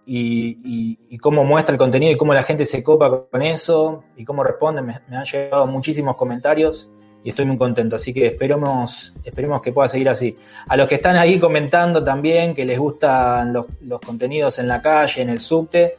[0.05, 4.43] y, cómo muestra el contenido y cómo la gente se copa con eso y cómo
[4.43, 4.81] responde.
[4.81, 6.89] Me, han llegado muchísimos comentarios
[7.23, 7.95] y estoy muy contento.
[7.95, 10.35] Así que esperemos, esperemos que pueda seguir así.
[10.67, 14.81] A los que están ahí comentando también que les gustan los, los contenidos en la
[14.81, 15.97] calle, en el subte,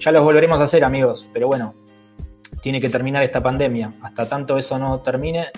[0.00, 1.28] ya los volveremos a hacer, amigos.
[1.32, 1.74] Pero bueno,
[2.62, 3.92] tiene que terminar esta pandemia.
[4.02, 5.48] Hasta tanto eso no termine,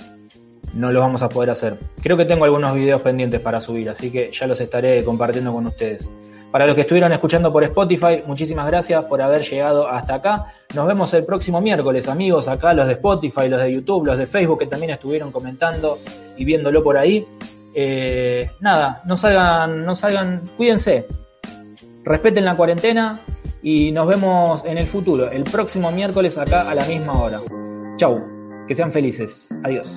[0.75, 1.79] no lo vamos a poder hacer.
[2.03, 5.67] Creo que tengo algunos videos pendientes para subir, así que ya los estaré compartiendo con
[5.67, 6.11] ustedes.
[6.51, 10.53] Para los que estuvieron escuchando por Spotify, muchísimas gracias por haber llegado hasta acá.
[10.75, 14.27] Nos vemos el próximo miércoles, amigos, acá los de Spotify, los de YouTube, los de
[14.27, 15.99] Facebook que también estuvieron comentando
[16.37, 17.27] y viéndolo por ahí.
[17.75, 21.07] Eh, nada, no salgan, no salgan, cuídense,
[22.05, 23.21] respeten la cuarentena
[23.61, 27.41] y nos vemos en el futuro, el próximo miércoles acá a la misma hora.
[27.97, 28.23] Chau,
[28.69, 29.49] que sean felices.
[29.65, 29.89] Adiós.